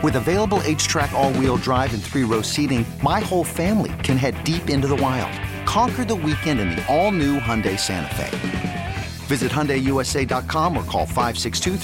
With 0.00 0.14
available 0.14 0.58
HTRAC 0.60 1.12
all-wheel 1.12 1.56
drive 1.56 1.92
and 1.92 2.00
three-row 2.00 2.42
seating, 2.42 2.86
my 3.02 3.18
whole 3.18 3.42
family 3.42 3.92
can 4.04 4.16
head 4.16 4.44
deep 4.44 4.70
into 4.70 4.86
the 4.86 4.94
wild. 4.94 5.32
Conquer 5.66 6.04
the 6.04 6.14
weekend 6.14 6.60
in 6.60 6.70
the 6.70 6.86
all-new 6.86 7.40
Hyundai 7.40 7.76
Santa 7.76 8.14
Fe. 8.14 8.96
Visit 9.26 9.50
HyundaiUSA.com 9.50 10.76
or 10.76 10.84
call 10.84 11.04
562 11.04 11.78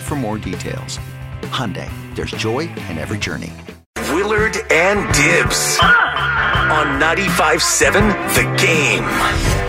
for 0.00 0.16
more 0.16 0.38
details. 0.38 0.98
Hyundai, 1.42 1.90
there's 2.14 2.30
joy 2.30 2.60
in 2.60 2.96
every 2.96 3.18
journey. 3.18 3.52
Willard 4.08 4.56
and 4.70 5.00
Dibs 5.14 5.78
on 5.82 6.98
95.7 6.98 8.34
The 8.34 8.44
Game. 8.64 9.63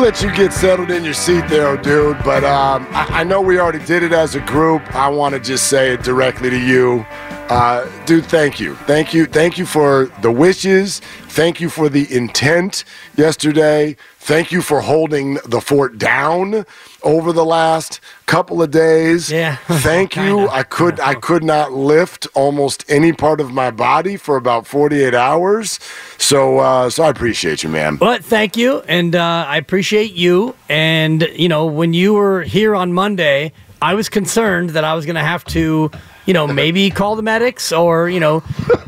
Let 0.00 0.22
you 0.22 0.34
get 0.34 0.52
settled 0.54 0.90
in 0.90 1.04
your 1.04 1.12
seat 1.12 1.46
there, 1.48 1.76
dude. 1.76 2.16
But 2.24 2.42
um, 2.42 2.86
I, 2.90 3.20
I 3.20 3.24
know 3.24 3.42
we 3.42 3.60
already 3.60 3.84
did 3.84 4.02
it 4.02 4.12
as 4.12 4.34
a 4.34 4.40
group. 4.40 4.82
I 4.94 5.08
want 5.08 5.34
to 5.34 5.40
just 5.40 5.68
say 5.68 5.92
it 5.92 6.02
directly 6.02 6.48
to 6.48 6.58
you. 6.58 7.06
Uh, 7.50 7.84
dude, 8.06 8.26
thank 8.26 8.60
you. 8.60 8.76
Thank 8.86 9.12
you. 9.12 9.26
Thank 9.26 9.58
you 9.58 9.66
for 9.66 10.06
the 10.22 10.30
wishes. 10.30 11.00
Thank 11.00 11.60
you 11.60 11.68
for 11.68 11.88
the 11.88 12.06
intent 12.14 12.84
yesterday. 13.16 13.96
Thank 14.20 14.52
you 14.52 14.62
for 14.62 14.82
holding 14.82 15.34
the 15.44 15.60
fort 15.60 15.98
down 15.98 16.64
over 17.02 17.32
the 17.32 17.44
last 17.44 17.98
couple 18.26 18.62
of 18.62 18.70
days. 18.70 19.32
Yeah. 19.32 19.56
Thank 19.66 20.14
you. 20.14 20.48
I 20.48 20.62
could 20.62 21.00
I 21.00 21.14
could 21.14 21.42
not 21.42 21.72
lift 21.72 22.28
almost 22.34 22.84
any 22.88 23.12
part 23.12 23.40
of 23.40 23.50
my 23.50 23.72
body 23.72 24.16
for 24.16 24.36
about 24.36 24.68
48 24.68 25.12
hours. 25.12 25.80
So 26.18 26.58
uh, 26.58 26.88
so 26.88 27.02
I 27.02 27.08
appreciate 27.08 27.64
you, 27.64 27.68
man. 27.68 27.98
Well, 27.98 28.20
thank 28.22 28.56
you, 28.56 28.80
and 28.82 29.16
uh, 29.16 29.44
I 29.48 29.56
appreciate 29.56 30.12
you. 30.12 30.54
And 30.68 31.22
you 31.34 31.48
know, 31.48 31.66
when 31.66 31.94
you 31.94 32.14
were 32.14 32.42
here 32.42 32.76
on 32.76 32.92
Monday, 32.92 33.52
I 33.82 33.94
was 33.94 34.08
concerned 34.08 34.70
that 34.70 34.84
I 34.84 34.94
was 34.94 35.06
going 35.06 35.16
to 35.16 35.22
have 35.22 35.42
to, 35.46 35.90
you 36.26 36.34
know, 36.34 36.46
maybe 36.46 36.90
call 36.90 37.16
the 37.16 37.22
medics 37.22 37.72
or 37.72 38.08
you 38.08 38.20
know, 38.20 38.40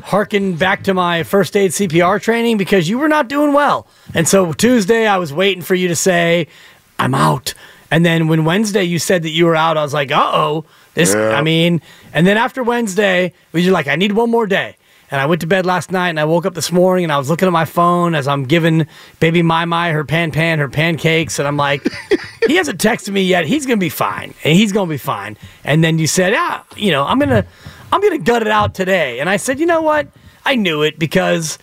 harken 0.05 0.55
back 0.57 0.85
to 0.85 0.95
my 0.95 1.23
first 1.23 1.57
aid 1.57 1.71
CPR 1.73 2.21
training 2.21 2.57
because 2.59 2.89
you 2.89 2.99
were 2.99 3.09
not 3.09 3.29
doing 3.29 3.53
well. 3.53 3.87
And 4.15 4.29
so 4.29 4.53
Tuesday, 4.53 5.07
I 5.07 5.17
was 5.17 5.33
waiting 5.33 5.63
for 5.63 5.75
you 5.75 5.89
to 5.89 5.97
say, 5.97 6.47
"I'm 6.99 7.15
out." 7.15 7.55
And 7.91 8.07
then 8.07 8.29
when 8.29 8.45
Wednesday 8.45 8.85
you 8.85 8.99
said 8.99 9.23
that 9.23 9.31
you 9.31 9.45
were 9.47 9.57
out, 9.57 9.77
I 9.77 9.83
was 9.83 9.95
like, 9.95 10.11
"Uh 10.11 10.31
oh." 10.33 10.65
This, 10.95 11.15
Yeah. 11.15 11.31
I 11.31 11.43
mean, 11.43 11.81
and 12.13 12.27
then 12.27 12.37
after 12.37 12.63
Wednesday, 12.63 13.33
we 13.53 13.65
were 13.67 13.73
like, 13.73 13.89
"I 13.89 13.97
need 13.97 14.13
one 14.13 14.31
more 14.31 14.47
day." 14.47 14.77
And 15.13 15.21
I 15.21 15.27
went 15.27 15.43
to 15.43 15.47
bed 15.47 15.67
last 15.67 15.93
night 15.93 16.09
and 16.09 16.19
I 16.19 16.25
woke 16.25 16.47
up 16.47 16.55
this 16.55 16.73
morning 16.73 17.05
and 17.05 17.13
I 17.13 17.19
was 17.19 17.29
looking 17.29 17.47
at 17.47 17.53
my 17.53 17.67
phone 17.67 18.15
as 18.15 18.27
I'm 18.27 18.45
giving 18.45 18.87
baby 19.21 19.43
Mai 19.43 19.67
Mai 19.67 19.91
her 19.91 20.05
pan 20.05 20.33
pan, 20.33 20.59
her 20.59 20.71
pancakes. 20.71 21.39
And 21.39 21.47
I'm 21.47 21.59
like, 21.59 21.87
he 22.47 22.57
hasn't 22.57 22.81
texted 22.81 23.13
me 23.13 23.23
yet. 23.23 23.45
He's 23.45 23.67
going 23.67 23.79
to 23.79 23.85
be 23.85 23.91
fine. 23.91 24.33
And 24.43 24.57
he's 24.57 24.73
going 24.73 24.89
to 24.89 24.91
be 24.91 24.97
fine. 24.97 25.37
And 25.65 25.85
then 25.85 25.99
you 25.99 26.07
said, 26.07 26.33
ah, 26.35 26.65
you 26.79 26.91
know, 26.91 27.05
I'm 27.05 27.19
going 27.19 27.29
to, 27.29 27.47
I'm 27.93 28.01
going 28.01 28.17
to 28.17 28.25
gut 28.25 28.41
it 28.41 28.49
out 28.49 28.75
today. 28.75 29.21
And 29.21 29.29
I 29.29 29.37
said, 29.37 29.61
you 29.61 29.67
know 29.67 29.83
what? 29.83 30.09
I 30.47 30.57
knew 30.57 30.81
it 30.81 30.99
because 30.99 31.59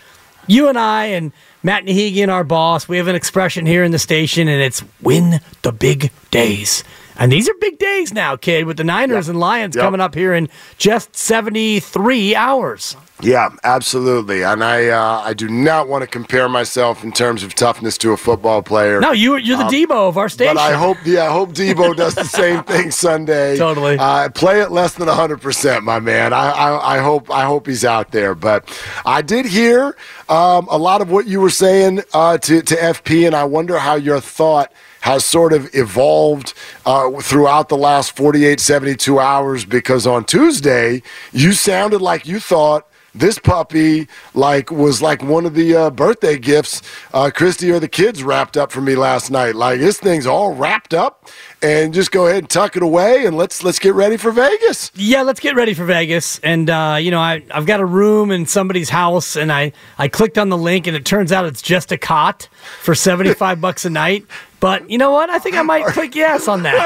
you 0.46 0.68
and 0.68 0.78
I 0.78 1.06
and 1.06 1.32
Matt 1.64 1.84
Nahigian, 1.84 2.28
our 2.28 2.44
boss, 2.44 2.88
we 2.88 2.98
have 2.98 3.08
an 3.08 3.16
expression 3.16 3.66
here 3.66 3.82
in 3.82 3.90
the 3.90 3.98
station 3.98 4.46
and 4.46 4.62
it's 4.62 4.84
win 5.02 5.40
the 5.62 5.72
big 5.72 6.12
days. 6.30 6.84
And 7.18 7.30
these 7.30 7.48
are 7.48 7.54
big 7.60 7.78
days 7.78 8.14
now, 8.14 8.36
kid, 8.36 8.64
with 8.64 8.76
the 8.78 8.84
Niners 8.84 9.28
and 9.28 9.38
Lions 9.38 9.76
Yep. 9.76 9.82
coming 9.84 10.00
up 10.00 10.14
here 10.14 10.32
in 10.32 10.48
just 10.78 11.14
73 11.14 12.34
hours. 12.34 12.96
Yeah, 13.22 13.50
absolutely. 13.64 14.42
And 14.42 14.64
I 14.64 14.88
uh, 14.88 15.20
I 15.22 15.34
do 15.34 15.46
not 15.46 15.88
want 15.88 16.00
to 16.02 16.06
compare 16.06 16.48
myself 16.48 17.04
in 17.04 17.12
terms 17.12 17.42
of 17.42 17.54
toughness 17.54 17.98
to 17.98 18.12
a 18.12 18.16
football 18.16 18.62
player. 18.62 18.98
No, 18.98 19.12
you, 19.12 19.36
you're 19.36 19.58
the 19.58 19.64
Um, 19.66 19.70
Deebo 19.70 20.08
of 20.08 20.16
our 20.16 20.30
station. 20.30 20.54
But 20.54 20.60
I 20.62 20.72
hope, 20.72 20.96
yeah, 21.04 21.28
I 21.28 21.30
hope 21.30 21.50
Deebo 21.50 21.94
does 22.02 22.14
the 22.14 22.24
same 22.24 22.62
thing 22.64 22.90
Sunday. 22.90 23.58
Totally. 23.58 23.98
Uh, 23.98 24.30
play 24.30 24.62
it 24.62 24.70
less 24.70 24.94
than 24.94 25.06
hundred 25.08 25.42
percent, 25.42 25.84
my 25.84 26.00
man. 26.00 26.32
I, 26.32 26.50
I, 26.50 26.96
I 26.96 26.98
hope, 27.00 27.30
I 27.30 27.44
hope 27.44 27.66
he's 27.66 27.84
out 27.84 28.10
there. 28.12 28.34
But 28.34 28.64
I 29.04 29.20
did 29.20 29.44
hear 29.44 29.96
um, 30.30 30.66
a 30.70 30.78
lot 30.78 31.02
of 31.02 31.10
what 31.10 31.26
you 31.26 31.40
were 31.42 31.50
saying 31.50 32.00
uh, 32.14 32.38
to 32.38 32.62
to 32.62 32.74
FP, 32.74 33.26
and 33.26 33.36
I 33.36 33.44
wonder 33.44 33.78
how 33.78 33.96
your 33.96 34.20
thought 34.20 34.72
has 35.00 35.24
sort 35.24 35.52
of 35.52 35.68
evolved 35.74 36.54
uh, 36.86 37.10
throughout 37.20 37.68
the 37.68 37.76
last 37.76 38.16
48, 38.16 38.60
72 38.60 39.18
hours. 39.18 39.64
Because 39.64 40.06
on 40.06 40.24
Tuesday, 40.24 41.02
you 41.32 41.52
sounded 41.52 42.00
like 42.00 42.26
you 42.26 42.40
thought 42.40 42.86
this 43.14 43.38
puppy 43.38 44.06
like 44.34 44.70
was 44.70 45.02
like 45.02 45.22
one 45.22 45.44
of 45.44 45.54
the 45.54 45.74
uh, 45.74 45.90
birthday 45.90 46.38
gifts 46.38 46.82
uh, 47.12 47.30
Christy 47.34 47.70
or 47.70 47.80
the 47.80 47.88
kids 47.88 48.22
wrapped 48.22 48.56
up 48.56 48.70
for 48.70 48.80
me 48.80 48.94
last 48.94 49.30
night. 49.30 49.56
Like 49.56 49.80
this 49.80 49.98
thing's 49.98 50.26
all 50.26 50.54
wrapped 50.54 50.94
up, 50.94 51.28
and 51.62 51.92
just 51.92 52.10
go 52.10 52.26
ahead 52.26 52.38
and 52.44 52.50
tuck 52.50 52.76
it 52.76 52.82
away, 52.82 53.26
and 53.26 53.36
let's 53.36 53.62
let's 53.62 53.78
get 53.78 53.94
ready 53.94 54.16
for 54.16 54.30
Vegas. 54.30 54.90
Yeah, 54.94 55.22
let's 55.22 55.40
get 55.40 55.54
ready 55.56 55.74
for 55.74 55.84
Vegas. 55.84 56.38
And 56.40 56.68
uh, 56.70 56.98
you 57.00 57.10
know, 57.10 57.20
I 57.20 57.42
I've 57.50 57.66
got 57.66 57.80
a 57.80 57.84
room 57.86 58.30
in 58.30 58.46
somebody's 58.46 58.88
house, 58.90 59.36
and 59.36 59.52
I 59.52 59.72
I 59.98 60.08
clicked 60.08 60.38
on 60.38 60.48
the 60.48 60.58
link, 60.58 60.86
and 60.86 60.96
it 60.96 61.04
turns 61.04 61.32
out 61.32 61.44
it's 61.46 61.62
just 61.62 61.92
a 61.92 61.98
cot 61.98 62.48
for 62.80 62.94
seventy 62.94 63.34
five 63.34 63.60
bucks 63.60 63.84
a 63.84 63.90
night. 63.90 64.24
But 64.60 64.90
you 64.90 64.98
know 64.98 65.10
what? 65.10 65.30
I 65.30 65.38
think 65.38 65.56
I 65.56 65.62
might 65.62 65.86
click 65.86 66.14
yes 66.14 66.46
on 66.46 66.64
that. 66.64 66.76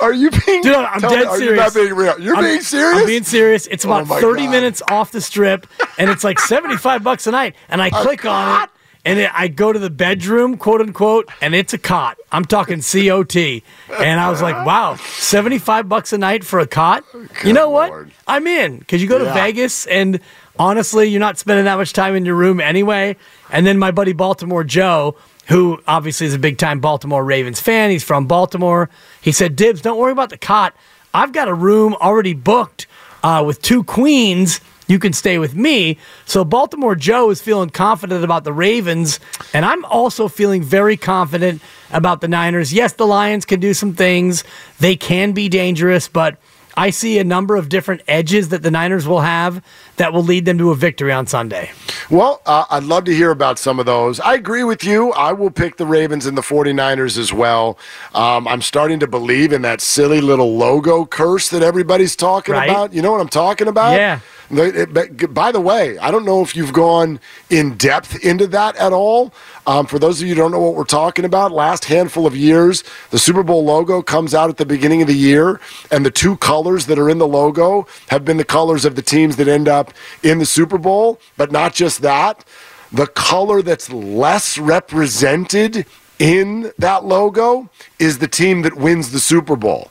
Are, 0.00 0.08
are 0.08 0.12
you 0.12 0.30
being? 0.30 0.62
Dude, 0.62 0.74
I'm 0.74 1.00
me, 1.00 1.08
dead 1.08 1.26
are 1.26 1.36
serious. 1.38 1.50
you 1.50 1.56
not 1.56 1.74
being 1.74 1.94
real? 1.94 2.20
You're 2.20 2.36
I'm- 2.36 2.44
being 2.44 2.60
serious. 2.60 3.00
I'm 3.00 3.06
being 3.06 3.24
serious. 3.24 3.66
It's 3.68 3.86
Oh 3.86 3.90
about 3.92 4.06
my 4.06 4.20
30 4.20 4.44
God. 4.44 4.50
minutes 4.50 4.82
off 4.90 5.12
the 5.12 5.20
strip, 5.22 5.66
and 5.98 6.10
it's 6.10 6.24
like 6.24 6.38
75 6.38 7.02
bucks 7.02 7.26
a 7.26 7.30
night. 7.30 7.54
And 7.70 7.80
I 7.80 7.88
click 7.88 8.26
on 8.26 8.64
it, 8.64 8.70
and 9.04 9.18
it, 9.18 9.30
I 9.34 9.48
go 9.48 9.72
to 9.72 9.78
the 9.78 9.90
bedroom, 9.90 10.56
quote 10.56 10.80
unquote, 10.80 11.28
and 11.40 11.54
it's 11.54 11.72
a 11.72 11.78
cot. 11.78 12.18
I'm 12.30 12.44
talking 12.44 12.80
COT. 12.80 13.36
And 13.36 14.20
I 14.20 14.30
was 14.30 14.40
like, 14.42 14.64
wow, 14.66 14.96
75 14.96 15.88
bucks 15.88 16.12
a 16.12 16.18
night 16.18 16.44
for 16.44 16.60
a 16.60 16.66
cot? 16.66 17.04
you 17.44 17.52
know 17.52 17.68
what? 17.70 17.90
Lord. 17.90 18.12
I'm 18.26 18.46
in 18.46 18.78
because 18.78 19.02
you 19.02 19.08
go 19.08 19.18
to 19.18 19.24
Yeah. 19.24 19.34
Vegas, 19.34 19.86
and 19.86 20.20
honestly, 20.58 21.08
you're 21.08 21.20
not 21.20 21.38
spending 21.38 21.64
that 21.64 21.76
much 21.76 21.92
time 21.92 22.14
in 22.14 22.24
your 22.24 22.36
room 22.36 22.60
anyway. 22.60 23.16
And 23.50 23.66
then 23.66 23.78
my 23.78 23.90
buddy 23.90 24.12
Baltimore 24.12 24.64
Joe, 24.64 25.16
who 25.48 25.82
obviously 25.86 26.26
is 26.26 26.34
a 26.34 26.38
big 26.38 26.58
time 26.58 26.80
Baltimore 26.80 27.24
Ravens 27.24 27.60
fan, 27.60 27.90
he's 27.90 28.04
from 28.04 28.26
Baltimore. 28.26 28.88
He 29.20 29.32
said, 29.32 29.56
Dibs, 29.56 29.82
don't 29.82 29.98
worry 29.98 30.12
about 30.12 30.30
the 30.30 30.38
cot. 30.38 30.74
I've 31.12 31.32
got 31.32 31.48
a 31.48 31.54
room 31.54 31.94
already 32.00 32.32
booked 32.34 32.86
uh, 33.22 33.42
with 33.44 33.60
two 33.60 33.82
queens. 33.84 34.60
You 34.92 34.98
can 34.98 35.14
stay 35.14 35.38
with 35.38 35.54
me. 35.54 35.96
So 36.26 36.44
Baltimore 36.44 36.94
Joe 36.94 37.30
is 37.30 37.40
feeling 37.40 37.70
confident 37.70 38.22
about 38.24 38.44
the 38.44 38.52
Ravens, 38.52 39.20
and 39.54 39.64
I'm 39.64 39.86
also 39.86 40.28
feeling 40.28 40.62
very 40.62 40.98
confident 40.98 41.62
about 41.94 42.20
the 42.20 42.28
Niners. 42.28 42.74
Yes, 42.74 42.92
the 42.92 43.06
Lions 43.06 43.46
can 43.46 43.58
do 43.58 43.72
some 43.72 43.94
things. 43.94 44.44
They 44.80 44.94
can 44.94 45.32
be 45.32 45.48
dangerous, 45.48 46.08
but 46.08 46.36
I 46.76 46.90
see 46.90 47.18
a 47.18 47.24
number 47.24 47.56
of 47.56 47.70
different 47.70 48.02
edges 48.06 48.50
that 48.50 48.62
the 48.62 48.70
Niners 48.70 49.06
will 49.06 49.20
have 49.22 49.64
that 49.96 50.12
will 50.12 50.22
lead 50.22 50.44
them 50.44 50.58
to 50.58 50.70
a 50.70 50.74
victory 50.74 51.10
on 51.12 51.26
Sunday. 51.26 51.70
Well, 52.10 52.42
uh, 52.44 52.66
I'd 52.70 52.84
love 52.84 53.04
to 53.04 53.14
hear 53.14 53.30
about 53.30 53.58
some 53.58 53.78
of 53.80 53.86
those. 53.86 54.20
I 54.20 54.34
agree 54.34 54.64
with 54.64 54.84
you. 54.84 55.10
I 55.12 55.32
will 55.32 55.50
pick 55.50 55.78
the 55.78 55.86
Ravens 55.86 56.26
and 56.26 56.36
the 56.36 56.42
49ers 56.42 57.16
as 57.16 57.32
well. 57.32 57.78
Um, 58.14 58.46
I'm 58.46 58.60
starting 58.60 59.00
to 59.00 59.06
believe 59.06 59.54
in 59.54 59.62
that 59.62 59.80
silly 59.80 60.20
little 60.20 60.54
logo 60.58 61.06
curse 61.06 61.48
that 61.48 61.62
everybody's 61.62 62.14
talking 62.14 62.52
Right. 62.54 62.68
about. 62.68 62.92
You 62.92 63.00
know 63.00 63.12
what 63.12 63.22
I'm 63.22 63.28
talking 63.28 63.68
about? 63.68 63.92
Yeah. 63.94 64.20
By 64.52 65.50
the 65.50 65.60
way, 65.60 65.96
I 65.98 66.10
don't 66.10 66.26
know 66.26 66.42
if 66.42 66.54
you've 66.54 66.74
gone 66.74 67.20
in 67.48 67.76
depth 67.76 68.22
into 68.22 68.46
that 68.48 68.76
at 68.76 68.92
all. 68.92 69.32
Um, 69.66 69.86
for 69.86 69.98
those 69.98 70.20
of 70.20 70.28
you 70.28 70.34
who 70.34 70.40
don't 70.40 70.52
know 70.52 70.60
what 70.60 70.74
we're 70.74 70.84
talking 70.84 71.24
about, 71.24 71.52
last 71.52 71.86
handful 71.86 72.26
of 72.26 72.36
years, 72.36 72.84
the 73.10 73.18
Super 73.18 73.42
Bowl 73.42 73.64
logo 73.64 74.02
comes 74.02 74.34
out 74.34 74.50
at 74.50 74.58
the 74.58 74.66
beginning 74.66 75.00
of 75.00 75.08
the 75.08 75.14
year, 75.14 75.58
and 75.90 76.04
the 76.04 76.10
two 76.10 76.36
colors 76.36 76.84
that 76.86 76.98
are 76.98 77.08
in 77.08 77.16
the 77.18 77.26
logo 77.26 77.86
have 78.08 78.24
been 78.26 78.36
the 78.36 78.44
colors 78.44 78.84
of 78.84 78.94
the 78.94 79.02
teams 79.02 79.36
that 79.36 79.48
end 79.48 79.68
up 79.68 79.94
in 80.22 80.38
the 80.38 80.46
Super 80.46 80.76
Bowl. 80.76 81.18
But 81.38 81.50
not 81.50 81.72
just 81.74 82.02
that, 82.02 82.44
the 82.92 83.06
color 83.06 83.62
that's 83.62 83.90
less 83.90 84.58
represented 84.58 85.86
in 86.18 86.72
that 86.78 87.04
logo 87.04 87.70
is 87.98 88.18
the 88.18 88.28
team 88.28 88.62
that 88.62 88.76
wins 88.76 89.12
the 89.12 89.20
Super 89.20 89.56
Bowl. 89.56 89.90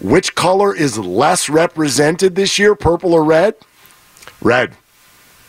which 0.00 0.34
color 0.34 0.74
is 0.74 0.98
less 0.98 1.48
represented 1.48 2.34
this 2.34 2.58
year, 2.58 2.74
purple 2.74 3.14
or 3.14 3.24
red? 3.24 3.54
Red. 4.46 4.76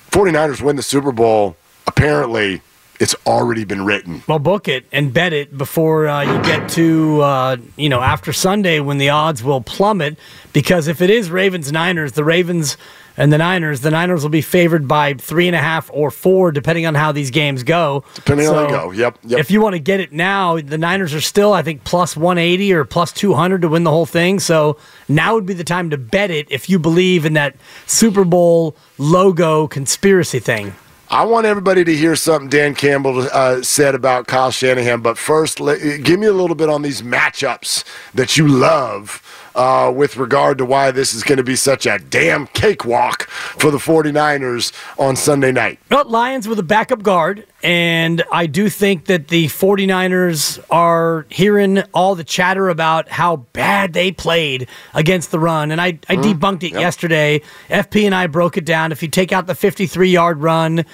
49ers 0.09 0.59
win 0.59 0.75
the 0.75 0.81
Super 0.81 1.11
Bowl. 1.11 1.55
Apparently, 1.85 2.61
it's 2.99 3.15
already 3.27 3.63
been 3.63 3.85
written. 3.85 4.23
Well, 4.27 4.39
book 4.39 4.67
it 4.67 4.85
and 4.91 5.13
bet 5.13 5.33
it 5.33 5.55
before 5.55 6.07
uh, 6.07 6.21
you 6.21 6.41
get 6.41 6.67
to, 6.69 7.21
uh, 7.21 7.57
you 7.75 7.89
know, 7.89 8.01
after 8.01 8.33
Sunday 8.33 8.79
when 8.79 8.97
the 8.97 9.09
odds 9.09 9.44
will 9.44 9.61
plummet. 9.61 10.17
Because 10.51 10.88
if 10.88 10.99
it 10.99 11.11
is 11.11 11.29
Ravens 11.29 11.71
Niners, 11.71 12.13
the 12.13 12.23
Ravens 12.23 12.75
and 13.17 13.33
the 13.33 13.37
Niners, 13.39 13.81
the 13.81 13.91
Niners 13.91 14.21
will 14.21 14.29
be 14.29 14.41
favored 14.41 14.87
by 14.87 15.15
three 15.15 15.47
and 15.47 15.55
a 15.55 15.59
half 15.59 15.89
or 15.91 16.11
four, 16.11 16.51
depending 16.51 16.85
on 16.85 16.93
how 16.93 17.11
these 17.11 17.31
games 17.31 17.63
go. 17.63 18.03
Depending 18.13 18.45
so 18.45 18.55
on 18.55 18.57
how 18.57 18.65
they 18.65 18.71
go. 18.71 18.91
Yep, 18.91 19.17
yep. 19.23 19.39
If 19.39 19.49
you 19.49 19.59
want 19.59 19.73
to 19.73 19.79
get 19.79 19.99
it 19.99 20.13
now, 20.13 20.59
the 20.59 20.77
Niners 20.77 21.13
are 21.15 21.21
still, 21.21 21.51
I 21.51 21.63
think, 21.63 21.83
plus 21.83 22.15
180 22.15 22.73
or 22.73 22.85
plus 22.85 23.11
200 23.11 23.63
to 23.63 23.69
win 23.69 23.83
the 23.83 23.91
whole 23.91 24.05
thing. 24.05 24.39
So 24.39 24.77
now 25.09 25.33
would 25.33 25.47
be 25.47 25.55
the 25.55 25.63
time 25.63 25.89
to 25.89 25.97
bet 25.97 26.29
it 26.29 26.47
if 26.51 26.69
you 26.69 26.77
believe 26.77 27.25
in 27.25 27.33
that 27.33 27.55
Super 27.87 28.23
Bowl 28.23 28.77
logo 28.99 29.67
conspiracy 29.67 30.39
thing. 30.39 30.75
I 31.09 31.23
want 31.23 31.45
everybody 31.45 31.85
to 31.85 31.95
hear 31.95 32.17
something 32.17 32.49
Dan 32.49 32.75
Campbell 32.75 33.29
uh, 33.31 33.61
said 33.61 33.95
about 33.95 34.27
Kyle 34.27 34.51
Shanahan, 34.51 34.99
but 34.99 35.17
first, 35.17 35.61
let, 35.61 35.79
give 36.03 36.19
me 36.19 36.27
a 36.27 36.33
little 36.33 36.55
bit 36.55 36.67
on 36.67 36.81
these 36.81 37.01
matchups 37.01 37.85
that 38.13 38.35
you 38.35 38.45
love 38.45 39.23
uh, 39.57 39.92
with 39.94 40.18
regard 40.18 40.59
to 40.59 40.65
why 40.65 40.92
this 40.92 41.13
is 41.13 41.24
going 41.24 41.38
to 41.38 41.44
be 41.44 41.56
such 41.56 41.88
a 41.88 41.98
damn 41.98 42.45
cakewalk 42.48 43.24
for 43.27 43.71
the 43.71 43.80
49ers 43.80 44.71
on 45.00 45.15
Sunday 45.15 45.51
night. 45.51 45.80
Well, 45.89 46.07
Lions 46.07 46.48
with 46.48 46.59
a 46.59 46.63
backup 46.63 47.01
guard, 47.01 47.45
and 47.63 48.24
I 48.31 48.45
do 48.45 48.69
think 48.69 49.06
that 49.06 49.30
the 49.30 49.48
49ers 49.48 50.63
are 50.69 51.25
hearing 51.30 51.81
all 51.94 52.13
the 52.13 52.24
chatter 52.24 52.69
about 52.69 53.09
how 53.09 53.38
bad 53.38 53.94
they 53.94 54.12
played 54.12 54.69
against 54.94 55.31
the 55.31 55.39
run. 55.39 55.71
And 55.71 55.81
I, 55.81 56.00
I 56.07 56.15
mm, 56.18 56.24
debunked 56.24 56.63
it 56.63 56.74
yep. 56.74 56.81
yesterday. 56.81 57.42
FP 57.69 58.06
and 58.06 58.13
I 58.13 58.27
broke 58.27 58.57
it 58.57 58.65
down. 58.65 58.92
If 58.92 59.01
you 59.01 59.10
take 59.10 59.31
out 59.31 59.48
the 59.48 59.56
53 59.56 60.10
yard 60.10 60.42
run, 60.42 60.86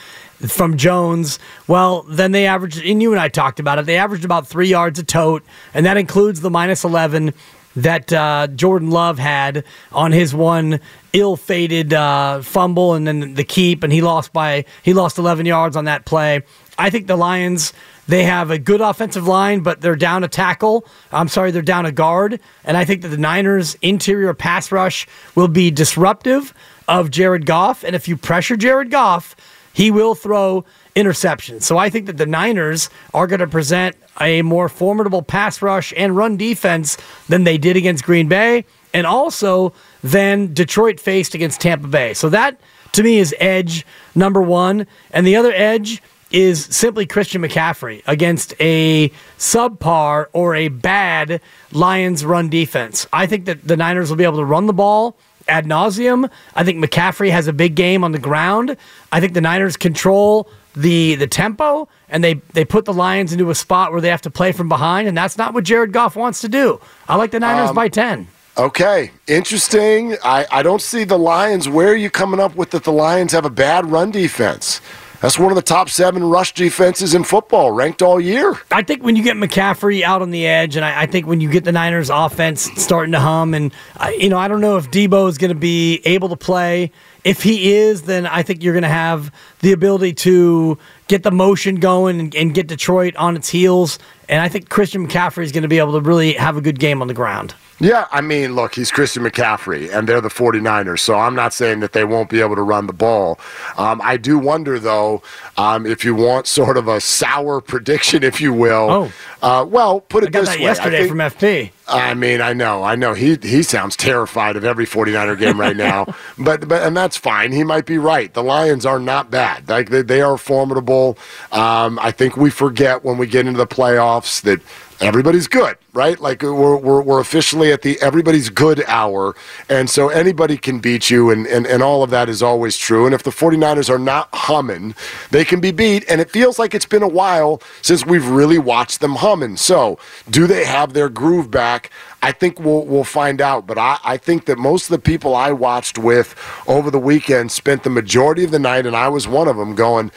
from 0.48 0.76
Jones, 0.76 1.40
well, 1.70 2.04
then 2.04 2.34
they 2.34 2.48
averaged, 2.48 2.84
and 2.84 3.02
you 3.02 3.14
and 3.14 3.20
I 3.22 3.30
talked 3.30 3.62
about 3.62 3.80
it, 3.80 3.86
they 3.86 3.96
averaged 3.96 4.26
about 4.26 4.46
three 4.46 4.68
yards 4.68 5.00
a 5.00 5.04
tote, 5.04 5.42
and 5.74 5.86
that 5.86 5.96
includes 5.96 6.42
the 6.42 6.50
minus 6.50 6.84
11 6.84 7.34
that 7.76 8.12
uh, 8.14 8.48
Jordan 8.48 8.92
Love 8.92 9.20
had 9.20 9.64
on 9.92 10.12
his 10.12 10.34
one 10.34 10.80
ill-fated 11.14 11.94
uh, 11.94 12.42
fumble 12.42 12.94
and 12.94 13.06
then 13.08 13.34
the 13.36 13.44
keep, 13.44 13.84
and 13.84 13.94
he 13.94 14.02
lost 14.02 14.34
by 14.34 14.66
he 14.84 14.94
lost 14.94 15.18
11 15.18 15.46
yards 15.46 15.76
on 15.76 15.86
that 15.86 16.06
play. 16.06 16.42
I 16.78 16.90
think 16.90 17.08
the 17.08 17.16
Lions 17.16 17.74
they 18.08 18.26
have 18.26 18.52
a 18.52 18.58
good 18.58 18.82
offensive 18.82 19.28
line, 19.28 19.62
but 19.62 19.80
they're 19.82 19.96
down 19.96 20.24
a 20.24 20.28
tackle. 20.28 20.86
I'm 21.12 21.30
sorry, 21.30 21.52
they're 21.52 21.62
down 21.62 21.86
a 21.86 21.92
guard, 21.92 22.40
and 22.66 22.76
I 22.76 22.84
think 22.84 23.02
that 23.02 23.10
the 23.10 23.18
Niners' 23.18 23.76
interior 23.82 24.34
pass 24.34 24.72
rush 24.72 25.08
will 25.36 25.48
be 25.48 25.72
disruptive 25.72 26.54
of 26.88 27.12
Jared 27.12 27.46
Goff, 27.46 27.84
and 27.84 27.96
if 27.96 28.08
you 28.08 28.18
pressure 28.18 28.58
Jared 28.58 28.92
Goff, 28.92 29.36
he 29.72 29.90
will 29.90 30.16
throw 30.16 30.66
interceptions. 30.96 31.64
So 31.64 31.78
I 31.78 31.90
think 31.90 32.06
that 32.06 32.18
the 32.18 32.26
Niners 32.26 32.90
are 33.14 33.28
going 33.28 33.40
to 33.40 33.48
present 33.48 33.96
a 34.22 34.42
more 34.42 34.70
formidable 34.70 35.22
pass 35.22 35.62
rush 35.62 35.94
and 35.98 36.16
run 36.16 36.38
defense 36.38 36.98
than 37.30 37.44
they 37.44 37.58
did 37.58 37.76
against 37.76 38.04
Green 38.04 38.28
Bay 38.28 38.66
and 38.94 39.08
also 39.08 39.74
than 40.04 40.54
Detroit 40.54 41.00
faced 41.00 41.34
against 41.34 41.62
Tampa 41.62 41.88
Bay. 41.88 42.14
So 42.14 42.30
that 42.30 42.60
to 42.94 43.04
me 43.04 43.18
is 43.18 43.34
edge 43.40 43.86
number 44.14 44.42
1 44.42 44.86
and 45.12 45.26
the 45.26 45.36
other 45.36 45.52
edge 45.54 46.02
is 46.32 46.66
simply 46.66 47.06
Christian 47.06 47.42
McCaffrey 47.42 48.02
against 48.08 48.56
a 48.60 49.10
subpar 49.38 50.28
or 50.34 50.56
a 50.56 50.68
bad 50.68 51.42
Lions 51.72 52.26
run 52.26 52.50
defense. 52.50 53.08
I 53.14 53.28
think 53.28 53.46
that 53.46 53.68
the 53.68 53.78
Niners 53.78 54.10
will 54.10 54.18
be 54.18 54.24
able 54.24 54.38
to 54.38 54.46
run 54.46 54.66
the 54.66 54.74
ball 54.74 55.16
ad 55.48 55.66
nauseum. 55.66 56.30
I 56.56 56.64
think 56.64 56.84
McCaffrey 56.84 57.30
has 57.30 57.48
a 57.48 57.54
big 57.54 57.76
game 57.76 58.04
on 58.04 58.12
the 58.12 58.20
ground. 58.20 58.78
I 59.12 59.20
think 59.20 59.34
the 59.34 59.42
Niners 59.42 59.78
control 59.78 60.50
the 60.76 61.16
the 61.16 61.28
tempo 61.28 61.88
and 62.10 62.24
they 62.24 62.36
they 62.54 62.66
put 62.66 62.86
the 62.86 62.94
Lions 62.94 63.32
into 63.32 63.50
a 63.50 63.56
spot 63.56 63.92
where 63.92 64.02
they 64.02 64.10
have 64.10 64.22
to 64.24 64.32
play 64.32 64.52
from 64.52 64.70
behind 64.70 65.08
and 65.08 65.18
that's 65.18 65.38
not 65.38 65.54
what 65.54 65.64
Jared 65.64 65.92
Goff 65.92 66.16
wants 66.16 66.42
to 66.42 66.50
do. 66.50 66.80
I 67.08 67.16
like 67.16 67.32
the 67.32 67.40
Niners 67.40 67.70
um, 67.70 67.76
by 67.76 67.90
10. 67.90 68.28
Okay, 68.56 69.10
interesting. 69.28 70.16
I, 70.24 70.46
I 70.52 70.62
don't 70.62 70.82
see 70.82 71.06
the 71.06 71.18
Lions. 71.18 71.68
Where 71.68 71.88
are 71.88 71.96
you 71.96 72.12
coming 72.12 72.40
up 72.40 72.56
with 72.56 72.70
that 72.72 72.84
the 72.84 72.92
Lions 72.92 73.32
have 73.32 73.46
a 73.46 73.50
bad 73.50 73.88
run 73.88 74.12
defense? 74.12 74.80
That's 75.24 75.40
one 75.40 75.54
of 75.54 75.56
the 75.56 75.62
top 75.62 75.90
seven 75.90 76.22
rush 76.26 76.54
defenses 76.54 77.14
in 77.14 77.24
football, 77.24 77.72
ranked 77.72 78.02
all 78.02 78.20
year. 78.20 78.60
I 78.72 78.84
think 78.84 79.04
when 79.04 79.16
you 79.16 79.24
get 79.24 79.38
McCaffrey 79.38 80.02
out 80.02 80.22
on 80.22 80.32
the 80.32 80.46
edge, 80.46 80.76
and 80.76 80.84
I, 80.84 81.04
I 81.04 81.06
think 81.06 81.26
when 81.26 81.40
you 81.40 81.50
get 81.50 81.64
the 81.64 81.72
Niners' 81.72 82.10
offense 82.10 82.70
starting 82.76 83.14
to 83.14 83.22
hum, 83.22 83.54
and 83.54 83.74
uh, 83.96 84.12
you 84.18 84.28
know, 84.28 84.38
I 84.38 84.50
don't 84.50 84.60
know 84.60 84.76
if 84.76 84.92
Deebo 84.92 85.30
is 85.30 85.38
going 85.38 85.50
to 85.50 85.56
be 85.56 86.02
able 86.04 86.28
to 86.28 86.36
play. 86.36 86.92
If 87.24 87.44
he 87.44 87.74
is, 87.74 88.04
then 88.04 88.26
I 88.26 88.44
think 88.44 88.64
you're 88.64 88.74
going 88.74 88.84
to 88.84 88.90
have 88.90 89.34
the 89.60 89.72
ability 89.72 90.14
to 90.14 90.78
get 91.08 91.24
the 91.24 91.32
motion 91.32 91.76
going 91.76 92.20
and, 92.20 92.36
and 92.36 92.54
get 92.54 92.68
Detroit 92.68 93.16
on 93.16 93.36
its 93.36 93.50
heels. 93.50 93.98
And 94.28 94.42
I 94.42 94.50
think 94.50 94.70
Christian 94.70 95.08
McCaffrey 95.08 95.44
is 95.44 95.52
going 95.52 95.62
to 95.62 95.70
be 95.70 95.80
able 95.80 95.94
to 95.94 96.02
really 96.02 96.34
have 96.34 96.58
a 96.58 96.62
good 96.62 96.80
game 96.80 97.02
on 97.02 97.08
the 97.08 97.14
ground. 97.14 97.56
Yeah, 97.84 98.08
I 98.12 98.22
mean, 98.22 98.56
look, 98.56 98.76
he's 98.76 98.92
Christian 98.92 99.24
McCaffrey, 99.24 99.94
and 99.94 100.08
they're 100.08 100.22
the 100.22 100.30
49ers, 100.30 101.00
so 101.00 101.16
I'm 101.16 101.36
not 101.36 101.52
saying 101.52 101.82
that 101.82 101.92
they 101.92 102.06
won't 102.06 102.30
be 102.30 102.40
able 102.40 102.56
to 102.56 102.62
run 102.62 102.88
the 102.88 102.94
ball. 102.94 103.38
Um, 103.78 104.00
I 104.02 104.16
do 104.16 104.40
wonder, 104.40 104.80
though, 104.80 105.22
um, 105.58 105.86
if 105.86 106.06
you 106.06 106.16
want 106.16 106.48
sort 106.48 106.78
of 106.78 106.88
a 106.88 107.02
sour 107.02 107.60
prediction, 107.60 108.24
if 108.24 108.40
you 108.40 108.54
will. 108.54 108.90
Oh. 108.90 109.12
Uh, 109.42 109.66
well, 109.66 110.00
put 110.00 110.24
it 110.24 110.28
I 110.28 110.30
got 110.30 110.40
this 110.40 110.50
that 110.52 110.58
way. 110.60 110.64
yesterday 110.64 110.98
think, 111.00 111.10
from 111.10 111.18
FP. 111.18 111.72
I 111.86 112.14
mean, 112.14 112.40
I 112.40 112.54
know, 112.54 112.84
I 112.84 112.96
know. 112.96 113.14
He 113.14 113.38
he 113.42 113.62
sounds 113.62 113.98
terrified 113.98 114.56
of 114.56 114.64
every 114.64 114.86
49er 114.86 115.38
game 115.38 115.60
right 115.60 115.76
now, 115.76 116.06
but 116.38 116.66
but 116.70 116.84
and 116.84 116.96
that's 116.96 117.18
fine. 117.18 117.52
He 117.52 117.66
might 117.66 117.86
be 117.86 117.98
right. 117.98 118.34
The 118.34 118.44
Lions 118.44 118.86
are 118.86 119.00
not 119.00 119.30
bad. 119.30 119.68
Like 119.68 119.90
they, 119.90 120.02
they 120.02 120.22
are 120.22 120.38
formidable. 120.38 121.18
Um, 121.52 122.00
I 122.02 122.12
think 122.12 122.38
we 122.38 122.50
forget 122.50 123.04
when 123.04 123.18
we 123.18 123.28
get 123.28 123.46
into 123.46 123.58
the 123.58 123.68
playoffs 123.68 124.42
that 124.44 124.62
everybody's 125.04 125.48
good, 125.48 125.78
right? 125.94 126.20
Like 126.20 126.42
we're, 126.42 126.78
we're, 126.78 127.02
we're, 127.02 127.20
officially 127.20 127.72
at 127.72 127.82
the 127.82 128.02
everybody's 128.02 128.50
good 128.50 128.84
hour. 128.88 129.36
And 129.70 129.90
so 129.90 130.10
anybody 130.10 130.58
can 130.58 130.80
beat 130.80 131.10
you, 131.10 131.30
and, 131.30 131.46
and, 131.48 131.68
and 131.68 131.84
all 131.84 132.04
of 132.04 132.10
that 132.12 132.30
is 132.30 132.42
always 132.42 132.78
true. 132.78 133.06
And 133.06 133.14
if 133.14 133.24
the 133.24 133.32
49ers 133.32 133.90
are 133.90 134.00
not 134.00 134.30
humming, 134.34 134.96
they 135.32 135.46
can 135.46 135.60
be 135.60 135.72
beat. 135.72 136.06
And 136.10 136.22
it 136.22 136.32
feels 136.32 136.58
like 136.58 136.74
it's 136.74 136.86
been 136.86 137.04
a 137.04 137.08
while 137.08 137.62
since 137.82 138.06
we've 138.06 138.28
really 138.28 138.58
watched 138.58 139.02
them 139.02 139.16
humming. 139.16 139.58
So 139.58 140.00
do 140.30 140.48
they 140.48 140.66
have 140.66 140.94
their 140.94 141.10
groove 141.10 141.52
back? 141.52 141.92
I 142.22 142.32
think 142.32 142.58
we'll 142.60 142.86
we'll 142.86 143.04
find 143.04 143.42
out. 143.42 143.68
But 143.68 143.78
I, 143.78 144.00
I 144.04 144.18
think 144.18 144.46
that 144.46 144.58
most 144.58 144.86
of 144.86 144.92
the 144.92 145.00
people 145.00 145.36
I 145.36 145.52
watched 145.52 145.98
with 145.98 146.36
over 146.68 146.90
the 146.90 147.00
weekend 147.00 147.52
spent 147.52 147.84
the 147.84 147.90
majority 147.90 148.46
of 148.46 148.52
the 148.52 148.60
night, 148.60 148.86
and 148.86 148.96
I 148.96 149.10
was 149.10 149.28
one 149.28 149.50
of 149.50 149.58
them, 149.58 149.76
going, 149.76 150.12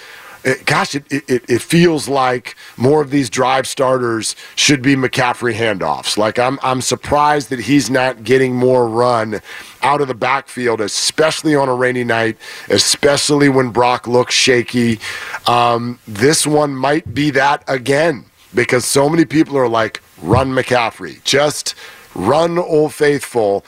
it, 0.47 0.65
gosh, 0.65 0.95
it, 0.95 1.05
it, 1.11 1.51
it 1.51 1.61
feels 1.61 2.09
like 2.09 2.55
more 2.77 3.03
of 3.03 3.11
these 3.11 3.29
drive 3.29 3.67
starters 3.67 4.37
should 4.55 4.81
be 4.81 4.95
McCaffrey 4.95 5.53
handoffs. 5.53 6.17
Like 6.17 6.39
I'm 6.39 6.61
I'm 6.63 6.81
surprised 6.81 7.51
that 7.51 7.59
he's 7.59 7.91
not 7.91 8.23
getting 8.23 8.55
more 8.55 8.89
run 8.89 9.41
out 9.83 10.01
of 10.01 10.07
the 10.07 10.15
backfield, 10.15 10.81
especially 10.81 11.57
on 11.57 11.69
a 11.69 11.75
rainy 11.75 12.05
night, 12.05 12.39
especially 12.69 13.49
when 13.49 13.71
Brock 13.71 14.07
looks 14.07 14.35
shaky. 14.35 15.01
Um, 15.47 15.99
this 16.07 16.47
one 16.47 16.77
might 16.77 17.13
be 17.13 17.31
that 17.31 17.65
again 17.67 18.25
because 18.55 18.85
so 18.85 19.09
many 19.09 19.25
people 19.25 19.59
are 19.59 19.69
like, 19.69 20.01
run 20.23 20.53
McCaffrey, 20.53 21.23
just 21.25 21.75
run 22.15 22.57
Old 22.57 22.95
Faithful. 22.95 23.65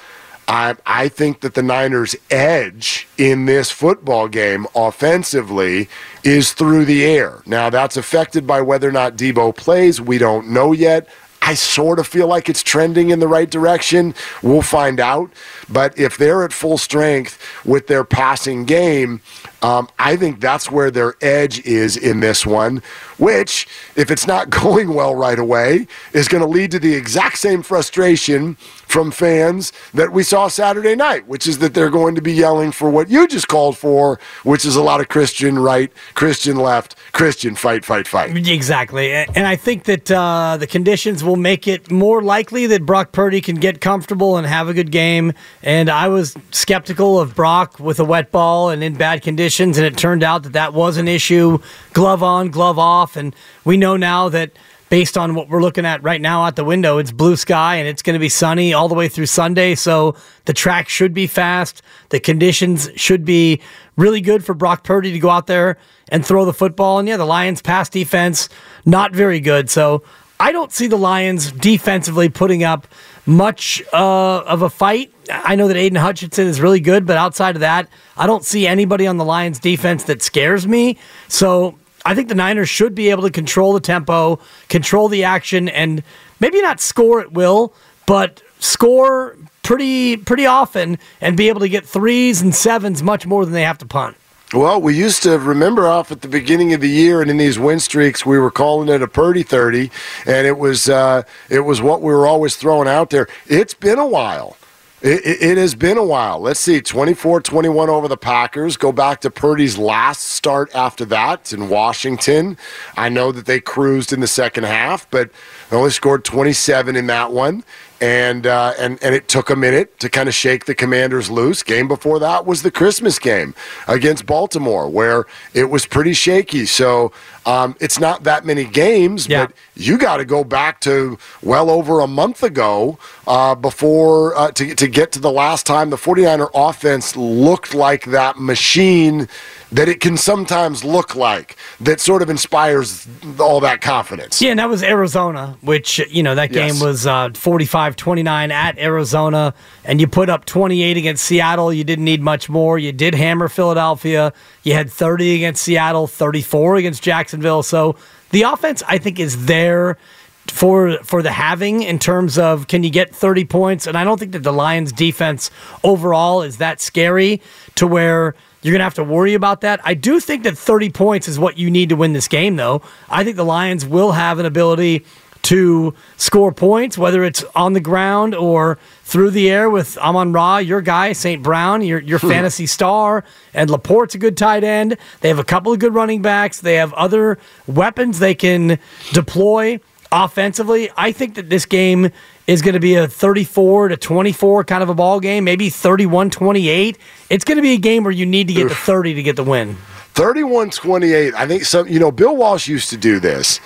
I, 0.48 0.76
I 0.86 1.08
think 1.08 1.42
that 1.42 1.54
the 1.54 1.62
Niners' 1.62 2.16
edge 2.30 3.06
in 3.18 3.44
this 3.44 3.70
football 3.70 4.28
game 4.28 4.66
offensively 4.74 5.88
is 6.24 6.52
through 6.52 6.86
the 6.86 7.04
air. 7.04 7.42
Now, 7.44 7.68
that's 7.68 7.98
affected 7.98 8.46
by 8.46 8.62
whether 8.62 8.88
or 8.88 8.92
not 8.92 9.16
Deebo 9.16 9.54
plays. 9.54 10.00
We 10.00 10.16
don't 10.16 10.48
know 10.48 10.72
yet. 10.72 11.08
I 11.42 11.54
sort 11.54 11.98
of 11.98 12.06
feel 12.06 12.26
like 12.26 12.48
it's 12.48 12.62
trending 12.62 13.10
in 13.10 13.20
the 13.20 13.28
right 13.28 13.48
direction. 13.48 14.14
We'll 14.42 14.62
find 14.62 15.00
out. 15.00 15.30
But 15.68 15.98
if 15.98 16.18
they're 16.18 16.44
at 16.44 16.52
full 16.52 16.78
strength 16.78 17.38
with 17.64 17.86
their 17.86 18.04
passing 18.04 18.64
game, 18.64 19.20
um, 19.62 19.88
I 19.98 20.16
think 20.16 20.40
that's 20.40 20.70
where 20.70 20.90
their 20.90 21.14
edge 21.20 21.60
is 21.60 21.96
in 21.96 22.20
this 22.20 22.46
one, 22.46 22.82
which, 23.18 23.66
if 23.96 24.10
it's 24.10 24.26
not 24.26 24.50
going 24.62 24.94
well 24.94 25.14
right 25.14 25.38
away, 25.38 25.86
is 26.12 26.28
going 26.28 26.42
to 26.42 26.48
lead 26.48 26.70
to 26.72 26.78
the 26.78 26.94
exact 26.94 27.38
same 27.38 27.62
frustration 27.62 28.54
from 28.54 29.10
fans 29.10 29.72
that 29.92 30.12
we 30.12 30.22
saw 30.22 30.48
Saturday 30.48 30.96
night, 30.96 31.26
which 31.28 31.46
is 31.46 31.58
that 31.58 31.74
they're 31.74 31.90
going 31.90 32.14
to 32.14 32.22
be 32.22 32.32
yelling 32.32 32.72
for 32.72 32.88
what 32.88 33.10
you 33.10 33.28
just 33.28 33.46
called 33.46 33.76
for, 33.76 34.18
which 34.44 34.64
is 34.64 34.76
a 34.76 34.82
lot 34.82 35.00
of 35.00 35.08
Christian 35.08 35.58
right, 35.58 35.92
Christian 36.14 36.56
left, 36.56 36.96
Christian 37.12 37.54
fight, 37.54 37.84
fight, 37.84 38.08
fight. 38.08 38.34
Exactly. 38.48 39.12
And 39.12 39.46
I 39.46 39.56
think 39.56 39.84
that 39.84 40.10
uh, 40.10 40.56
the 40.58 40.66
conditions 40.66 41.22
will 41.28 41.36
make 41.36 41.68
it 41.68 41.90
more 41.90 42.22
likely 42.22 42.66
that 42.66 42.86
Brock 42.86 43.12
Purdy 43.12 43.40
can 43.40 43.56
get 43.56 43.80
comfortable 43.80 44.36
and 44.36 44.46
have 44.46 44.68
a 44.68 44.74
good 44.74 44.90
game. 44.90 45.34
And 45.62 45.88
I 45.88 46.08
was 46.08 46.36
skeptical 46.50 47.20
of 47.20 47.34
Brock 47.34 47.78
with 47.78 48.00
a 48.00 48.04
wet 48.04 48.32
ball 48.32 48.70
and 48.70 48.82
in 48.82 48.94
bad 48.94 49.22
conditions, 49.22 49.76
and 49.78 49.86
it 49.86 49.96
turned 49.96 50.22
out 50.22 50.42
that 50.44 50.54
that 50.54 50.72
was 50.72 50.96
an 50.96 51.06
issue 51.06 51.58
glove 51.92 52.22
on, 52.22 52.50
glove 52.50 52.78
off. 52.78 53.16
And 53.16 53.34
we 53.64 53.76
know 53.76 53.96
now 53.96 54.28
that 54.30 54.52
based 54.88 55.18
on 55.18 55.34
what 55.34 55.48
we're 55.48 55.60
looking 55.60 55.84
at 55.84 56.02
right 56.02 56.20
now 56.20 56.42
out 56.42 56.56
the 56.56 56.64
window, 56.64 56.98
it's 56.98 57.12
blue 57.12 57.36
sky 57.36 57.76
and 57.76 57.86
it's 57.86 58.02
going 58.02 58.14
to 58.14 58.20
be 58.20 58.28
sunny 58.28 58.72
all 58.72 58.88
the 58.88 58.94
way 58.94 59.08
through 59.08 59.26
Sunday. 59.26 59.74
So 59.74 60.16
the 60.46 60.54
track 60.54 60.88
should 60.88 61.12
be 61.12 61.26
fast. 61.26 61.82
The 62.08 62.20
conditions 62.20 62.88
should 62.96 63.24
be 63.24 63.60
really 63.96 64.20
good 64.20 64.44
for 64.44 64.54
Brock 64.54 64.84
Purdy 64.84 65.12
to 65.12 65.18
go 65.18 65.28
out 65.28 65.46
there 65.46 65.76
and 66.08 66.24
throw 66.24 66.44
the 66.44 66.54
football. 66.54 66.98
And 66.98 67.06
yeah, 67.06 67.18
the 67.18 67.26
Lions' 67.26 67.60
pass 67.60 67.88
defense, 67.88 68.48
not 68.86 69.12
very 69.12 69.40
good. 69.40 69.68
So 69.68 70.02
I 70.40 70.52
don't 70.52 70.72
see 70.72 70.86
the 70.86 70.96
Lions 70.96 71.50
defensively 71.50 72.28
putting 72.28 72.62
up 72.62 72.86
much 73.26 73.82
uh, 73.92 74.38
of 74.40 74.62
a 74.62 74.70
fight. 74.70 75.12
I 75.30 75.56
know 75.56 75.68
that 75.68 75.76
Aidan 75.76 75.96
Hutchinson 75.96 76.46
is 76.46 76.60
really 76.60 76.80
good, 76.80 77.06
but 77.06 77.16
outside 77.16 77.56
of 77.56 77.60
that, 77.60 77.88
I 78.16 78.26
don't 78.26 78.44
see 78.44 78.66
anybody 78.66 79.06
on 79.06 79.16
the 79.16 79.24
Lions 79.24 79.58
defense 79.58 80.04
that 80.04 80.22
scares 80.22 80.66
me. 80.66 80.96
So 81.26 81.78
I 82.04 82.14
think 82.14 82.28
the 82.28 82.34
Niners 82.34 82.68
should 82.68 82.94
be 82.94 83.10
able 83.10 83.24
to 83.24 83.30
control 83.30 83.72
the 83.72 83.80
tempo, 83.80 84.38
control 84.68 85.08
the 85.08 85.24
action, 85.24 85.68
and 85.68 86.02
maybe 86.40 86.62
not 86.62 86.80
score 86.80 87.20
at 87.20 87.32
will, 87.32 87.74
but 88.06 88.42
score 88.60 89.36
pretty 89.62 90.16
pretty 90.16 90.46
often 90.46 90.98
and 91.20 91.36
be 91.36 91.48
able 91.48 91.60
to 91.60 91.68
get 91.68 91.84
threes 91.84 92.40
and 92.40 92.54
sevens 92.54 93.02
much 93.02 93.26
more 93.26 93.44
than 93.44 93.52
they 93.52 93.62
have 93.62 93.78
to 93.78 93.86
punt. 93.86 94.16
Well, 94.54 94.80
we 94.80 94.96
used 94.96 95.22
to 95.24 95.38
remember 95.38 95.86
off 95.86 96.10
at 96.10 96.22
the 96.22 96.28
beginning 96.28 96.72
of 96.72 96.80
the 96.80 96.88
year, 96.88 97.20
and 97.20 97.30
in 97.30 97.36
these 97.36 97.58
win 97.58 97.80
streaks, 97.80 98.24
we 98.24 98.38
were 98.38 98.50
calling 98.50 98.88
it 98.88 99.02
a 99.02 99.06
Purdy 99.06 99.42
thirty, 99.42 99.90
and 100.24 100.46
it 100.46 100.56
was 100.56 100.88
uh, 100.88 101.24
it 101.50 101.60
was 101.60 101.82
what 101.82 102.00
we 102.00 102.14
were 102.14 102.26
always 102.26 102.56
throwing 102.56 102.88
out 102.88 103.10
there. 103.10 103.28
It's 103.46 103.74
been 103.74 103.98
a 103.98 104.06
while. 104.06 104.56
It, 105.02 105.24
it, 105.24 105.42
it, 105.42 105.58
has 105.58 105.76
been 105.76 105.96
a 105.96 106.04
while. 106.04 106.40
Let's 106.40 106.58
see, 106.58 106.80
24 106.80 107.42
21 107.42 107.88
over 107.88 108.08
the 108.08 108.16
Packers. 108.16 108.76
Go 108.76 108.90
back 108.90 109.20
to 109.20 109.30
Purdy's 109.30 109.78
last 109.78 110.24
start 110.24 110.74
after 110.74 111.04
that 111.04 111.52
in 111.52 111.68
Washington. 111.68 112.56
I 112.96 113.08
know 113.08 113.30
that 113.30 113.46
they 113.46 113.60
cruised 113.60 114.12
in 114.12 114.18
the 114.18 114.26
second 114.26 114.64
half, 114.64 115.08
but 115.10 115.30
they 115.70 115.76
only 115.76 115.90
scored 115.90 116.24
27 116.24 116.96
in 116.96 117.06
that 117.06 117.30
one 117.30 117.62
and 118.00 118.46
uh, 118.46 118.74
and 118.78 119.02
and 119.02 119.14
it 119.14 119.28
took 119.28 119.50
a 119.50 119.56
minute 119.56 119.98
to 120.00 120.08
kind 120.08 120.28
of 120.28 120.34
shake 120.34 120.66
the 120.66 120.74
Commanders 120.74 121.30
loose. 121.30 121.62
Game 121.62 121.88
before 121.88 122.18
that 122.20 122.46
was 122.46 122.62
the 122.62 122.70
Christmas 122.70 123.18
game 123.18 123.54
against 123.86 124.26
Baltimore, 124.26 124.88
where 124.88 125.26
it 125.54 125.64
was 125.64 125.86
pretty 125.86 126.12
shaky. 126.12 126.66
So 126.66 127.12
um, 127.44 127.76
it's 127.80 127.98
not 127.98 128.24
that 128.24 128.44
many 128.44 128.64
games, 128.64 129.28
yeah. 129.28 129.46
but 129.46 129.54
you 129.74 129.98
got 129.98 130.18
to 130.18 130.24
go 130.24 130.44
back 130.44 130.80
to 130.82 131.18
well 131.42 131.70
over 131.70 132.00
a 132.00 132.06
month 132.06 132.42
ago 132.42 132.98
uh, 133.26 133.54
before 133.54 134.36
uh, 134.36 134.50
to 134.52 134.74
to 134.74 134.86
get 134.86 135.12
to 135.12 135.18
the 135.18 135.32
last 135.32 135.66
time 135.66 135.90
the 135.90 135.96
49er 135.96 136.50
offense 136.54 137.16
looked 137.16 137.74
like 137.74 138.04
that 138.06 138.38
machine 138.38 139.28
that 139.70 139.88
it 139.88 140.00
can 140.00 140.16
sometimes 140.16 140.84
look 140.84 141.14
like 141.14 141.56
that 141.80 142.00
sort 142.00 142.22
of 142.22 142.30
inspires 142.30 143.06
all 143.38 143.60
that 143.60 143.80
confidence. 143.80 144.40
Yeah, 144.40 144.50
and 144.50 144.58
that 144.58 144.68
was 144.68 144.82
Arizona, 144.82 145.56
which, 145.60 145.98
you 146.10 146.22
know, 146.22 146.34
that 146.34 146.52
game 146.52 146.74
yes. 146.74 146.82
was 146.82 147.06
uh, 147.06 147.30
45 147.34 147.96
29 147.96 148.50
at 148.50 148.78
Arizona, 148.78 149.54
and 149.84 150.00
you 150.00 150.06
put 150.06 150.30
up 150.30 150.44
28 150.44 150.96
against 150.96 151.24
Seattle. 151.24 151.72
You 151.72 151.84
didn't 151.84 152.04
need 152.04 152.22
much 152.22 152.48
more. 152.48 152.78
You 152.78 152.92
did 152.92 153.14
hammer 153.14 153.48
Philadelphia. 153.48 154.32
You 154.62 154.72
had 154.72 154.90
30 154.90 155.34
against 155.36 155.62
Seattle, 155.62 156.06
34 156.06 156.76
against 156.76 157.02
Jacksonville. 157.02 157.62
So 157.62 157.96
the 158.30 158.42
offense, 158.42 158.82
I 158.88 158.98
think, 158.98 159.20
is 159.20 159.46
there 159.46 159.98
for 160.46 160.98
for 161.02 161.22
the 161.22 161.30
having 161.30 161.82
in 161.82 161.98
terms 161.98 162.38
of 162.38 162.68
can 162.68 162.82
you 162.82 162.88
get 162.88 163.14
30 163.14 163.44
points 163.44 163.86
and 163.86 163.98
I 163.98 164.04
don't 164.04 164.18
think 164.18 164.32
that 164.32 164.42
the 164.42 164.52
Lions 164.52 164.92
defense 164.92 165.50
overall 165.84 166.40
is 166.40 166.56
that 166.56 166.80
scary 166.80 167.42
to 167.74 167.86
where 167.86 168.34
you're 168.62 168.72
going 168.72 168.80
to 168.80 168.84
have 168.84 168.94
to 168.94 169.04
worry 169.04 169.34
about 169.34 169.60
that. 169.60 169.80
I 169.84 169.94
do 169.94 170.20
think 170.20 170.42
that 170.42 170.58
30 170.58 170.90
points 170.90 171.28
is 171.28 171.38
what 171.38 171.58
you 171.58 171.70
need 171.70 171.90
to 171.90 171.96
win 171.96 172.12
this 172.12 172.28
game, 172.28 172.56
though. 172.56 172.82
I 173.08 173.24
think 173.24 173.36
the 173.36 173.44
Lions 173.44 173.86
will 173.86 174.12
have 174.12 174.38
an 174.38 174.46
ability 174.46 175.04
to 175.42 175.94
score 176.16 176.52
points, 176.52 176.98
whether 176.98 177.24
it's 177.24 177.44
on 177.54 177.72
the 177.72 177.80
ground 177.80 178.34
or 178.34 178.78
through 179.04 179.30
the 179.30 179.50
air 179.50 179.70
with 179.70 179.96
Amon 179.98 180.32
Ra, 180.32 180.58
your 180.58 180.82
guy, 180.82 181.12
St. 181.12 181.42
Brown, 181.42 181.82
your, 181.82 182.00
your 182.00 182.18
hmm. 182.18 182.28
fantasy 182.28 182.66
star, 182.66 183.24
and 183.54 183.70
LaPorta's 183.70 184.16
a 184.16 184.18
good 184.18 184.36
tight 184.36 184.64
end. 184.64 184.98
They 185.20 185.28
have 185.28 185.38
a 185.38 185.44
couple 185.44 185.72
of 185.72 185.78
good 185.78 185.94
running 185.94 186.20
backs. 186.20 186.60
They 186.60 186.74
have 186.74 186.92
other 186.94 187.38
weapons 187.66 188.18
they 188.18 188.34
can 188.34 188.78
deploy 189.12 189.80
offensively. 190.10 190.90
I 190.96 191.12
think 191.12 191.34
that 191.36 191.48
this 191.48 191.64
game 191.64 192.10
is 192.48 192.62
going 192.62 192.74
to 192.74 192.80
be 192.80 192.96
a 192.96 193.06
34 193.06 193.88
to 193.88 193.96
24 193.96 194.64
kind 194.64 194.82
of 194.82 194.88
a 194.88 194.94
ball 194.94 195.20
game, 195.20 195.44
maybe 195.44 195.70
31 195.70 196.30
28. 196.30 196.98
It's 197.30 197.44
going 197.44 197.56
to 197.56 197.62
be 197.62 197.74
a 197.74 197.78
game 197.78 198.02
where 198.02 198.10
you 198.10 198.26
need 198.26 198.48
to 198.48 198.54
get 198.54 198.68
to 198.68 198.74
30 198.74 199.14
to 199.14 199.22
get 199.22 199.36
the 199.36 199.44
win. 199.44 199.76
31 200.14 200.70
28. 200.70 201.34
I 201.34 201.46
think 201.46 201.64
some, 201.64 201.86
you 201.86 202.00
know, 202.00 202.10
Bill 202.10 202.36
Walsh 202.36 202.66
used 202.66 202.90
to 202.90 202.96
do 202.96 203.20
this, 203.20 203.60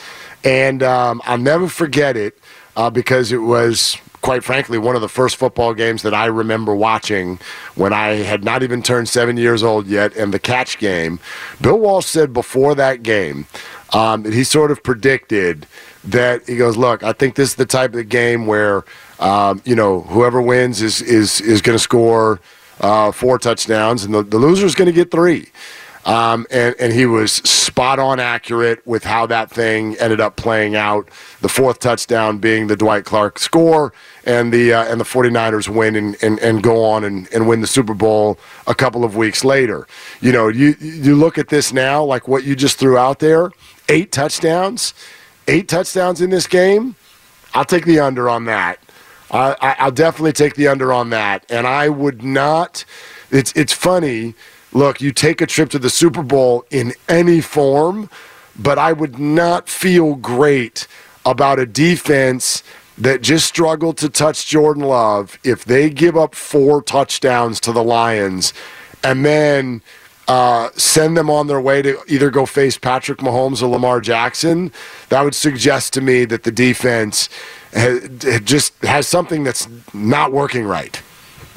and 0.44 0.82
um, 0.82 1.22
I'll 1.24 1.38
never 1.38 1.68
forget 1.68 2.16
it 2.16 2.36
uh, 2.76 2.90
because 2.90 3.32
it 3.32 3.38
was 3.38 3.96
quite 4.20 4.44
frankly, 4.44 4.78
one 4.78 4.94
of 4.94 5.02
the 5.02 5.08
first 5.08 5.34
football 5.34 5.74
games 5.74 6.02
that 6.02 6.14
I 6.14 6.26
remember 6.26 6.76
watching 6.76 7.40
when 7.74 7.92
I 7.92 8.10
had 8.14 8.44
not 8.44 8.62
even 8.62 8.80
turned 8.80 9.08
seven 9.08 9.36
years 9.36 9.64
old 9.64 9.88
yet, 9.88 10.16
and 10.16 10.32
the 10.32 10.38
catch 10.38 10.78
game. 10.78 11.18
Bill 11.60 11.78
Walsh 11.78 12.06
said 12.06 12.32
before 12.32 12.76
that 12.76 13.02
game 13.02 13.46
um, 13.92 14.22
that 14.22 14.32
he 14.32 14.44
sort 14.44 14.70
of 14.70 14.82
predicted 14.82 15.66
that 16.04 16.46
he 16.46 16.56
goes, 16.56 16.76
look, 16.76 17.02
I 17.02 17.12
think 17.12 17.34
this 17.34 17.50
is 17.50 17.54
the 17.54 17.66
type 17.66 17.94
of 17.94 18.08
game 18.08 18.46
where 18.46 18.84
um, 19.20 19.62
you 19.64 19.76
know 19.76 20.00
whoever 20.02 20.40
wins 20.42 20.82
is 20.82 21.00
is 21.00 21.40
is 21.40 21.62
going 21.62 21.76
to 21.76 21.82
score 21.82 22.40
uh, 22.80 23.12
four 23.12 23.38
touchdowns, 23.38 24.04
and 24.04 24.14
the, 24.14 24.22
the 24.22 24.38
loser 24.38 24.66
is 24.66 24.74
going 24.74 24.86
to 24.86 24.92
get 24.92 25.10
three. 25.10 25.48
Um, 26.04 26.46
and, 26.50 26.74
and 26.80 26.92
he 26.92 27.06
was 27.06 27.32
spot 27.32 28.00
on 28.00 28.18
accurate 28.18 28.84
with 28.84 29.04
how 29.04 29.24
that 29.26 29.50
thing 29.50 29.96
ended 29.98 30.20
up 30.20 30.34
playing 30.34 30.74
out. 30.74 31.08
The 31.42 31.48
fourth 31.48 31.78
touchdown 31.78 32.38
being 32.38 32.66
the 32.66 32.74
Dwight 32.74 33.04
Clark 33.04 33.38
score, 33.38 33.92
and 34.24 34.52
the 34.52 34.72
uh, 34.72 34.84
and 34.84 35.00
the 35.00 35.04
49ers 35.04 35.68
win 35.68 35.94
and, 35.94 36.16
and, 36.20 36.40
and 36.40 36.60
go 36.60 36.84
on 36.84 37.04
and, 37.04 37.32
and 37.32 37.46
win 37.46 37.60
the 37.60 37.68
Super 37.68 37.94
Bowl 37.94 38.36
a 38.66 38.74
couple 38.74 39.04
of 39.04 39.14
weeks 39.14 39.44
later. 39.44 39.86
You 40.20 40.32
know, 40.32 40.48
you 40.48 40.74
you 40.80 41.14
look 41.14 41.38
at 41.38 41.48
this 41.48 41.72
now, 41.72 42.02
like 42.02 42.26
what 42.26 42.42
you 42.42 42.56
just 42.56 42.78
threw 42.78 42.98
out 42.98 43.20
there, 43.20 43.52
eight 43.88 44.10
touchdowns 44.10 44.94
eight 45.48 45.68
touchdowns 45.68 46.20
in 46.20 46.30
this 46.30 46.46
game, 46.46 46.94
I'll 47.54 47.64
take 47.64 47.84
the 47.84 48.00
under 48.00 48.28
on 48.28 48.44
that. 48.46 48.78
I, 49.30 49.76
will 49.84 49.90
definitely 49.92 50.32
take 50.32 50.54
the 50.54 50.68
under 50.68 50.92
on 50.92 51.10
that. 51.10 51.46
And 51.50 51.66
I 51.66 51.88
would 51.88 52.22
not. 52.22 52.84
It's 53.30 53.52
it's 53.52 53.72
funny. 53.72 54.34
Look, 54.72 55.00
you 55.00 55.12
take 55.12 55.40
a 55.40 55.46
trip 55.46 55.70
to 55.70 55.78
the 55.78 55.90
Super 55.90 56.22
Bowl 56.22 56.64
in 56.70 56.92
any 57.08 57.40
form, 57.40 58.10
but 58.58 58.78
I 58.78 58.92
would 58.92 59.18
not 59.18 59.68
feel 59.68 60.14
great 60.16 60.86
about 61.24 61.58
a 61.58 61.66
defense 61.66 62.62
that 62.98 63.22
just 63.22 63.46
struggled 63.46 63.96
to 63.98 64.08
touch 64.08 64.46
Jordan 64.46 64.84
Love 64.84 65.38
if 65.44 65.64
they 65.64 65.88
give 65.88 66.16
up 66.16 66.34
four 66.34 66.82
touchdowns 66.82 67.58
to 67.60 67.72
the 67.72 67.82
Lions 67.82 68.52
and 69.02 69.24
then 69.24 69.82
uh, 70.28 70.70
send 70.76 71.16
them 71.16 71.28
on 71.28 71.46
their 71.46 71.60
way 71.60 71.82
to 71.82 71.98
either 72.06 72.30
go 72.30 72.46
face 72.46 72.78
Patrick 72.78 73.18
Mahomes 73.18 73.62
or 73.62 73.66
Lamar 73.66 74.00
Jackson, 74.00 74.72
that 75.08 75.22
would 75.22 75.34
suggest 75.34 75.92
to 75.94 76.00
me 76.00 76.24
that 76.24 76.44
the 76.44 76.52
defense 76.52 77.28
just 78.44 78.74
has 78.84 79.06
something 79.06 79.44
that's 79.44 79.68
not 79.94 80.32
working 80.32 80.64
right. 80.64 81.00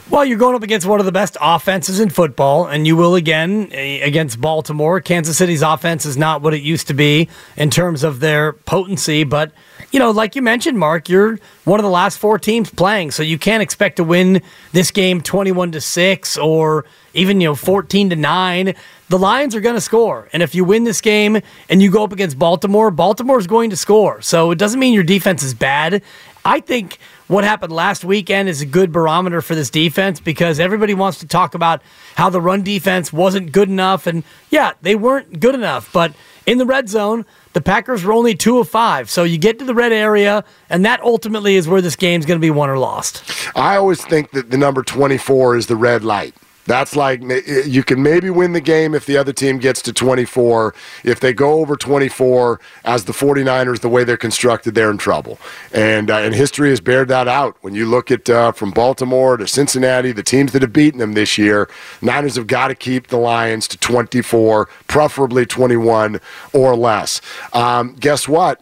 Well, 0.08 0.24
you're 0.24 0.38
going 0.38 0.56
up 0.56 0.62
against 0.62 0.86
one 0.86 1.00
of 1.00 1.08
the 1.08 1.12
best 1.12 1.36
offenses 1.42 2.00
in 2.00 2.10
football, 2.10 2.68
and 2.68 2.86
you 2.86 2.96
will 2.96 3.16
again 3.16 3.70
eh, 3.72 4.06
against 4.06 4.40
Baltimore. 4.40 5.02
Kansas 5.02 5.36
City's 5.36 5.64
offense 5.64 6.06
is 6.06 6.16
not 6.16 6.44
what 6.44 6.54
it 6.54 6.62
used 6.62 6.88
to 6.88 6.94
be 6.94 7.28
in 7.58 7.72
terms 7.72 8.04
of 8.04 8.20
their 8.20 8.54
potency, 8.54 9.24
but 9.24 9.52
you 9.96 10.00
know, 10.00 10.12
like 10.12 10.36
you 10.36 10.42
mentioned, 10.42 10.78
Mark, 10.78 11.08
you're 11.08 11.40
one 11.64 11.80
of 11.80 11.86
the 11.86 11.90
last 11.90 12.18
four 12.18 12.38
teams 12.38 12.70
playing, 12.70 13.12
so 13.12 13.24
you 13.24 13.40
can't 13.40 13.64
expect 13.64 13.96
to 13.96 14.04
win 14.04 14.42
this 14.74 14.92
game 14.92 15.22
21 15.22 15.72
to 15.72 15.80
6 15.80 16.38
or 16.38 16.84
even, 17.14 17.40
you 17.40 17.48
know, 17.48 17.56
14 17.56 18.10
to 18.10 18.18
9. 18.18 18.76
The 19.08 19.18
Lions 19.18 19.56
are 19.56 19.62
going 19.62 19.76
to 19.76 19.82
score. 19.82 20.28
And 20.34 20.44
if 20.44 20.54
you 20.54 20.66
win 20.66 20.84
this 20.84 21.00
game 21.00 21.40
and 21.70 21.82
you 21.82 21.90
go 21.90 22.04
up 22.04 22.12
against 22.12 22.38
Baltimore, 22.38 22.92
Baltimore 22.92 23.40
is 23.40 23.48
going 23.48 23.70
to 23.70 23.78
score. 23.78 24.22
So 24.22 24.52
it 24.52 24.58
doesn't 24.58 24.82
mean 24.82 24.94
your 24.94 25.04
defense 25.04 25.44
is 25.44 25.54
bad. 25.54 26.04
I 26.44 26.60
think 26.60 27.00
what 27.28 27.46
happened 27.46 27.72
last 27.72 28.04
weekend 28.04 28.50
is 28.50 28.60
a 28.62 28.66
good 28.66 28.92
barometer 28.92 29.42
for 29.42 29.56
this 29.56 29.70
defense 29.70 30.20
because 30.20 30.60
everybody 30.60 30.94
wants 30.94 31.20
to 31.20 31.28
talk 31.28 31.56
about 31.56 31.82
how 32.16 32.30
the 32.30 32.42
run 32.42 32.64
defense 32.64 33.14
wasn't 33.14 33.54
good 33.54 33.70
enough. 33.70 34.08
And 34.08 34.26
yeah, 34.50 34.74
they 34.82 34.96
weren't 34.96 35.40
good 35.40 35.56
enough. 35.56 35.90
But 35.94 36.14
in 36.46 36.58
the 36.58 36.66
red 36.66 36.90
zone, 36.90 37.26
the 37.56 37.62
Packers 37.62 38.04
were 38.04 38.12
only 38.12 38.36
two 38.36 38.60
of 38.60 38.68
five. 38.68 39.10
So 39.10 39.24
you 39.24 39.38
get 39.38 39.60
to 39.60 39.66
the 39.66 39.74
red 39.74 39.94
area, 39.94 40.44
and 40.70 40.84
that 40.84 41.00
ultimately 41.00 41.56
is 41.56 41.70
where 41.70 41.82
this 41.82 41.96
game's 41.96 42.26
going 42.26 42.38
to 42.38 42.46
be 42.46 42.52
won 42.52 42.70
or 42.70 42.78
lost. 42.78 43.24
I 43.56 43.78
always 43.78 44.04
think 44.04 44.32
that 44.32 44.52
the 44.52 44.58
number 44.58 44.84
24 44.84 45.56
is 45.56 45.68
the 45.68 45.78
red 45.78 46.04
light. 46.04 46.36
That's 46.66 46.96
like 46.96 47.22
you 47.22 47.84
can 47.84 48.02
maybe 48.02 48.30
win 48.30 48.54
the 48.54 48.62
game 48.62 48.96
if 48.96 49.06
the 49.06 49.18
other 49.18 49.32
team 49.32 49.60
gets 49.60 49.82
to 49.84 49.94
24. 49.94 50.74
If 51.04 51.20
they 51.20 51.34
go 51.34 51.60
over 51.60 51.76
24 51.76 52.60
as 52.84 53.06
the 53.06 53.14
49ers, 53.14 53.80
the 53.80 53.90
way 53.90 54.04
they're 54.04 54.18
constructed, 54.18 54.74
they're 54.74 54.90
in 54.90 54.98
trouble. 54.98 55.38
And 55.72 56.10
uh, 56.10 56.18
and 56.18 56.34
history 56.34 56.70
has 56.70 56.82
bared 56.82 57.08
that 57.10 57.28
out. 57.28 57.56
When 57.62 57.76
you 57.76 57.86
look 57.86 58.10
at 58.12 58.30
uh, 58.30 58.52
from 58.52 58.72
Baltimore 58.72 59.38
to 59.38 59.48
Cincinnati, 59.48 60.12
the 60.12 60.24
teams 60.24 60.52
that 60.54 60.64
have 60.64 60.74
beaten 60.74 61.00
them 61.00 61.14
this 61.14 61.38
year, 61.38 61.70
Niners 62.02 62.36
have 62.36 62.48
got 62.48 62.70
to 62.70 62.76
keep 62.76 63.08
the 63.08 63.18
Lions 63.18 63.68
to 63.68 63.78
24, 63.78 64.68
preferably 64.88 65.46
21 65.46 66.20
or 66.54 66.76
less. 66.76 67.22
Um, 67.54 67.96
guess 68.00 68.28
what? 68.28 68.60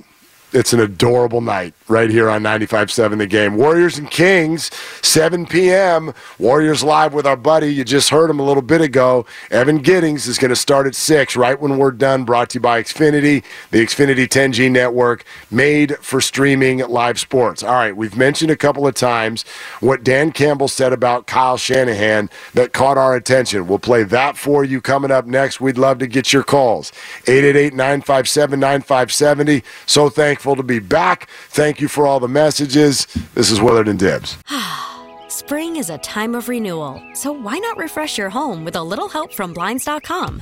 It's 0.53 0.71
an 0.71 0.79
adorable 0.79 1.41
night 1.41 1.73
right 1.87 2.09
here 2.09 2.29
on 2.29 2.43
95.7 2.43 3.17
The 3.17 3.27
Game. 3.27 3.55
Warriors 3.55 3.97
and 3.97 4.09
Kings, 4.09 4.69
7 5.01 5.47
p.m. 5.47 6.13
Warriors 6.37 6.83
live 6.83 7.13
with 7.13 7.25
our 7.25 7.35
buddy. 7.35 7.73
You 7.73 7.83
just 7.83 8.09
heard 8.09 8.29
him 8.29 8.39
a 8.39 8.43
little 8.43 8.61
bit 8.61 8.79
ago. 8.79 9.25
Evan 9.49 9.79
Giddings 9.79 10.27
is 10.27 10.37
going 10.37 10.49
to 10.49 10.55
start 10.55 10.85
at 10.85 10.95
6 10.95 11.35
right 11.35 11.59
when 11.59 11.77
we're 11.77 11.91
done. 11.91 12.23
Brought 12.23 12.51
to 12.51 12.57
you 12.57 12.61
by 12.61 12.81
Xfinity, 12.81 13.43
the 13.71 13.83
Xfinity 13.83 14.27
10G 14.27 14.69
network, 14.69 15.25
made 15.49 15.97
for 15.97 16.21
streaming 16.21 16.79
live 16.87 17.19
sports. 17.19 17.63
All 17.63 17.73
right, 17.73 17.95
we've 17.95 18.15
mentioned 18.15 18.51
a 18.51 18.55
couple 18.55 18.85
of 18.85 18.93
times 18.93 19.43
what 19.79 20.03
Dan 20.03 20.31
Campbell 20.31 20.67
said 20.67 20.93
about 20.93 21.25
Kyle 21.25 21.57
Shanahan 21.57 22.29
that 22.53 22.73
caught 22.73 22.97
our 22.97 23.15
attention. 23.15 23.67
We'll 23.67 23.79
play 23.79 24.03
that 24.03 24.37
for 24.37 24.63
you 24.63 24.81
coming 24.81 25.11
up 25.11 25.25
next. 25.25 25.59
We'd 25.59 25.77
love 25.77 25.97
to 25.99 26.07
get 26.07 26.31
your 26.31 26.43
calls. 26.43 26.91
888 27.27 27.73
957 27.73 28.59
9570. 28.59 29.63
So 29.85 30.09
thankful 30.09 30.42
to 30.55 30.63
be 30.63 30.79
back. 30.79 31.29
Thank 31.49 31.81
you 31.81 31.87
for 31.87 32.05
all 32.05 32.19
the 32.19 32.27
messages. 32.27 33.07
This 33.33 33.51
is 33.51 33.61
Willard 33.61 33.97
Dibs. 33.97 34.37
Spring 35.29 35.77
is 35.77 35.89
a 35.89 35.97
time 35.99 36.35
of 36.35 36.49
renewal, 36.49 37.01
so 37.13 37.31
why 37.31 37.57
not 37.57 37.77
refresh 37.77 38.17
your 38.17 38.29
home 38.29 38.63
with 38.63 38.75
a 38.75 38.83
little 38.83 39.09
help 39.09 39.33
from 39.33 39.53
Blinds.com? 39.53 40.41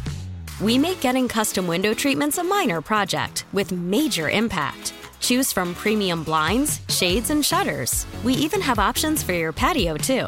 We 0.62 0.78
make 0.78 1.02
getting 1.02 1.28
custom 1.28 1.66
window 1.66 1.94
treatments 1.94 2.38
a 2.38 2.44
minor 2.44 2.82
project 2.82 3.46
with 3.54 3.72
major 3.72 4.30
impact. 4.30 4.94
Choose 5.20 5.54
from 5.54 5.74
premium 5.76 6.24
blinds, 6.24 6.82
shades, 6.90 7.30
and 7.30 7.46
shutters. 7.46 8.06
We 8.24 8.34
even 8.34 8.62
have 8.62 8.80
options 8.80 9.24
for 9.24 9.34
your 9.34 9.54
patio, 9.54 9.96
too. 9.96 10.28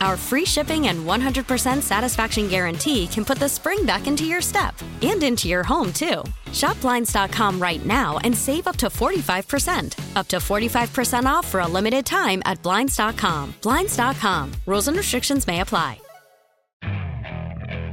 Our 0.00 0.16
free 0.16 0.44
shipping 0.44 0.88
and 0.88 1.06
100% 1.06 1.82
satisfaction 1.82 2.48
guarantee 2.48 3.06
can 3.06 3.24
put 3.24 3.38
the 3.38 3.48
spring 3.48 3.86
back 3.86 4.06
into 4.06 4.24
your 4.24 4.40
step 4.40 4.74
and 5.02 5.22
into 5.22 5.48
your 5.48 5.62
home, 5.62 5.92
too. 5.92 6.22
Shop 6.52 6.80
Blinds.com 6.80 7.60
right 7.60 7.84
now 7.84 8.18
and 8.18 8.36
save 8.36 8.66
up 8.66 8.76
to 8.76 8.86
45%. 8.86 10.16
Up 10.16 10.28
to 10.28 10.36
45% 10.36 11.24
off 11.24 11.46
for 11.46 11.60
a 11.60 11.66
limited 11.66 12.04
time 12.04 12.42
at 12.44 12.62
Blinds.com. 12.62 13.54
Blinds.com. 13.62 14.52
Rules 14.66 14.88
and 14.88 14.96
restrictions 14.96 15.46
may 15.46 15.60
apply. 15.60 16.00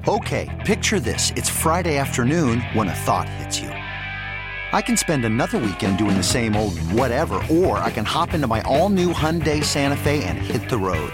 Okay, 0.05 0.49
picture 0.65 0.99
this. 0.99 1.31
It's 1.37 1.49
Friday 1.49 1.97
afternoon 1.97 2.59
when 2.73 2.89
a 2.89 2.93
thought 2.93 3.29
hits 3.29 3.61
you. 3.61 3.69
I 3.69 4.81
can 4.81 4.97
spend 4.97 5.23
another 5.23 5.57
weekend 5.59 5.97
doing 5.97 6.17
the 6.17 6.23
same 6.23 6.57
old 6.57 6.77
whatever, 6.91 7.35
or 7.49 7.77
I 7.77 7.89
can 7.89 8.03
hop 8.03 8.33
into 8.33 8.47
my 8.47 8.61
all 8.63 8.89
new 8.89 9.13
Hyundai 9.13 9.63
Santa 9.63 9.95
Fe 9.95 10.23
and 10.25 10.37
hit 10.37 10.67
the 10.67 10.77
road. 10.77 11.13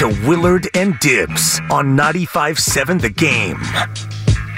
to 0.00 0.08
Willard 0.26 0.66
and 0.72 0.98
Dibs 1.00 1.60
on 1.70 1.94
95.7 1.94 3.02
The 3.02 3.10
Game. 3.10 3.58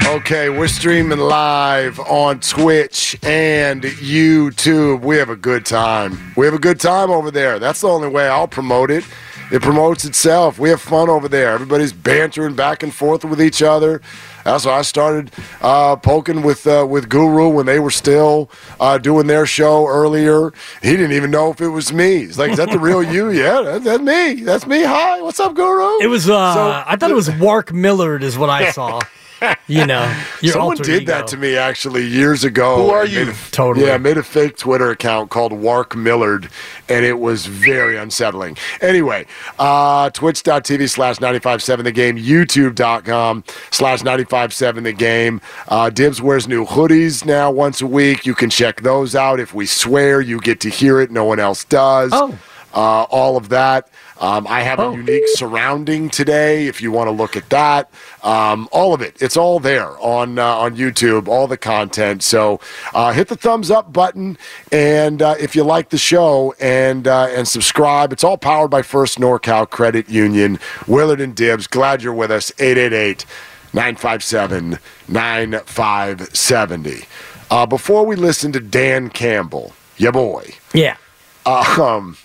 Okay, 0.06 0.48
we're 0.50 0.68
streaming 0.68 1.18
live 1.18 1.98
on 1.98 2.38
Twitch 2.38 3.18
and 3.24 3.82
YouTube. 3.82 5.00
We 5.00 5.16
have 5.16 5.30
a 5.30 5.36
good 5.36 5.66
time. 5.66 6.32
We 6.36 6.46
have 6.46 6.54
a 6.54 6.60
good 6.60 6.78
time 6.78 7.10
over 7.10 7.32
there. 7.32 7.58
That's 7.58 7.80
the 7.80 7.88
only 7.88 8.06
way 8.06 8.28
I'll 8.28 8.46
promote 8.46 8.92
it. 8.92 9.04
It 9.50 9.62
promotes 9.62 10.04
itself. 10.04 10.60
We 10.60 10.68
have 10.68 10.80
fun 10.80 11.10
over 11.10 11.26
there. 11.26 11.50
Everybody's 11.52 11.92
bantering 11.92 12.54
back 12.54 12.84
and 12.84 12.94
forth 12.94 13.24
with 13.24 13.42
each 13.42 13.62
other. 13.62 14.00
That's 14.44 14.64
why 14.66 14.78
I 14.78 14.82
started 14.82 15.30
uh, 15.60 15.96
poking 15.96 16.42
with 16.42 16.66
uh, 16.66 16.86
with 16.88 17.08
Guru 17.08 17.48
when 17.48 17.66
they 17.66 17.78
were 17.80 17.90
still 17.90 18.50
uh, 18.80 18.98
doing 18.98 19.26
their 19.26 19.46
show 19.46 19.86
earlier. 19.86 20.52
He 20.82 20.90
didn't 20.92 21.12
even 21.12 21.30
know 21.30 21.50
if 21.50 21.60
it 21.60 21.68
was 21.68 21.92
me. 21.92 22.18
He's 22.26 22.38
like, 22.38 22.52
"Is 22.52 22.56
that 22.58 22.70
the 22.70 22.78
real 22.78 23.02
you?" 23.14 23.30
Yeah, 23.30 23.62
that, 23.62 23.84
that's 23.84 24.02
me. 24.02 24.42
That's 24.42 24.66
me. 24.66 24.82
Hi, 24.84 25.20
what's 25.22 25.40
up, 25.40 25.54
Guru? 25.54 26.00
It 26.02 26.08
was. 26.08 26.28
Uh, 26.28 26.54
So- 26.54 26.82
I 26.86 26.96
thought 26.96 27.10
it 27.10 27.14
was 27.14 27.30
Wark 27.36 27.72
Millard, 27.72 28.22
is 28.22 28.36
what 28.36 28.50
I 28.50 28.70
saw. 28.72 29.00
you 29.66 29.86
know, 29.86 30.04
your 30.40 30.52
Someone 30.52 30.70
alter 30.78 30.82
did 30.84 31.02
ego. 31.02 31.12
that 31.12 31.26
to 31.28 31.36
me 31.36 31.56
actually 31.56 32.04
years 32.06 32.44
ago. 32.44 32.84
Who 32.84 32.90
are 32.90 33.06
you? 33.06 33.30
a- 33.30 33.34
Totally. 33.50 33.86
Yeah, 33.86 33.94
I 33.94 33.98
made 33.98 34.18
a 34.18 34.22
fake 34.22 34.56
Twitter 34.56 34.90
account 34.90 35.30
called 35.30 35.52
Wark 35.52 35.94
Millard, 35.96 36.48
and 36.88 37.04
it 37.04 37.18
was 37.18 37.46
very 37.46 37.96
unsettling. 37.96 38.56
Anyway, 38.80 39.26
uh, 39.58 40.10
twitch.tv 40.10 40.88
slash 40.88 41.20
957 41.20 41.84
the 41.84 41.92
game, 41.92 42.16
youtube.com 42.16 43.44
slash 43.70 44.02
957 44.02 44.84
the 44.84 44.92
game. 44.92 45.40
Uh, 45.68 45.90
Dibs 45.90 46.20
wears 46.22 46.48
new 46.48 46.64
hoodies 46.64 47.24
now 47.24 47.50
once 47.50 47.80
a 47.80 47.86
week. 47.86 48.26
You 48.26 48.34
can 48.34 48.50
check 48.50 48.82
those 48.82 49.14
out. 49.14 49.40
If 49.40 49.54
we 49.54 49.66
swear, 49.66 50.20
you 50.20 50.40
get 50.40 50.60
to 50.60 50.70
hear 50.70 51.00
it. 51.00 51.10
No 51.10 51.24
one 51.24 51.38
else 51.38 51.64
does. 51.64 52.10
Oh. 52.14 52.38
Uh, 52.74 53.02
all 53.10 53.36
of 53.36 53.50
that. 53.50 53.88
Um, 54.22 54.46
I 54.48 54.62
have 54.62 54.78
a 54.78 54.92
unique 54.92 55.26
surrounding 55.34 56.08
today. 56.08 56.68
If 56.68 56.80
you 56.80 56.92
want 56.92 57.08
to 57.08 57.10
look 57.10 57.36
at 57.36 57.50
that, 57.50 57.90
um, 58.22 58.68
all 58.70 58.94
of 58.94 59.00
it, 59.02 59.20
it's 59.20 59.36
all 59.36 59.58
there 59.58 59.98
on 60.00 60.38
uh, 60.38 60.46
on 60.58 60.76
YouTube. 60.76 61.26
All 61.26 61.48
the 61.48 61.56
content. 61.56 62.22
So 62.22 62.60
uh, 62.94 63.12
hit 63.12 63.26
the 63.26 63.34
thumbs 63.34 63.68
up 63.68 63.92
button, 63.92 64.38
and 64.70 65.20
uh, 65.20 65.34
if 65.40 65.56
you 65.56 65.64
like 65.64 65.88
the 65.88 65.98
show, 65.98 66.54
and 66.60 67.08
uh, 67.08 67.26
and 67.30 67.48
subscribe. 67.48 68.12
It's 68.12 68.22
all 68.22 68.38
powered 68.38 68.70
by 68.70 68.82
First 68.82 69.18
NorCal 69.18 69.68
Credit 69.68 70.08
Union. 70.08 70.60
Willard 70.86 71.20
and 71.20 71.34
Dibs. 71.34 71.66
Glad 71.66 72.02
you're 72.04 72.14
with 72.14 72.30
us. 72.30 72.52
888 72.60 73.26
957 73.72 74.78
9570. 75.08 77.06
Uh, 77.50 77.66
Before 77.66 78.06
we 78.06 78.14
listen 78.14 78.52
to 78.52 78.60
Dan 78.60 79.10
Campbell, 79.10 79.72
ya 79.96 80.12
boy. 80.12 80.54
Yeah. 80.72 80.96
Um, 81.44 82.16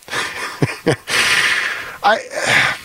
I 2.04 2.76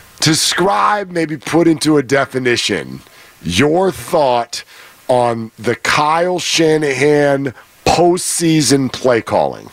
describe, 0.20 1.10
maybe 1.10 1.36
put 1.36 1.66
into 1.68 1.96
a 1.96 2.02
definition, 2.02 3.00
your 3.42 3.90
thought 3.90 4.64
on 5.08 5.50
the 5.58 5.74
Kyle 5.76 6.38
Shanahan 6.38 7.54
postseason 7.84 8.92
play 8.92 9.20
calling. 9.22 9.70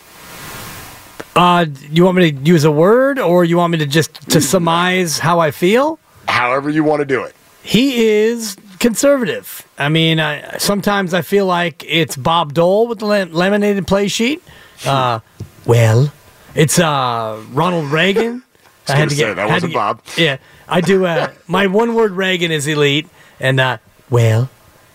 Uh, 1.36 1.68
you 1.92 2.04
want 2.04 2.18
me 2.18 2.32
to 2.32 2.38
use 2.40 2.64
a 2.64 2.72
word, 2.72 3.20
or 3.20 3.46
you 3.46 3.58
want 3.58 3.72
me 3.72 3.78
to 3.78 3.86
just 3.86 4.30
to 4.32 4.42
surmise 4.42 5.20
how 5.20 5.40
I 5.40 5.52
feel? 5.52 6.00
However 6.28 6.70
you 6.70 6.84
want 6.84 7.02
to 7.02 7.06
do 7.06 7.24
it. 7.24 7.36
He 7.62 8.08
is 8.08 8.58
conservative. 8.80 9.68
I 9.78 9.90
mean, 9.90 10.20
I, 10.20 10.58
sometimes 10.58 11.14
I 11.14 11.22
feel 11.22 11.46
like 11.46 11.84
it's 11.88 12.16
Bob 12.16 12.54
Dole 12.54 12.88
with 12.88 13.00
the 13.00 13.06
laminated 13.06 13.86
play 13.86 14.08
sheet. 14.08 14.42
Uh, 14.86 15.20
well, 15.66 16.12
it's 16.56 16.80
uh, 16.80 17.40
Ronald 17.52 17.92
Reagan. 17.92 18.42
I 18.96 18.98
gonna 19.00 19.10
say, 19.12 19.34
that 19.34 19.38
had 19.38 19.50
wasn't 19.54 19.74
get- 19.74 19.78
Bob. 19.78 20.02
Yeah, 20.18 20.38
I 20.68 20.82
do. 20.82 21.06
Uh, 21.06 21.32
my 21.48 21.68
one 21.68 21.96
word 21.96 22.12
Reagan 22.12 22.52
is 22.52 22.68
elite, 22.68 23.08
and 23.40 23.60
uh, 23.60 23.78
well, 24.10 24.50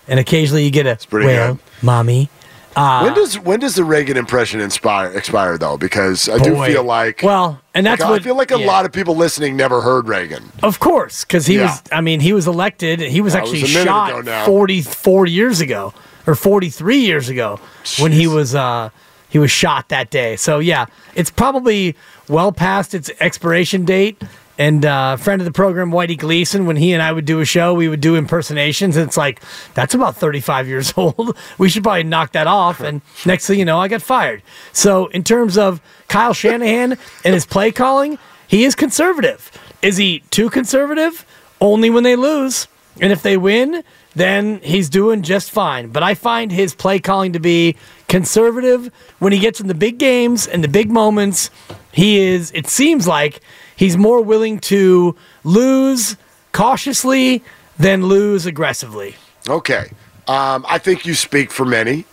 and 0.07 0.19
occasionally 0.19 0.65
you 0.65 0.71
get 0.71 0.85
a 0.85 0.97
well, 1.11 1.53
good. 1.55 1.63
mommy. 1.81 2.29
Uh, 2.75 3.03
when 3.03 3.13
does 3.13 3.37
when 3.39 3.59
does 3.59 3.75
the 3.75 3.83
Reagan 3.83 4.17
impression 4.17 4.59
inspire 4.59 5.11
expire 5.11 5.57
though? 5.59 5.77
Because 5.77 6.27
I 6.27 6.39
do 6.39 6.55
feel 6.65 6.83
like 6.83 7.21
Well, 7.21 7.61
and 7.75 7.85
that's 7.85 8.01
like, 8.01 8.09
what 8.09 8.21
I 8.21 8.23
feel 8.23 8.35
like 8.35 8.49
a 8.51 8.59
yeah. 8.59 8.65
lot 8.65 8.85
of 8.85 8.91
people 8.91 9.15
listening 9.15 9.55
never 9.55 9.81
heard 9.81 10.07
Reagan. 10.07 10.51
Of 10.63 10.79
course, 10.79 11.23
because 11.23 11.45
he 11.45 11.57
Yeah. 11.57 11.65
was. 11.69 11.83
I 11.91 12.01
mean, 12.01 12.19
he 12.19 12.33
was 12.33 12.47
elected. 12.47 12.99
He 12.99 13.21
was 13.21 13.33
That 13.33 13.43
actually 13.43 13.61
minute 13.61 13.83
shot 13.83 14.45
44 14.47 15.27
years 15.27 15.61
ago 15.61 15.93
or 16.25 16.33
43 16.33 16.97
years 16.97 17.29
ago 17.29 17.59
when 17.99 18.11
he 18.11 18.25
was 18.25 18.55
uh, 18.55 18.89
he 19.33 19.39
was 19.39 19.49
shot 19.49 19.89
that 19.89 20.11
day. 20.11 20.35
So 20.35 20.59
yeah, 20.59 20.85
it's 21.15 21.31
probably 21.31 21.95
well 22.29 22.51
past 22.51 22.93
its 22.93 23.09
expiration 23.19 23.83
date. 23.83 24.21
And 24.59 24.85
uh, 24.85 25.17
friend 25.17 25.41
of 25.41 25.45
the 25.45 25.51
program, 25.51 25.89
Whitey 25.89 26.15
Gleason, 26.15 26.67
when 26.67 26.75
he 26.75 26.93
and 26.93 27.01
I 27.01 27.11
would 27.11 27.25
do 27.25 27.39
a 27.39 27.45
show, 27.45 27.73
we 27.73 27.89
would 27.89 27.99
do 27.99 28.15
impersonations. 28.15 28.95
And 28.95 29.07
it's 29.07 29.17
like 29.17 29.41
that's 29.73 29.95
about 29.95 30.15
35 30.15 30.67
years 30.67 30.93
old. 30.97 31.35
We 31.57 31.67
should 31.67 31.81
probably 31.81 32.03
knock 32.03 32.33
that 32.33 32.45
off. 32.45 32.79
And 32.79 33.01
next 33.25 33.47
thing 33.47 33.57
you 33.57 33.65
know, 33.65 33.79
I 33.79 33.87
got 33.87 34.03
fired. 34.03 34.43
So 34.71 35.07
in 35.07 35.23
terms 35.23 35.57
of 35.57 35.81
Kyle 36.09 36.35
Shanahan 36.35 36.95
and 37.25 37.33
his 37.33 37.47
play 37.47 37.71
calling, 37.71 38.19
he 38.47 38.65
is 38.65 38.75
conservative. 38.75 39.51
Is 39.81 39.97
he 39.97 40.19
too 40.29 40.51
conservative? 40.51 41.25
Only 41.59 41.89
when 41.89 42.03
they 42.03 42.15
lose. 42.15 42.67
And 43.01 43.11
if 43.11 43.23
they 43.23 43.35
win, 43.35 43.83
then 44.13 44.59
he's 44.59 44.89
doing 44.89 45.23
just 45.23 45.49
fine. 45.49 45.89
But 45.89 46.03
I 46.03 46.13
find 46.13 46.51
his 46.51 46.75
play 46.75 46.99
calling 46.99 47.33
to 47.33 47.39
be 47.39 47.75
conservative 48.13 48.91
when 49.17 49.33
he 49.33 49.39
gets 49.39 49.59
in 49.59 49.65
the 49.65 49.73
big 49.73 49.97
games 49.97 50.45
and 50.45 50.63
the 50.63 50.67
big 50.67 50.91
moments. 50.91 51.49
He 51.91 52.19
is, 52.19 52.51
it 52.51 52.67
seems 52.67 53.07
like, 53.07 53.39
he's 53.75 53.97
more 53.97 54.21
willing 54.21 54.59
to 54.59 55.15
lose 55.43 56.15
cautiously 56.51 57.43
than 57.79 58.05
lose 58.05 58.45
aggressively. 58.45 59.15
Okay. 59.49 59.89
Um, 60.27 60.63
I 60.69 60.77
think 60.77 61.07
you 61.07 61.15
speak 61.15 61.49
for 61.49 61.65
many 61.65 62.05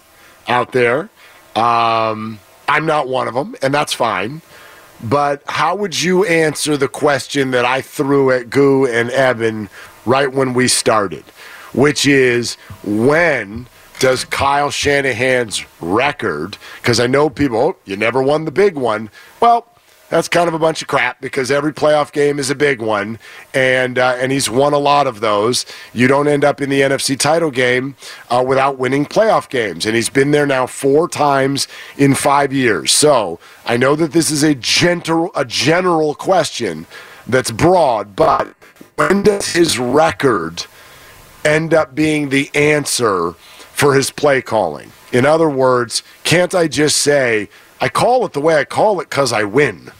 out 0.48 0.72
there. 0.72 1.10
Um, 1.54 2.38
I'm 2.66 2.86
not 2.86 3.06
one 3.06 3.28
of 3.28 3.34
them, 3.34 3.54
and 3.60 3.74
that's 3.74 3.92
fine. 3.92 4.40
But 5.04 5.42
how 5.48 5.76
would 5.76 6.00
you 6.00 6.24
answer 6.24 6.78
the 6.78 6.88
question 6.88 7.50
that 7.50 7.66
I 7.66 7.82
threw 7.82 8.30
at 8.30 8.48
Goo 8.48 8.86
and 8.86 9.10
Evan 9.10 9.68
right 10.06 10.32
when 10.32 10.54
we 10.54 10.66
started? 10.66 11.24
Which 11.74 12.06
is 12.06 12.54
when 12.84 13.66
does 14.00 14.24
Kyle 14.24 14.70
Shanahan's 14.70 15.64
record, 15.80 16.56
because 16.80 16.98
I 16.98 17.06
know 17.06 17.30
people, 17.30 17.58
oh, 17.58 17.76
you 17.84 17.96
never 17.96 18.22
won 18.22 18.46
the 18.46 18.50
big 18.50 18.74
one. 18.74 19.10
Well, 19.40 19.68
that's 20.08 20.26
kind 20.26 20.48
of 20.48 20.54
a 20.54 20.58
bunch 20.58 20.82
of 20.82 20.88
crap 20.88 21.20
because 21.20 21.52
every 21.52 21.72
playoff 21.72 22.10
game 22.10 22.40
is 22.40 22.50
a 22.50 22.56
big 22.56 22.80
one, 22.82 23.20
and 23.54 23.96
uh, 23.96 24.16
and 24.18 24.32
he's 24.32 24.50
won 24.50 24.72
a 24.72 24.78
lot 24.78 25.06
of 25.06 25.20
those. 25.20 25.64
You 25.92 26.08
don't 26.08 26.26
end 26.26 26.44
up 26.44 26.60
in 26.60 26.68
the 26.68 26.80
NFC 26.80 27.16
title 27.16 27.52
game 27.52 27.94
uh, 28.28 28.44
without 28.44 28.76
winning 28.76 29.06
playoff 29.06 29.48
games, 29.48 29.86
and 29.86 29.94
he's 29.94 30.08
been 30.08 30.32
there 30.32 30.46
now 30.46 30.66
four 30.66 31.06
times 31.06 31.68
in 31.96 32.16
five 32.16 32.52
years. 32.52 32.90
So 32.90 33.38
I 33.66 33.76
know 33.76 33.94
that 33.94 34.10
this 34.12 34.32
is 34.32 34.42
a 34.42 34.56
gentle 34.56 35.30
a 35.36 35.44
general 35.44 36.16
question 36.16 36.86
that's 37.28 37.52
broad, 37.52 38.16
but 38.16 38.48
when 38.96 39.22
does 39.22 39.52
his 39.52 39.78
record 39.78 40.66
end 41.44 41.72
up 41.72 41.94
being 41.94 42.30
the 42.30 42.50
answer 42.54 43.34
for 43.80 43.94
his 43.94 44.10
play 44.10 44.42
calling? 44.42 44.92
In 45.10 45.24
other 45.24 45.48
words, 45.48 46.02
can't 46.22 46.54
I 46.54 46.68
just 46.68 46.96
say 47.00 47.48
I 47.80 47.88
call 47.88 48.26
it 48.26 48.34
the 48.34 48.40
way 48.40 48.56
I 48.56 48.64
call 48.64 49.00
it 49.00 49.08
because 49.08 49.32
I 49.32 49.44
win? 49.44 49.90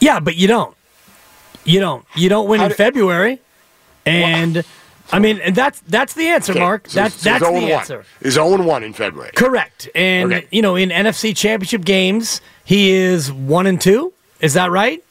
Yeah, 0.00 0.20
but 0.20 0.36
you 0.36 0.46
don't. 0.48 0.76
You 1.64 1.80
don't. 1.80 2.04
You 2.14 2.28
don't 2.28 2.48
win 2.48 2.60
How 2.60 2.66
in 2.66 2.70
do- 2.70 2.76
February. 2.76 3.40
And 4.06 4.64
I 5.12 5.18
mean, 5.18 5.38
and 5.40 5.54
that's 5.54 5.80
that's 5.88 6.14
the 6.14 6.26
answer, 6.28 6.52
Okay, 6.52 6.60
Mark. 6.60 6.88
so- 6.88 7.00
that's 7.00 7.14
so 7.16 7.30
that's 7.30 7.44
the 7.44 7.50
1. 7.52 7.62
answer. 7.64 8.04
He's 8.22 8.34
0 8.34 8.62
1 8.62 8.82
in 8.82 8.92
February. 8.92 9.32
Correct. 9.34 9.88
And 9.94 10.32
Okay. 10.32 10.46
you 10.50 10.62
know, 10.62 10.76
in 10.76 10.90
NFC 10.90 11.34
Championship 11.36 11.84
games, 11.84 12.40
he 12.64 12.90
is 12.90 13.30
one 13.32 13.66
and 13.66 13.80
two. 13.80 14.12
Is 14.40 14.54
that 14.54 14.70
right? 14.70 15.02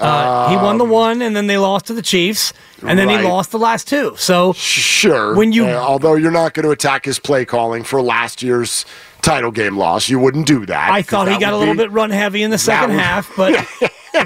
Uh, 0.00 0.48
he 0.50 0.56
won 0.56 0.78
the 0.78 0.84
one, 0.84 1.20
and 1.22 1.36
then 1.36 1.46
they 1.46 1.58
lost 1.58 1.86
to 1.86 1.92
the 1.94 2.02
Chiefs, 2.02 2.52
and 2.86 2.98
then 2.98 3.08
he 3.08 3.16
Um, 3.16 3.24
lost 3.24 3.50
the 3.52 3.58
last 3.58 3.86
two. 3.86 4.14
So 4.16 4.52
Sure. 4.54 5.34
When 5.34 5.52
you- 5.52 5.66
uh, 5.66 5.74
although 5.74 6.14
you're 6.14 6.30
not 6.30 6.54
going 6.54 6.64
to 6.64 6.70
attack 6.72 7.04
his 7.04 7.18
play 7.18 7.44
calling 7.44 7.82
for 7.84 8.00
last 8.00 8.42
year's 8.42 8.84
title 9.22 9.50
game 9.50 9.76
loss, 9.76 10.08
you 10.08 10.18
wouldn't 10.18 10.46
do 10.46 10.64
that. 10.66 10.90
I 10.90 11.02
thought 11.02 11.28
he 11.28 11.36
got 11.38 11.52
a 11.52 11.56
little 11.56 11.74
be- 11.74 11.78
bit 11.84 11.92
run 11.92 12.10
heavy 12.10 12.42
in 12.42 12.50
the 12.50 12.58
second 12.58 12.90
would- 12.90 13.00
half, 13.00 13.30
but 13.36 13.52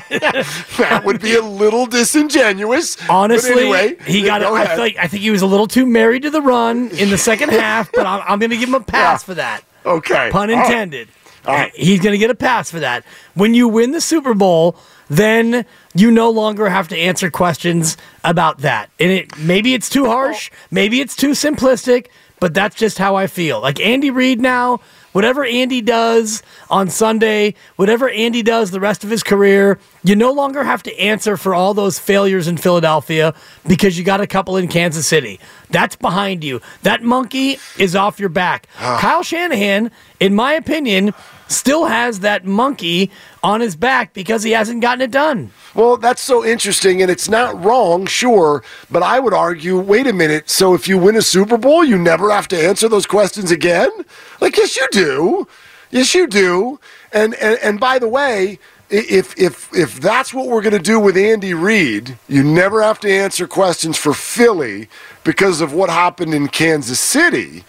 that 0.78 1.02
would 1.04 1.20
be 1.20 1.34
a 1.34 1.42
little 1.42 1.86
disingenuous. 1.86 2.96
Honestly, 3.08 3.52
anyway, 3.52 3.96
he 4.06 4.22
got. 4.22 4.40
Go 4.40 4.54
I, 4.54 4.76
like, 4.76 4.96
I 4.96 5.06
think 5.06 5.22
he 5.22 5.30
was 5.30 5.42
a 5.42 5.46
little 5.46 5.66
too 5.66 5.86
married 5.86 6.22
to 6.22 6.30
the 6.30 6.40
run 6.42 6.88
in 6.90 7.10
the 7.10 7.18
second 7.18 7.50
half, 7.52 7.90
but 7.92 8.06
I'm, 8.06 8.22
I'm 8.26 8.38
going 8.38 8.50
to 8.50 8.56
give 8.56 8.68
him 8.68 8.74
a 8.74 8.80
pass 8.80 9.22
Yeah. 9.22 9.26
for 9.26 9.34
that. 9.34 9.62
okay. 9.84 10.28
Pun 10.30 10.50
All 10.50 10.56
right. 10.56 10.66
intended. 10.66 11.08
All 11.46 11.54
right. 11.54 11.72
He's 11.74 12.00
going 12.00 12.12
to 12.12 12.18
get 12.18 12.30
a 12.30 12.34
pass 12.34 12.70
for 12.70 12.80
that. 12.80 13.04
When 13.34 13.52
you 13.54 13.68
win 13.68 13.90
the 13.90 14.00
Super 14.00 14.32
Bowl, 14.34 14.76
then 15.08 15.64
you 15.94 16.10
no 16.10 16.30
longer 16.30 16.68
have 16.68 16.88
to 16.88 16.96
answer 16.96 17.30
questions 17.30 17.96
about 18.22 18.58
that. 18.58 18.90
And 18.98 19.10
it 19.10 19.38
maybe 19.38 19.74
it's 19.74 19.88
too 19.88 20.06
harsh, 20.06 20.50
maybe 20.70 21.00
it's 21.00 21.16
too 21.16 21.30
simplistic, 21.30 22.08
but 22.40 22.54
that's 22.54 22.76
just 22.76 22.98
how 22.98 23.16
I 23.16 23.26
feel. 23.26 23.60
Like 23.60 23.80
Andy 23.80 24.10
Reid 24.10 24.40
now, 24.40 24.80
whatever 25.12 25.44
Andy 25.44 25.80
does 25.80 26.42
on 26.68 26.90
Sunday, 26.90 27.54
whatever 27.76 28.08
Andy 28.10 28.42
does 28.42 28.70
the 28.70 28.80
rest 28.80 29.04
of 29.04 29.10
his 29.10 29.22
career, 29.22 29.78
you 30.02 30.16
no 30.16 30.32
longer 30.32 30.64
have 30.64 30.82
to 30.82 31.00
answer 31.00 31.36
for 31.36 31.54
all 31.54 31.72
those 31.72 31.98
failures 31.98 32.48
in 32.48 32.56
Philadelphia 32.56 33.32
because 33.66 33.96
you 33.96 34.04
got 34.04 34.20
a 34.20 34.26
couple 34.26 34.56
in 34.56 34.68
Kansas 34.68 35.06
City. 35.06 35.40
That's 35.70 35.96
behind 35.96 36.44
you. 36.44 36.60
That 36.82 37.02
monkey 37.02 37.58
is 37.78 37.96
off 37.96 38.20
your 38.20 38.28
back. 38.28 38.66
Ah. 38.78 38.98
Kyle 39.00 39.22
Shanahan, 39.22 39.90
in 40.20 40.34
my 40.34 40.54
opinion, 40.54 41.14
still 41.54 41.86
has 41.86 42.20
that 42.20 42.44
monkey 42.44 43.10
on 43.42 43.60
his 43.60 43.76
back 43.76 44.12
because 44.12 44.42
he 44.42 44.52
hasn't 44.52 44.80
gotten 44.80 45.02
it 45.02 45.10
done. 45.10 45.50
Well, 45.74 45.96
that's 45.96 46.20
so 46.20 46.44
interesting, 46.44 47.02
and 47.02 47.10
it's 47.10 47.28
not 47.28 47.62
wrong, 47.64 48.06
sure, 48.06 48.62
but 48.90 49.02
I 49.02 49.20
would 49.20 49.34
argue 49.34 49.78
wait 49.78 50.06
a 50.06 50.12
minute. 50.12 50.48
So 50.50 50.74
if 50.74 50.86
you 50.86 50.98
win 50.98 51.16
a 51.16 51.22
Super 51.22 51.56
Bowl, 51.56 51.84
you 51.84 51.98
never 51.98 52.30
have 52.30 52.48
to 52.48 52.62
answer 52.62 52.88
those 52.88 53.06
questions 53.06 53.50
again? 53.50 53.90
Like, 54.40 54.56
yes, 54.56 54.76
you 54.76 54.86
do. 54.92 55.48
Yes, 55.90 56.14
you 56.14 56.26
do. 56.26 56.80
And, 57.12 57.34
and, 57.34 57.58
and 57.62 57.80
by 57.80 57.98
the 57.98 58.08
way, 58.08 58.58
if, 58.90 59.36
if, 59.38 59.72
if 59.74 60.00
that's 60.00 60.34
what 60.34 60.46
we're 60.46 60.62
going 60.62 60.74
to 60.74 60.78
do 60.78 61.00
with 61.00 61.16
Andy 61.16 61.54
Reid, 61.54 62.18
you 62.28 62.42
never 62.42 62.82
have 62.82 63.00
to 63.00 63.10
answer 63.10 63.46
questions 63.46 63.96
for 63.96 64.12
Philly 64.12 64.88
because 65.24 65.60
of 65.60 65.72
what 65.72 65.90
happened 65.90 66.34
in 66.34 66.48
Kansas 66.48 67.00
City. 67.00 67.64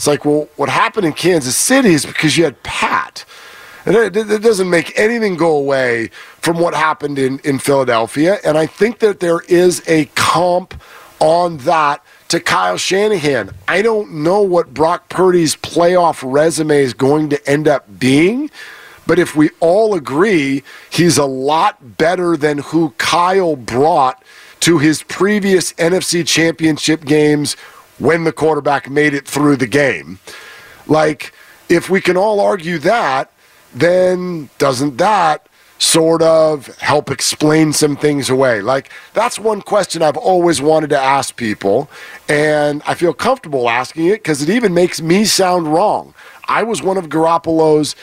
It's 0.00 0.06
like, 0.06 0.24
well, 0.24 0.48
what 0.56 0.70
happened 0.70 1.04
in 1.04 1.12
Kansas 1.12 1.54
City 1.54 1.90
is 1.90 2.06
because 2.06 2.38
you 2.38 2.44
had 2.44 2.62
Pat. 2.62 3.26
And 3.84 3.94
it, 3.94 4.40
doesn't 4.40 4.70
make 4.70 4.98
anything 4.98 5.36
go 5.36 5.54
away 5.54 6.08
from 6.40 6.58
what 6.58 6.72
happened 6.72 7.18
in, 7.18 7.38
in 7.40 7.58
Philadelphia. 7.58 8.38
And 8.42 8.56
I 8.56 8.64
think 8.64 9.00
that 9.00 9.20
there 9.20 9.40
is 9.40 9.82
a 9.86 10.06
comp 10.14 10.72
on 11.18 11.58
that 11.58 12.02
to 12.28 12.40
Kyle 12.40 12.78
Shanahan. 12.78 13.50
I 13.68 13.82
don't 13.82 14.10
know 14.22 14.40
what 14.40 14.72
Brock 14.72 15.10
Purdy's 15.10 15.54
playoff 15.54 16.22
resume 16.24 16.78
is 16.78 16.94
going 16.94 17.28
to 17.28 17.46
end 17.46 17.68
up 17.68 17.98
being. 17.98 18.50
But 19.06 19.18
if 19.18 19.36
we 19.36 19.50
all 19.60 19.92
agree 19.92 20.62
he's 20.88 21.18
a 21.18 21.26
lot 21.26 21.98
better 21.98 22.38
than 22.38 22.56
who 22.56 22.94
Kyle 22.96 23.54
brought 23.54 24.24
to 24.60 24.78
his 24.78 25.02
previous 25.02 25.74
NFC 25.74 26.26
championship 26.26 27.04
games 27.04 27.54
when 28.00 28.24
the 28.24 28.32
quarterback 28.32 28.90
made 28.90 29.14
it 29.14 29.28
through 29.28 29.56
the 29.56 29.66
game, 29.68 30.18
like, 30.88 31.32
if 31.68 31.88
we 31.88 32.00
can 32.00 32.16
all 32.16 32.40
argue 32.40 32.78
that, 32.78 33.30
then 33.72 34.50
doesn't 34.58 34.96
that 34.96 35.46
sort 35.78 36.20
of 36.20 36.66
help 36.78 37.10
explain 37.10 37.72
some 37.72 37.96
things 37.96 38.28
away? 38.28 38.60
Like, 38.60 38.90
that's 39.14 39.38
one 39.38 39.62
question 39.62 40.02
I've 40.02 40.16
always 40.16 40.60
wanted 40.60 40.90
to 40.90 40.98
ask 40.98 41.36
people, 41.36 41.88
and 42.28 42.82
I 42.86 42.94
feel 42.94 43.14
comfortable 43.14 43.70
asking 43.70 44.06
it 44.06 44.22
because 44.22 44.42
it 44.42 44.50
even 44.50 44.74
makes 44.74 45.00
me 45.00 45.24
sound 45.24 45.72
wrong. 45.72 46.12
I 46.48 46.64
was 46.64 46.82
one 46.82 46.96
of 46.96 47.08
Garoppolo's 47.08 47.94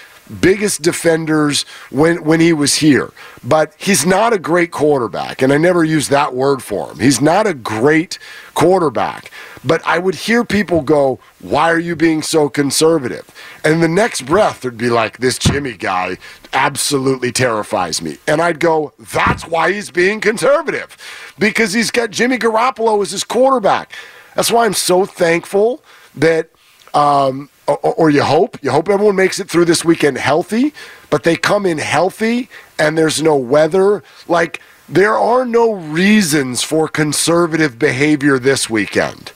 biggest 0.41 0.81
defenders 0.81 1.63
when 1.89 2.23
when 2.23 2.39
he 2.39 2.53
was 2.53 2.75
here. 2.75 3.11
But 3.43 3.73
he's 3.77 4.05
not 4.05 4.33
a 4.33 4.39
great 4.39 4.71
quarterback, 4.71 5.41
and 5.41 5.53
I 5.53 5.57
never 5.57 5.83
use 5.83 6.09
that 6.09 6.33
word 6.33 6.61
for 6.61 6.91
him. 6.91 6.99
He's 6.99 7.21
not 7.21 7.47
a 7.47 7.53
great 7.53 8.19
quarterback. 8.53 9.31
But 9.63 9.81
I 9.85 9.97
would 9.97 10.15
hear 10.15 10.43
people 10.43 10.81
go, 10.81 11.19
"Why 11.39 11.71
are 11.71 11.79
you 11.79 11.95
being 11.95 12.21
so 12.21 12.49
conservative?" 12.49 13.25
And 13.63 13.81
the 13.81 13.87
next 13.87 14.25
breath 14.25 14.63
would 14.63 14.77
be 14.77 14.89
like, 14.89 15.17
"This 15.17 15.37
Jimmy 15.37 15.73
guy 15.73 16.17
absolutely 16.53 17.31
terrifies 17.31 18.01
me." 18.01 18.17
And 18.27 18.41
I'd 18.41 18.59
go, 18.59 18.93
"That's 18.99 19.45
why 19.45 19.73
he's 19.73 19.91
being 19.91 20.19
conservative. 20.21 20.95
Because 21.39 21.73
he's 21.73 21.91
got 21.91 22.11
Jimmy 22.11 22.37
Garoppolo 22.37 23.01
as 23.01 23.11
his 23.11 23.23
quarterback." 23.23 23.93
That's 24.35 24.51
why 24.51 24.65
I'm 24.65 24.75
so 24.75 25.05
thankful 25.05 25.83
that 26.15 26.49
um, 26.93 27.49
or, 27.67 27.77
or 27.77 28.09
you 28.09 28.23
hope 28.23 28.57
you 28.63 28.71
hope 28.71 28.89
everyone 28.89 29.15
makes 29.15 29.39
it 29.39 29.49
through 29.49 29.65
this 29.65 29.83
weekend 29.85 30.17
healthy 30.17 30.73
but 31.09 31.23
they 31.23 31.35
come 31.35 31.65
in 31.65 31.77
healthy 31.77 32.49
and 32.79 32.97
there's 32.97 33.21
no 33.21 33.35
weather 33.35 34.03
like 34.27 34.61
there 34.89 35.15
are 35.15 35.45
no 35.45 35.73
reasons 35.73 36.63
for 36.63 36.87
conservative 36.87 37.77
behavior 37.77 38.39
this 38.39 38.69
weekend 38.69 39.31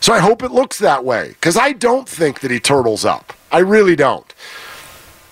So 0.00 0.12
I 0.12 0.18
hope 0.20 0.42
it 0.42 0.50
looks 0.52 0.78
that 0.78 1.04
way 1.04 1.28
because 1.30 1.56
I 1.56 1.72
don't 1.72 2.08
think 2.08 2.40
that 2.40 2.50
he 2.50 2.60
turtles 2.60 3.04
up. 3.04 3.32
I 3.50 3.58
really 3.58 3.96
don't. 3.96 4.32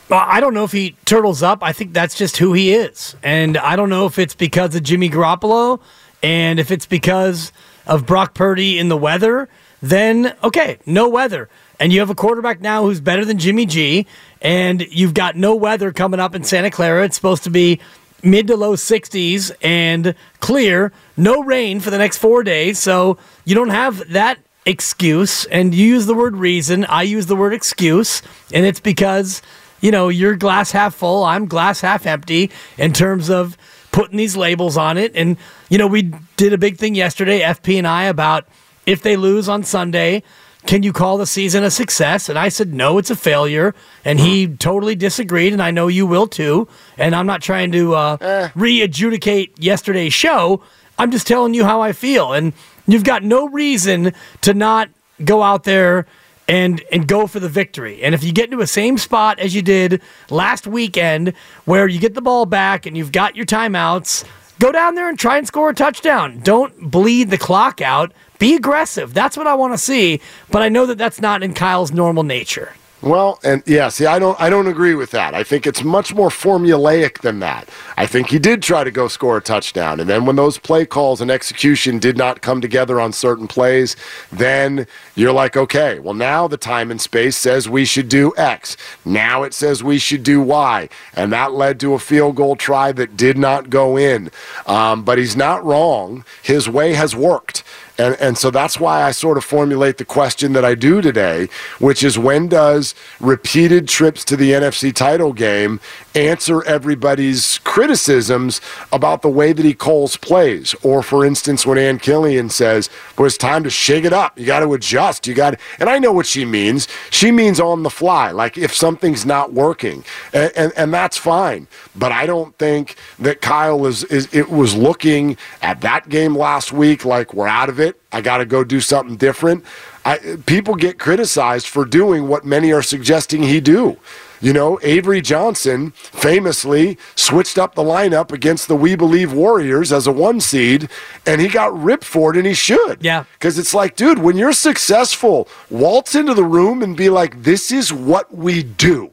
Well, 0.08 0.24
I 0.26 0.40
don't 0.40 0.54
know 0.54 0.64
if 0.64 0.72
he 0.72 0.96
turtles 1.04 1.42
up. 1.42 1.62
I 1.62 1.72
think 1.72 1.92
that's 1.92 2.14
just 2.16 2.36
who 2.38 2.52
he 2.52 2.74
is. 2.74 3.16
And 3.22 3.56
I 3.56 3.76
don't 3.76 3.88
know 3.88 4.06
if 4.06 4.18
it's 4.18 4.34
because 4.34 4.74
of 4.74 4.82
Jimmy 4.82 5.08
Garoppolo 5.10 5.80
and 6.22 6.58
if 6.58 6.70
it's 6.70 6.86
because 6.86 7.52
of 7.86 8.06
Brock 8.06 8.34
Purdy 8.34 8.78
in 8.78 8.88
the 8.88 8.96
weather. 8.96 9.48
Then, 9.82 10.34
okay, 10.42 10.78
no 10.86 11.08
weather. 11.08 11.48
And 11.80 11.92
you 11.92 12.00
have 12.00 12.10
a 12.10 12.14
quarterback 12.14 12.60
now 12.60 12.82
who's 12.82 13.00
better 13.00 13.24
than 13.24 13.38
Jimmy 13.38 13.66
G. 13.66 14.06
And 14.40 14.82
you've 14.90 15.14
got 15.14 15.36
no 15.36 15.54
weather 15.54 15.92
coming 15.92 16.20
up 16.20 16.34
in 16.34 16.44
Santa 16.44 16.70
Clara. 16.70 17.04
It's 17.04 17.16
supposed 17.16 17.44
to 17.44 17.50
be 17.50 17.80
mid 18.22 18.46
to 18.46 18.56
low 18.56 18.74
60s 18.74 19.52
and 19.62 20.14
clear, 20.40 20.92
no 21.16 21.42
rain 21.42 21.80
for 21.80 21.90
the 21.90 21.98
next 21.98 22.18
four 22.18 22.42
days. 22.42 22.78
So 22.78 23.18
you 23.44 23.54
don't 23.54 23.70
have 23.70 24.12
that 24.12 24.38
excuse. 24.66 25.44
And 25.46 25.74
you 25.74 25.86
use 25.86 26.06
the 26.06 26.14
word 26.14 26.36
reason. 26.36 26.84
I 26.86 27.02
use 27.02 27.26
the 27.26 27.36
word 27.36 27.52
excuse. 27.52 28.22
And 28.52 28.64
it's 28.64 28.80
because 28.80 29.42
you 29.84 29.90
know, 29.90 30.08
you're 30.08 30.34
glass 30.34 30.70
half 30.70 30.94
full, 30.94 31.24
I'm 31.24 31.44
glass 31.44 31.82
half 31.82 32.06
empty 32.06 32.50
in 32.78 32.94
terms 32.94 33.28
of 33.28 33.58
putting 33.92 34.16
these 34.16 34.34
labels 34.34 34.78
on 34.78 34.96
it. 34.96 35.12
And, 35.14 35.36
you 35.68 35.76
know, 35.76 35.86
we 35.86 36.10
did 36.38 36.54
a 36.54 36.58
big 36.58 36.78
thing 36.78 36.94
yesterday, 36.94 37.40
FP 37.40 37.76
and 37.76 37.86
I, 37.86 38.04
about 38.04 38.48
if 38.86 39.02
they 39.02 39.16
lose 39.16 39.46
on 39.46 39.62
Sunday, 39.62 40.22
can 40.66 40.82
you 40.82 40.92
call 40.92 41.18
the 41.18 41.26
season 41.26 41.64
a 41.64 41.70
success? 41.70 42.28
And 42.28 42.38
I 42.38 42.48
said, 42.48 42.72
no, 42.72 42.98
it's 42.98 43.10
a 43.10 43.16
failure. 43.16 43.74
And 44.04 44.18
he 44.18 44.48
totally 44.48 44.94
disagreed, 44.94 45.52
and 45.52 45.62
I 45.62 45.70
know 45.70 45.88
you 45.88 46.06
will 46.06 46.26
too. 46.26 46.68
And 46.96 47.14
I'm 47.14 47.26
not 47.26 47.42
trying 47.42 47.72
to 47.72 47.94
uh, 47.94 48.16
eh. 48.20 48.48
re 48.54 48.82
adjudicate 48.82 49.58
yesterday's 49.58 50.14
show. 50.14 50.62
I'm 50.98 51.10
just 51.10 51.26
telling 51.26 51.54
you 51.54 51.64
how 51.64 51.80
I 51.80 51.92
feel. 51.92 52.32
And 52.32 52.52
you've 52.86 53.04
got 53.04 53.22
no 53.22 53.48
reason 53.48 54.12
to 54.42 54.54
not 54.54 54.88
go 55.24 55.42
out 55.42 55.64
there 55.64 56.06
and 56.46 56.82
and 56.92 57.08
go 57.08 57.26
for 57.26 57.40
the 57.40 57.48
victory. 57.48 58.02
And 58.02 58.14
if 58.14 58.22
you 58.22 58.32
get 58.32 58.46
into 58.46 58.56
the 58.58 58.66
same 58.66 58.98
spot 58.98 59.38
as 59.38 59.54
you 59.54 59.62
did 59.62 60.02
last 60.30 60.66
weekend 60.66 61.32
where 61.64 61.86
you 61.86 61.98
get 61.98 62.14
the 62.14 62.22
ball 62.22 62.46
back 62.46 62.86
and 62.86 62.96
you've 62.96 63.12
got 63.12 63.36
your 63.36 63.46
timeouts, 63.46 64.24
go 64.64 64.72
down 64.72 64.94
there 64.94 65.10
and 65.10 65.18
try 65.18 65.36
and 65.36 65.46
score 65.46 65.68
a 65.68 65.74
touchdown. 65.74 66.40
Don't 66.40 66.90
bleed 66.90 67.28
the 67.28 67.36
clock 67.36 67.82
out. 67.82 68.12
Be 68.38 68.56
aggressive. 68.56 69.12
That's 69.12 69.36
what 69.36 69.46
I 69.46 69.54
want 69.54 69.74
to 69.74 69.78
see, 69.78 70.22
but 70.50 70.62
I 70.62 70.70
know 70.70 70.86
that 70.86 70.96
that's 70.96 71.20
not 71.20 71.42
in 71.42 71.52
Kyle's 71.52 71.92
normal 71.92 72.22
nature. 72.22 72.72
Well, 73.04 73.38
and 73.44 73.62
yeah, 73.66 73.90
see, 73.90 74.06
I 74.06 74.18
don't, 74.18 74.40
I 74.40 74.48
don't 74.48 74.66
agree 74.66 74.94
with 74.94 75.10
that. 75.10 75.34
I 75.34 75.44
think 75.44 75.66
it's 75.66 75.84
much 75.84 76.14
more 76.14 76.30
formulaic 76.30 77.20
than 77.20 77.40
that. 77.40 77.68
I 77.98 78.06
think 78.06 78.30
he 78.30 78.38
did 78.38 78.62
try 78.62 78.82
to 78.82 78.90
go 78.90 79.08
score 79.08 79.36
a 79.36 79.42
touchdown, 79.42 80.00
and 80.00 80.08
then 80.08 80.24
when 80.24 80.36
those 80.36 80.56
play 80.58 80.86
calls 80.86 81.20
and 81.20 81.30
execution 81.30 81.98
did 81.98 82.16
not 82.16 82.40
come 82.40 82.62
together 82.62 82.98
on 83.00 83.12
certain 83.12 83.46
plays, 83.46 83.94
then 84.32 84.86
you're 85.16 85.34
like, 85.34 85.54
okay, 85.54 85.98
well 85.98 86.14
now 86.14 86.48
the 86.48 86.56
time 86.56 86.90
and 86.90 87.00
space 87.00 87.36
says 87.36 87.68
we 87.68 87.84
should 87.84 88.08
do 88.08 88.32
X. 88.38 88.76
Now 89.04 89.42
it 89.42 89.52
says 89.52 89.84
we 89.84 89.98
should 89.98 90.22
do 90.22 90.40
Y, 90.40 90.88
and 91.14 91.30
that 91.30 91.52
led 91.52 91.80
to 91.80 91.92
a 91.92 91.98
field 91.98 92.36
goal 92.36 92.56
try 92.56 92.90
that 92.92 93.18
did 93.18 93.36
not 93.36 93.68
go 93.68 93.98
in. 93.98 94.30
Um, 94.66 95.04
but 95.04 95.18
he's 95.18 95.36
not 95.36 95.62
wrong. 95.62 96.24
His 96.42 96.70
way 96.70 96.94
has 96.94 97.14
worked. 97.14 97.64
And, 97.98 98.16
and 98.20 98.36
so 98.36 98.50
that's 98.50 98.80
why 98.80 99.02
I 99.02 99.12
sort 99.12 99.38
of 99.38 99.44
formulate 99.44 99.98
the 99.98 100.04
question 100.04 100.52
that 100.54 100.64
I 100.64 100.74
do 100.74 101.00
today, 101.00 101.48
which 101.78 102.02
is 102.02 102.18
when 102.18 102.48
does 102.48 102.94
repeated 103.20 103.88
trips 103.88 104.24
to 104.26 104.36
the 104.36 104.50
NFC 104.50 104.92
title 104.94 105.32
game 105.32 105.80
answer 106.14 106.62
everybody's 106.64 107.58
criticisms 107.58 108.60
about 108.92 109.22
the 109.22 109.28
way 109.28 109.52
that 109.52 109.64
he 109.64 109.74
calls 109.74 110.16
plays? 110.16 110.74
Or, 110.82 111.02
for 111.02 111.24
instance, 111.24 111.66
when 111.66 111.78
Ann 111.78 111.98
Killion 111.98 112.50
says, 112.50 112.90
well, 113.16 113.26
it's 113.26 113.36
time 113.36 113.64
to 113.64 113.70
shake 113.70 114.04
it 114.04 114.12
up. 114.12 114.38
You 114.38 114.46
got 114.46 114.60
to 114.60 114.74
adjust. 114.74 115.26
You 115.26 115.34
got 115.34 115.58
and 115.78 115.88
I 115.88 115.98
know 115.98 116.12
what 116.12 116.26
she 116.26 116.44
means. 116.44 116.88
She 117.10 117.30
means 117.30 117.60
on 117.60 117.82
the 117.82 117.90
fly, 117.90 118.30
like 118.30 118.56
if 118.58 118.74
something's 118.74 119.26
not 119.26 119.52
working. 119.52 120.04
And, 120.32 120.52
and, 120.56 120.72
and 120.76 120.94
that's 120.94 121.16
fine. 121.16 121.66
But 121.96 122.12
I 122.12 122.26
don't 122.26 122.56
think 122.58 122.96
that 123.18 123.40
Kyle 123.40 123.86
is, 123.86 124.04
is, 124.04 124.32
it 124.32 124.50
was 124.50 124.74
looking 124.74 125.36
at 125.62 125.80
that 125.82 126.08
game 126.08 126.36
last 126.36 126.72
week 126.72 127.04
like 127.04 127.34
we're 127.34 127.48
out 127.48 127.68
of 127.68 127.80
it. 127.80 128.00
I 128.12 128.20
got 128.20 128.38
to 128.38 128.46
go 128.46 128.64
do 128.64 128.80
something 128.80 129.16
different. 129.16 129.64
I, 130.04 130.38
people 130.46 130.74
get 130.74 130.98
criticized 130.98 131.66
for 131.66 131.84
doing 131.84 132.28
what 132.28 132.44
many 132.44 132.72
are 132.72 132.82
suggesting 132.82 133.42
he 133.42 133.60
do. 133.60 133.98
You 134.44 134.52
know, 134.52 134.78
Avery 134.82 135.22
Johnson 135.22 135.92
famously 135.92 136.98
switched 137.16 137.56
up 137.56 137.74
the 137.74 137.82
lineup 137.82 138.30
against 138.30 138.68
the 138.68 138.76
We 138.76 138.94
Believe 138.94 139.32
Warriors 139.32 139.90
as 139.90 140.06
a 140.06 140.12
one 140.12 140.38
seed, 140.38 140.90
and 141.24 141.40
he 141.40 141.48
got 141.48 141.74
ripped 141.74 142.04
for 142.04 142.30
it, 142.30 142.36
and 142.36 142.46
he 142.46 142.52
should. 142.52 143.02
Yeah. 143.02 143.24
Because 143.32 143.58
it's 143.58 143.72
like, 143.72 143.96
dude, 143.96 144.18
when 144.18 144.36
you're 144.36 144.52
successful, 144.52 145.48
waltz 145.70 146.14
into 146.14 146.34
the 146.34 146.44
room 146.44 146.82
and 146.82 146.94
be 146.94 147.08
like, 147.08 147.44
this 147.44 147.72
is 147.72 147.90
what 147.90 148.34
we 148.34 148.62
do, 148.62 149.12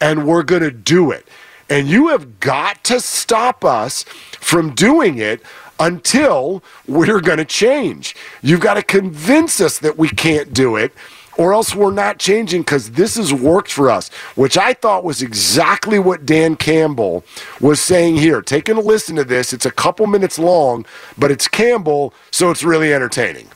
and 0.00 0.26
we're 0.26 0.42
going 0.42 0.62
to 0.62 0.72
do 0.72 1.12
it. 1.12 1.28
And 1.70 1.86
you 1.86 2.08
have 2.08 2.40
got 2.40 2.82
to 2.84 2.98
stop 2.98 3.64
us 3.64 4.02
from 4.40 4.74
doing 4.74 5.18
it 5.18 5.42
until 5.78 6.64
we're 6.88 7.20
going 7.20 7.38
to 7.38 7.44
change. 7.44 8.16
You've 8.42 8.60
got 8.60 8.74
to 8.74 8.82
convince 8.82 9.60
us 9.60 9.78
that 9.78 9.96
we 9.96 10.08
can't 10.08 10.52
do 10.52 10.74
it 10.74 10.92
or 11.36 11.52
else 11.52 11.74
we're 11.74 11.92
not 11.92 12.18
changing 12.18 12.62
because 12.62 12.92
this 12.92 13.16
has 13.16 13.32
worked 13.32 13.70
for 13.70 13.90
us, 13.90 14.08
which 14.34 14.56
I 14.56 14.72
thought 14.72 15.04
was 15.04 15.22
exactly 15.22 15.98
what 15.98 16.26
Dan 16.26 16.56
Campbell 16.56 17.24
was 17.60 17.80
saying 17.80 18.16
here. 18.16 18.42
Taking 18.42 18.76
a 18.76 18.80
listen 18.80 19.16
to 19.16 19.24
this, 19.24 19.52
it's 19.52 19.66
a 19.66 19.70
couple 19.70 20.06
minutes 20.06 20.38
long, 20.38 20.86
but 21.18 21.30
it's 21.30 21.48
Campbell, 21.48 22.14
so 22.30 22.50
it's 22.50 22.62
really 22.62 22.92
entertaining. 22.92 23.48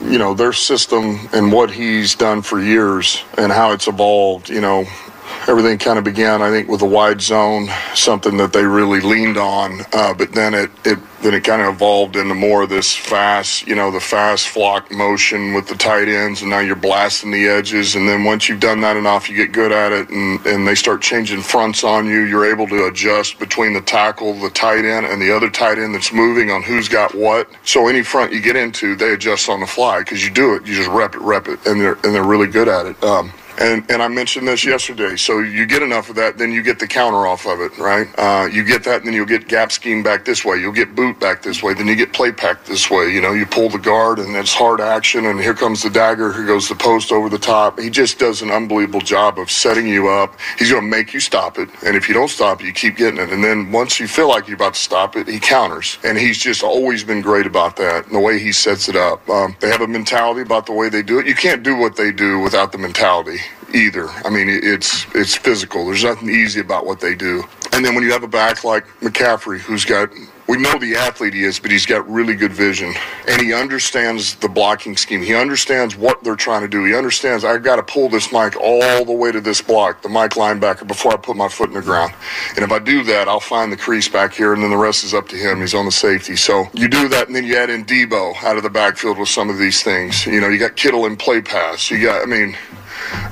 You 0.00 0.18
know, 0.18 0.34
their 0.34 0.52
system 0.52 1.18
and 1.32 1.50
what 1.50 1.70
he's 1.70 2.14
done 2.14 2.42
for 2.42 2.60
years 2.60 3.24
and 3.38 3.50
how 3.50 3.72
it's 3.72 3.88
evolved, 3.88 4.50
you 4.50 4.60
know, 4.60 4.84
everything 5.48 5.78
kind 5.78 5.98
of 5.98 6.04
began, 6.04 6.42
I 6.42 6.50
think, 6.50 6.68
with 6.68 6.82
a 6.82 6.86
wide 6.86 7.20
zone, 7.20 7.68
something 7.94 8.36
that 8.38 8.52
they 8.52 8.64
really 8.64 9.00
leaned 9.00 9.36
on. 9.36 9.80
Uh, 9.92 10.14
but 10.14 10.32
then 10.32 10.54
it, 10.54 10.70
it 10.84 10.98
then 11.24 11.32
it 11.32 11.42
kind 11.42 11.62
of 11.62 11.74
evolved 11.74 12.16
into 12.16 12.34
more 12.34 12.64
of 12.64 12.68
this 12.68 12.94
fast, 12.94 13.66
you 13.66 13.74
know, 13.74 13.90
the 13.90 13.98
fast 13.98 14.48
flock 14.48 14.92
motion 14.92 15.54
with 15.54 15.66
the 15.66 15.74
tight 15.74 16.06
ends, 16.06 16.42
and 16.42 16.50
now 16.50 16.58
you're 16.58 16.76
blasting 16.76 17.30
the 17.30 17.48
edges. 17.48 17.94
And 17.94 18.06
then 18.06 18.24
once 18.24 18.46
you've 18.46 18.60
done 18.60 18.82
that 18.82 18.98
enough, 18.98 19.30
you 19.30 19.34
get 19.34 19.50
good 19.50 19.72
at 19.72 19.90
it, 19.90 20.10
and, 20.10 20.44
and 20.44 20.68
they 20.68 20.74
start 20.74 21.00
changing 21.00 21.40
fronts 21.40 21.82
on 21.82 22.06
you. 22.06 22.20
You're 22.20 22.44
able 22.44 22.66
to 22.68 22.86
adjust 22.88 23.38
between 23.38 23.72
the 23.72 23.80
tackle, 23.80 24.34
the 24.34 24.50
tight 24.50 24.84
end, 24.84 25.06
and 25.06 25.20
the 25.20 25.34
other 25.34 25.48
tight 25.48 25.78
end 25.78 25.94
that's 25.94 26.12
moving 26.12 26.50
on 26.50 26.62
who's 26.62 26.90
got 26.90 27.14
what. 27.14 27.48
So 27.64 27.88
any 27.88 28.02
front 28.02 28.32
you 28.32 28.42
get 28.42 28.56
into, 28.56 28.94
they 28.94 29.14
adjust 29.14 29.48
on 29.48 29.60
the 29.60 29.66
fly 29.66 30.00
because 30.00 30.22
you 30.22 30.30
do 30.30 30.54
it. 30.54 30.66
You 30.66 30.74
just 30.74 30.90
rep 30.90 31.14
it, 31.14 31.22
rep 31.22 31.48
it, 31.48 31.66
and 31.66 31.80
they're 31.80 31.98
and 32.04 32.14
they're 32.14 32.22
really 32.22 32.48
good 32.48 32.68
at 32.68 32.84
it. 32.84 33.02
Um, 33.02 33.32
and 33.58 33.88
and 33.90 34.02
I 34.02 34.08
mentioned 34.08 34.48
this 34.48 34.64
yesterday. 34.64 35.16
So 35.16 35.40
you 35.40 35.66
get 35.66 35.82
enough 35.82 36.10
of 36.10 36.16
that, 36.16 36.38
then 36.38 36.52
you 36.52 36.62
get 36.62 36.78
the 36.78 36.86
counter 36.86 37.26
off 37.26 37.46
of 37.46 37.60
it, 37.60 37.76
right? 37.78 38.08
Uh, 38.18 38.46
you 38.46 38.64
get 38.64 38.84
that, 38.84 38.98
and 38.98 39.06
then 39.06 39.14
you'll 39.14 39.26
get 39.26 39.48
gap 39.48 39.72
scheme 39.72 40.02
back 40.02 40.24
this 40.24 40.44
way. 40.44 40.58
You'll 40.58 40.72
get 40.72 40.94
boot 40.94 41.20
back 41.20 41.42
this 41.42 41.62
way. 41.62 41.74
Then 41.74 41.86
you 41.86 41.96
get 41.96 42.12
play 42.12 42.32
pass 42.32 42.56
this 42.66 42.90
way. 42.90 43.12
You 43.12 43.20
know, 43.20 43.32
you 43.32 43.46
pull 43.46 43.68
the 43.68 43.78
guard, 43.78 44.18
and 44.18 44.34
it's 44.36 44.52
hard 44.52 44.80
action, 44.80 45.26
and 45.26 45.40
here 45.40 45.54
comes 45.54 45.82
the 45.82 45.90
dagger. 45.90 46.32
Here 46.32 46.46
goes 46.46 46.68
the 46.68 46.74
post 46.74 47.12
over 47.12 47.28
the 47.28 47.38
top. 47.38 47.78
He 47.78 47.90
just 47.90 48.18
does 48.18 48.42
an 48.42 48.50
unbelievable 48.50 49.00
job 49.00 49.38
of 49.38 49.50
setting 49.50 49.86
you 49.86 50.08
up. 50.08 50.36
He's 50.58 50.70
going 50.70 50.82
to 50.82 50.88
make 50.88 51.14
you 51.14 51.20
stop 51.20 51.58
it, 51.58 51.68
and 51.84 51.96
if 51.96 52.08
you 52.08 52.14
don't 52.14 52.28
stop 52.28 52.60
it, 52.60 52.66
you 52.66 52.72
keep 52.72 52.96
getting 52.96 53.20
it. 53.20 53.30
And 53.32 53.42
then 53.44 53.72
once 53.72 54.00
you 54.00 54.08
feel 54.08 54.28
like 54.28 54.48
you're 54.48 54.56
about 54.56 54.74
to 54.74 54.80
stop 54.80 55.16
it, 55.16 55.28
he 55.28 55.40
counters, 55.40 55.98
and 56.04 56.18
he's 56.18 56.38
just 56.38 56.62
always 56.62 57.04
been 57.04 57.20
great 57.22 57.46
about 57.46 57.76
that. 57.76 58.06
And 58.06 58.14
the 58.14 58.20
way 58.20 58.38
he 58.38 58.52
sets 58.52 58.88
it 58.88 58.96
up, 58.96 59.28
um, 59.28 59.56
they 59.60 59.68
have 59.70 59.80
a 59.80 59.88
mentality 59.88 60.42
about 60.42 60.66
the 60.66 60.72
way 60.72 60.88
they 60.88 61.02
do 61.02 61.18
it. 61.18 61.26
You 61.26 61.34
can't 61.34 61.62
do 61.62 61.76
what 61.76 61.96
they 61.96 62.12
do 62.12 62.40
without 62.40 62.72
the 62.72 62.78
mentality 62.78 63.38
either. 63.74 64.08
I 64.08 64.30
mean, 64.30 64.48
it's 64.48 65.06
it's 65.14 65.36
physical. 65.36 65.86
There's 65.86 66.04
nothing 66.04 66.30
easy 66.30 66.60
about 66.60 66.86
what 66.86 67.00
they 67.00 67.14
do. 67.14 67.44
And 67.72 67.84
then 67.84 67.94
when 67.94 68.04
you 68.04 68.12
have 68.12 68.22
a 68.22 68.28
back 68.28 68.64
like 68.64 68.86
McCaffrey, 69.00 69.58
who's 69.58 69.84
got 69.84 70.10
we 70.46 70.58
know 70.58 70.78
the 70.78 70.94
athlete 70.94 71.32
he 71.32 71.42
is, 71.42 71.58
but 71.58 71.70
he's 71.70 71.86
got 71.86 72.08
really 72.08 72.34
good 72.34 72.52
vision 72.52 72.92
and 73.26 73.40
he 73.40 73.54
understands 73.54 74.34
the 74.36 74.48
blocking 74.48 74.96
scheme. 74.96 75.22
He 75.22 75.34
understands 75.34 75.96
what 75.96 76.22
they're 76.22 76.36
trying 76.36 76.60
to 76.60 76.68
do. 76.68 76.84
He 76.84 76.94
understands 76.94 77.44
I've 77.44 77.62
got 77.62 77.76
to 77.76 77.82
pull 77.82 78.08
this 78.10 78.30
mic 78.30 78.54
all 78.56 79.04
the 79.04 79.12
way 79.12 79.32
to 79.32 79.40
this 79.40 79.62
block, 79.62 80.02
the 80.02 80.08
mic 80.08 80.32
linebacker, 80.32 80.86
before 80.86 81.14
I 81.14 81.16
put 81.16 81.36
my 81.36 81.48
foot 81.48 81.68
in 81.68 81.74
the 81.74 81.82
ground. 81.82 82.12
And 82.56 82.58
if 82.58 82.70
I 82.70 82.78
do 82.78 83.02
that, 83.04 83.26
I'll 83.26 83.40
find 83.40 83.72
the 83.72 83.76
crease 83.76 84.08
back 84.08 84.34
here, 84.34 84.52
and 84.52 84.62
then 84.62 84.70
the 84.70 84.76
rest 84.76 85.02
is 85.02 85.14
up 85.14 85.28
to 85.28 85.36
him. 85.36 85.60
He's 85.60 85.74
on 85.74 85.86
the 85.86 85.92
safety. 85.92 86.36
So 86.36 86.66
you 86.74 86.88
do 86.88 87.08
that, 87.08 87.26
and 87.26 87.34
then 87.34 87.44
you 87.44 87.56
add 87.56 87.70
in 87.70 87.84
Deebo 87.84 88.42
out 88.42 88.56
of 88.56 88.62
the 88.62 88.70
backfield 88.70 89.18
with 89.18 89.28
some 89.28 89.48
of 89.48 89.58
these 89.58 89.82
things. 89.82 90.26
You 90.26 90.40
know, 90.40 90.48
you 90.48 90.58
got 90.58 90.76
Kittle 90.76 91.06
in 91.06 91.16
play 91.16 91.40
pass. 91.40 91.90
You 91.90 92.02
got, 92.02 92.22
I 92.22 92.26
mean, 92.26 92.56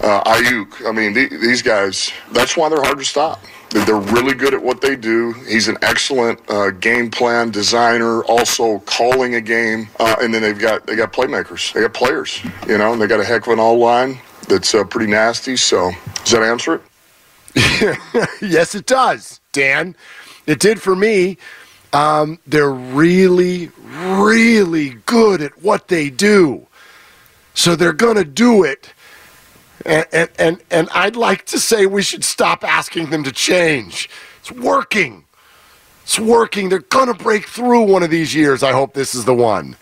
uh, 0.03 0.23
Aiyuk. 0.25 0.87
I 0.87 0.93
mean, 0.93 1.15
these 1.15 1.63
guys. 1.63 2.13
That's 2.33 2.57
why 2.57 2.69
they're 2.69 2.83
hard 2.83 2.99
to 2.99 3.05
stop. 3.05 3.43
They're 3.71 3.97
really 3.97 4.35
good 4.35 4.53
at 4.53 4.63
what 4.63 4.83
they 4.83 4.97
do. 4.97 5.33
He's 5.49 5.69
an 5.69 5.79
excellent 5.81 6.41
uh, 6.51 6.71
game 6.71 7.11
plan 7.11 7.51
designer, 7.51 8.23
also 8.25 8.81
calling 8.81 9.37
a 9.37 9.41
game, 9.41 9.89
uh, 9.99 10.17
and 10.21 10.33
then 10.33 10.43
they've 10.43 10.59
got 10.59 10.87
they 10.87 10.97
got 10.97 11.13
playmakers. 11.13 11.73
They 11.73 11.81
got 11.81 11.95
players, 11.95 12.41
you 12.67 12.77
know, 12.77 12.93
and 12.93 13.01
they 13.01 13.07
got 13.07 13.21
a 13.21 13.25
heck 13.25 13.47
of 13.47 13.55
an 13.55 13.61
O-line 13.61 14.19
that's 14.49 14.75
uh, 14.75 14.85
pretty 14.85 15.11
nasty. 15.11 15.57
So, 15.57 15.93
does 16.25 16.33
that 16.33 16.43
answer 16.43 16.75
it? 16.75 16.83
yes, 18.43 18.75
it 18.75 18.87
does, 18.87 19.41
Dan. 19.53 19.97
It 20.47 20.59
did 20.59 20.81
for 20.81 20.97
me. 20.97 21.39
Um, 21.93 22.39
they're 22.47 22.71
really, 22.71 23.71
really 23.79 24.91
good 25.07 25.43
at 25.43 25.63
what 25.63 25.89
they 25.89 26.09
do. 26.11 26.67
So 27.55 27.77
they're 27.77 27.93
going 27.93 28.17
to 28.17 28.25
do 28.25 28.65
it. 28.65 28.93
And, 29.85 30.07
and, 30.13 30.31
and, 30.39 30.63
and 30.71 30.89
I'd 30.93 31.17
like 31.17 31.47
to 31.47 31.59
say 31.59 31.87
we 31.87 32.03
should 32.03 32.25
stop 32.25 32.63
asking 32.65 33.11
them 33.11 33.25
to 33.25 33.33
change. 33.33 34.09
It's 34.41 34.53
working. 34.53 35.25
It's 36.05 36.19
working. 36.19 36.69
They're 36.69 36.81
going 36.81 37.09
to 37.09 37.15
break 37.15 37.47
through 37.47 37.83
one 37.83 38.03
of 38.03 38.11
these 38.11 38.35
years. 38.35 38.63
I 38.63 38.73
hope 38.73 38.95
this 38.95 39.15
is 39.15 39.25
the 39.25 39.35
one. 39.35 39.77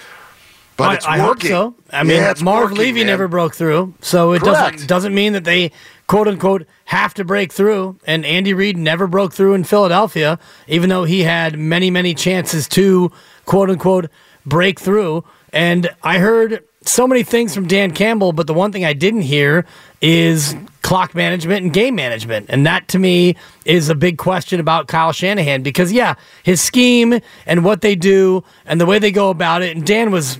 But 0.76 0.88
I, 0.90 0.94
it's 0.94 1.06
I 1.06 1.18
hope 1.18 1.28
working. 1.28 1.50
so. 1.50 1.74
I 1.90 2.02
mean, 2.02 2.16
Yeah, 2.16 2.32
Marv 2.42 2.70
working, 2.70 2.78
Levy 2.78 3.00
man. 3.00 3.06
never 3.08 3.28
broke 3.28 3.54
through, 3.54 3.92
so 4.00 4.32
it 4.32 4.40
Correct. 4.42 4.72
doesn't 4.72 4.86
doesn't 4.88 5.14
mean 5.14 5.34
that 5.34 5.44
they 5.44 5.72
quote 6.06 6.26
unquote 6.26 6.66
have 6.86 7.12
to 7.14 7.24
break 7.24 7.52
through. 7.52 7.98
And 8.06 8.24
Andy 8.24 8.54
Reid 8.54 8.78
never 8.78 9.06
broke 9.06 9.34
through 9.34 9.52
in 9.54 9.64
Philadelphia, 9.64 10.38
even 10.68 10.88
though 10.88 11.04
he 11.04 11.24
had 11.24 11.58
many 11.58 11.90
many 11.90 12.14
chances 12.14 12.66
to 12.68 13.12
quote 13.44 13.68
unquote 13.68 14.08
break 14.46 14.80
through. 14.80 15.22
And 15.52 15.90
I 16.02 16.18
heard 16.18 16.64
so 16.84 17.06
many 17.06 17.22
things 17.22 17.54
from 17.54 17.66
Dan 17.66 17.92
Campbell, 17.92 18.32
but 18.32 18.46
the 18.46 18.54
one 18.54 18.72
thing 18.72 18.84
I 18.84 18.94
didn't 18.94 19.22
hear 19.22 19.66
is 20.00 20.54
clock 20.82 21.14
management 21.14 21.62
and 21.62 21.72
game 21.72 21.94
management. 21.94 22.46
And 22.48 22.66
that 22.66 22.88
to 22.88 22.98
me 22.98 23.36
is 23.64 23.88
a 23.90 23.94
big 23.94 24.16
question 24.16 24.60
about 24.60 24.88
Kyle 24.88 25.12
Shanahan 25.12 25.62
because, 25.62 25.92
yeah, 25.92 26.14
his 26.42 26.60
scheme 26.60 27.20
and 27.46 27.64
what 27.64 27.82
they 27.82 27.94
do 27.94 28.44
and 28.64 28.80
the 28.80 28.86
way 28.86 28.98
they 28.98 29.12
go 29.12 29.30
about 29.30 29.62
it. 29.62 29.76
And 29.76 29.86
Dan 29.86 30.10
was 30.10 30.38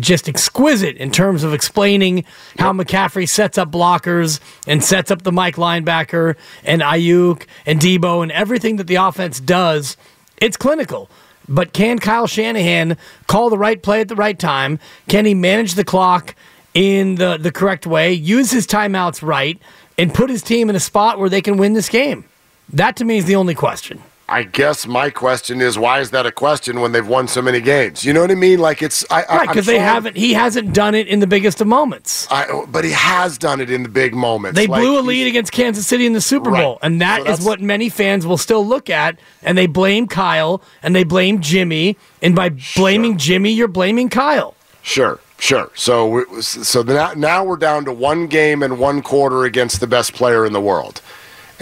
just 0.00 0.28
exquisite 0.28 0.96
in 0.96 1.10
terms 1.10 1.44
of 1.44 1.52
explaining 1.52 2.24
how 2.58 2.72
McCaffrey 2.72 3.28
sets 3.28 3.58
up 3.58 3.70
blockers 3.70 4.40
and 4.66 4.82
sets 4.82 5.10
up 5.10 5.22
the 5.22 5.32
Mike 5.32 5.56
linebacker 5.56 6.36
and 6.64 6.80
Aiyuk 6.80 7.46
and 7.66 7.78
Deebo 7.78 8.22
and 8.22 8.32
everything 8.32 8.76
that 8.76 8.86
the 8.86 8.94
offense 8.96 9.40
does. 9.40 9.98
It's 10.38 10.56
clinical. 10.56 11.10
But 11.48 11.72
can 11.72 11.98
Kyle 11.98 12.26
Shanahan 12.26 12.96
call 13.26 13.50
the 13.50 13.58
right 13.58 13.82
play 13.82 14.00
at 14.00 14.08
the 14.08 14.16
right 14.16 14.38
time? 14.38 14.78
Can 15.08 15.24
he 15.24 15.34
manage 15.34 15.74
the 15.74 15.84
clock 15.84 16.34
in 16.74 17.16
the, 17.16 17.36
the 17.36 17.52
correct 17.52 17.86
way, 17.86 18.12
use 18.12 18.50
his 18.50 18.66
timeouts 18.66 19.22
right, 19.22 19.60
and 19.98 20.14
put 20.14 20.30
his 20.30 20.42
team 20.42 20.70
in 20.70 20.76
a 20.76 20.80
spot 20.80 21.18
where 21.18 21.28
they 21.28 21.42
can 21.42 21.56
win 21.56 21.74
this 21.74 21.88
game? 21.88 22.24
That 22.72 22.96
to 22.96 23.04
me 23.04 23.18
is 23.18 23.26
the 23.26 23.36
only 23.36 23.54
question. 23.54 24.00
I 24.32 24.44
guess 24.44 24.86
my 24.86 25.10
question 25.10 25.60
is 25.60 25.78
why 25.78 26.00
is 26.00 26.10
that 26.12 26.24
a 26.24 26.32
question 26.32 26.80
when 26.80 26.92
they've 26.92 27.06
won 27.06 27.28
so 27.28 27.42
many 27.42 27.60
games? 27.60 28.02
You 28.02 28.14
know 28.14 28.22
what 28.22 28.30
I 28.30 28.34
mean? 28.34 28.60
Like 28.60 28.80
it's 28.82 29.04
I, 29.10 29.24
I- 29.24 29.36
Right, 29.36 29.48
because 29.48 29.66
they 29.66 29.78
haven't. 29.78 30.16
He 30.16 30.32
hasn't 30.32 30.72
done 30.72 30.94
it 30.94 31.06
in 31.06 31.20
the 31.20 31.26
biggest 31.26 31.60
of 31.60 31.66
moments. 31.66 32.26
I, 32.30 32.64
but 32.68 32.82
he 32.82 32.92
has 32.92 33.36
done 33.36 33.60
it 33.60 33.70
in 33.70 33.82
the 33.82 33.90
big 33.90 34.14
moments. 34.14 34.58
They 34.58 34.66
Like, 34.66 34.80
blew 34.80 34.98
a 34.98 35.02
lead 35.02 35.26
against 35.26 35.52
Kansas 35.52 35.86
City 35.86 36.06
in 36.06 36.14
the 36.14 36.20
Super 36.22 36.48
Right. 36.48 36.62
Bowl, 36.62 36.78
and 36.80 36.98
that 37.02 37.26
So 37.26 37.32
is 37.32 37.44
what 37.44 37.60
many 37.60 37.90
fans 37.90 38.26
will 38.26 38.38
still 38.38 38.66
look 38.66 38.88
at, 38.88 39.18
and 39.42 39.58
they 39.58 39.66
blame 39.66 40.06
Kyle 40.08 40.62
and 40.82 40.96
they 40.96 41.04
blame 41.04 41.42
Jimmy, 41.42 41.98
and 42.22 42.34
by 42.34 42.50
blaming 42.74 43.18
Jimmy, 43.18 43.52
you're 43.52 43.68
blaming 43.68 44.08
Kyle. 44.08 44.54
Sure, 44.80 45.20
sure. 45.38 45.70
So 45.74 46.08
we, 46.08 46.40
so 46.40 46.82
now, 46.82 47.12
now 47.14 47.44
we're 47.44 47.56
down 47.58 47.84
to 47.84 47.92
one 47.92 48.28
game 48.28 48.62
and 48.62 48.78
one 48.78 49.02
quarter 49.02 49.44
against 49.44 49.80
the 49.80 49.86
best 49.86 50.14
player 50.14 50.46
in 50.46 50.54
the 50.54 50.60
world. 50.60 51.02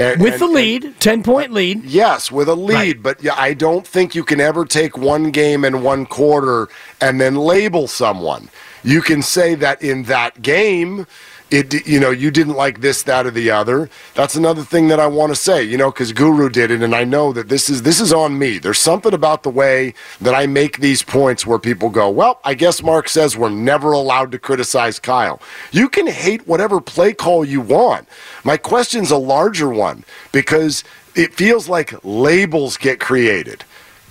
And, 0.00 0.20
With 0.22 0.34
and- 0.34 0.42
the 0.42 0.46
lead, 0.46 0.94
ten 1.00 1.22
point 1.22 1.50
uh, 1.50 1.54
lead. 1.54 1.84
Yes, 1.84 2.32
with 2.32 2.48
a 2.48 2.54
lead, 2.54 3.02
but 3.02 3.22
yeah, 3.22 3.34
I 3.36 3.54
don't 3.54 3.86
think 3.86 4.14
you 4.14 4.24
can 4.24 4.40
ever 4.40 4.64
take 4.64 4.96
one 4.96 5.30
game 5.30 5.64
and 5.64 5.82
one 5.84 6.06
quarter 6.06 6.68
and 7.00 7.20
then 7.20 7.34
label 7.36 7.86
someone. 7.86 8.48
You 8.82 9.02
can 9.02 9.20
say 9.20 9.54
that 9.56 9.82
in 9.82 10.04
that 10.04 10.40
game, 10.40 11.06
it 11.50 11.86
you 11.86 11.98
know 11.98 12.10
you 12.10 12.30
didn't 12.30 12.54
like 12.54 12.80
this, 12.80 13.02
that, 13.04 13.26
or 13.26 13.30
the 13.30 13.50
other. 13.50 13.90
That's 14.14 14.36
another 14.36 14.62
thing 14.62 14.88
that 14.88 15.00
I 15.00 15.06
want 15.06 15.30
to 15.30 15.36
say, 15.36 15.62
you 15.62 15.76
know, 15.76 15.90
because 15.90 16.12
Guru 16.12 16.48
did 16.48 16.70
it, 16.70 16.82
and 16.82 16.94
I 16.94 17.04
know 17.04 17.32
that 17.32 17.48
this 17.48 17.68
is 17.68 17.82
this 17.82 18.00
is 18.00 18.12
on 18.12 18.38
me. 18.38 18.58
There's 18.58 18.78
something 18.78 19.12
about 19.14 19.42
the 19.42 19.50
way 19.50 19.94
that 20.20 20.34
I 20.34 20.46
make 20.46 20.78
these 20.78 21.02
points 21.02 21.46
where 21.46 21.58
people 21.58 21.90
go, 21.90 22.08
well, 22.10 22.40
I 22.44 22.54
guess 22.54 22.82
Mark 22.82 23.08
says 23.08 23.36
we're 23.36 23.50
never 23.50 23.92
allowed 23.92 24.32
to 24.32 24.38
criticize 24.38 24.98
Kyle. 24.98 25.40
You 25.72 25.88
can 25.88 26.06
hate 26.06 26.46
whatever 26.46 26.80
play 26.80 27.12
call 27.12 27.44
you 27.44 27.60
want. 27.60 28.08
My 28.44 28.56
question's 28.56 29.10
a 29.10 29.16
larger 29.16 29.68
one 29.68 30.04
because 30.32 30.84
it 31.14 31.34
feels 31.34 31.68
like 31.68 31.94
labels 32.04 32.76
get 32.76 33.00
created. 33.00 33.64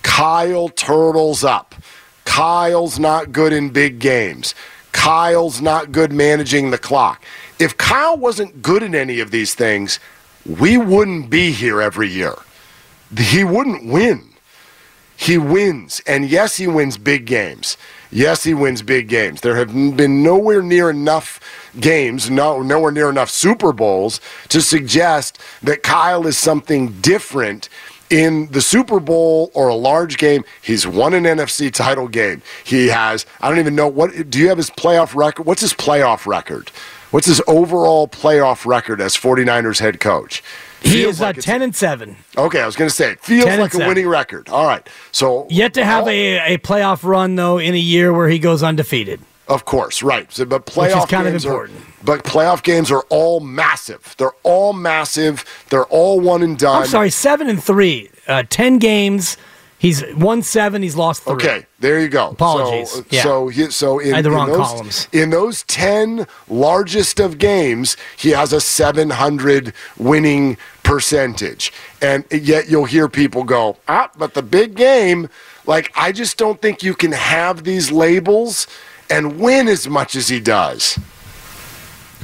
Kyle 0.03 0.69
turtles 0.69 1.43
up. 1.43 1.75
Kyle's 2.25 2.99
not 2.99 3.31
good 3.31 3.51
in 3.51 3.69
big 3.71 3.99
games. 3.99 4.53
Kyle's 4.91 5.61
not 5.61 5.91
good 5.91 6.11
managing 6.11 6.71
the 6.71 6.77
clock. 6.77 7.23
If 7.59 7.77
Kyle 7.77 8.17
wasn't 8.17 8.61
good 8.61 8.83
in 8.83 8.95
any 8.95 9.19
of 9.19 9.31
these 9.31 9.53
things, 9.53 9.99
we 10.45 10.77
wouldn't 10.77 11.29
be 11.29 11.51
here 11.51 11.81
every 11.81 12.09
year. 12.09 12.35
He 13.17 13.43
wouldn't 13.43 13.85
win. 13.85 14.29
He 15.15 15.37
wins. 15.37 16.01
And 16.07 16.29
yes, 16.29 16.55
he 16.55 16.67
wins 16.67 16.97
big 16.97 17.25
games. 17.25 17.75
Yes, 18.11 18.43
he 18.43 18.53
wins 18.53 18.81
big 18.81 19.09
games. 19.09 19.41
There 19.41 19.57
have 19.57 19.73
been 19.73 20.23
nowhere 20.23 20.61
near 20.61 20.89
enough 20.89 21.39
games, 21.79 22.29
no, 22.29 22.61
nowhere 22.61 22.91
near 22.91 23.09
enough 23.09 23.29
Super 23.29 23.73
Bowls 23.73 24.21
to 24.47 24.61
suggest 24.61 25.37
that 25.61 25.83
Kyle 25.83 26.25
is 26.25 26.37
something 26.37 26.93
different 27.01 27.67
in 28.09 28.47
the 28.51 28.61
Super 28.61 28.99
Bowl 28.99 29.51
or 29.53 29.67
a 29.67 29.75
large 29.75 30.17
game. 30.17 30.43
He's 30.61 30.85
won 30.87 31.13
an 31.13 31.23
NFC 31.23 31.71
title 31.71 32.07
game. 32.07 32.41
He 32.63 32.87
has, 32.87 33.25
I 33.41 33.49
don't 33.49 33.59
even 33.59 33.75
know 33.75 33.87
what, 33.87 34.29
do 34.29 34.39
you 34.39 34.49
have 34.49 34.57
his 34.57 34.69
playoff 34.69 35.15
record? 35.15 35.45
What's 35.45 35.61
his 35.61 35.73
playoff 35.73 36.25
record? 36.25 36.69
What's 37.11 37.27
his 37.27 37.41
overall 37.47 38.07
playoff 38.07 38.65
record 38.65 39.01
as 39.01 39.15
49ers 39.15 39.79
head 39.79 39.99
coach? 39.99 40.43
He 40.81 40.89
Feels 40.91 41.15
is 41.15 41.21
uh, 41.21 41.25
like 41.25 41.37
it's- 41.37 41.45
ten 41.45 41.61
and 41.61 41.75
seven. 41.75 42.15
Okay, 42.37 42.61
I 42.61 42.65
was 42.65 42.75
going 42.75 42.89
to 42.89 42.95
say, 42.95 43.11
it 43.11 43.19
feels 43.19 43.45
like 43.45 43.71
a 43.73 43.77
seven. 43.77 43.87
winning 43.87 44.07
record. 44.07 44.47
All 44.49 44.65
right. 44.65 44.87
So, 45.11 45.45
Yet 45.49 45.73
to 45.73 45.83
have 45.83 46.07
a, 46.07 46.53
a 46.53 46.57
playoff 46.59 47.03
run 47.03 47.35
though 47.35 47.57
in 47.57 47.73
a 47.73 47.79
year 47.79 48.13
where 48.13 48.29
he 48.29 48.39
goes 48.39 48.63
undefeated. 48.63 49.19
Of 49.49 49.65
course, 49.65 50.03
right. 50.03 50.31
So, 50.31 50.45
but 50.45 50.67
playoff 50.67 51.03
is 51.03 51.05
kind 51.09 51.27
of 51.27 51.33
games 51.33 51.45
important. 51.45 51.79
Are, 51.79 51.83
but 52.03 52.23
playoff 52.23 52.61
games 52.61 52.91
are 52.91 53.03
all 53.09 53.39
massive. 53.39 54.15
They're 54.19 54.31
all 54.43 54.73
massive. 54.73 55.43
They're 55.69 55.87
all 55.87 56.19
one 56.21 56.43
and 56.43 56.57
done. 56.57 56.83
I'm 56.83 56.87
sorry, 56.87 57.09
seven 57.09 57.49
and 57.49 57.61
three. 57.61 58.11
Uh, 58.27 58.43
ten 58.47 58.77
games. 58.77 59.37
He's 59.79 60.03
won 60.13 60.43
seven. 60.43 60.83
He's 60.83 60.95
lost 60.97 61.23
three. 61.23 61.33
Okay, 61.35 61.65
there 61.79 61.99
you 62.01 62.09
go. 62.09 62.29
Apologies. 62.31 62.91
So, 62.91 63.05
Yeah. 63.09 63.23
so, 63.23 63.47
he, 63.47 63.71
so 63.71 63.97
in, 63.99 64.13
I 64.13 64.17
had 64.17 64.25
the 64.25 64.29
in 64.29 64.35
wrong 64.35 64.49
those, 64.49 64.67
columns. 64.67 65.07
In 65.13 65.29
those 65.29 65.63
ten 65.63 66.27
largest 66.49 67.19
of 67.19 67.37
games, 67.37 67.95
he 68.17 68.31
has 68.31 68.51
a 68.53 68.59
700 68.61 69.73
winning 69.97 70.57
percentage, 70.83 71.71
and 72.01 72.25
yet 72.29 72.69
you'll 72.69 72.85
hear 72.85 73.07
people 73.07 73.43
go, 73.45 73.77
"Ah, 73.87 74.11
but 74.17 74.33
the 74.33 74.43
big 74.43 74.75
game." 74.75 75.29
Like, 75.65 75.91
I 75.95 76.11
just 76.11 76.37
don't 76.37 76.61
think 76.61 76.83
you 76.83 76.93
can 76.95 77.11
have 77.13 77.63
these 77.63 77.91
labels 77.91 78.67
and 79.09 79.39
win 79.39 79.67
as 79.67 79.87
much 79.87 80.15
as 80.15 80.27
he 80.29 80.39
does. 80.39 80.99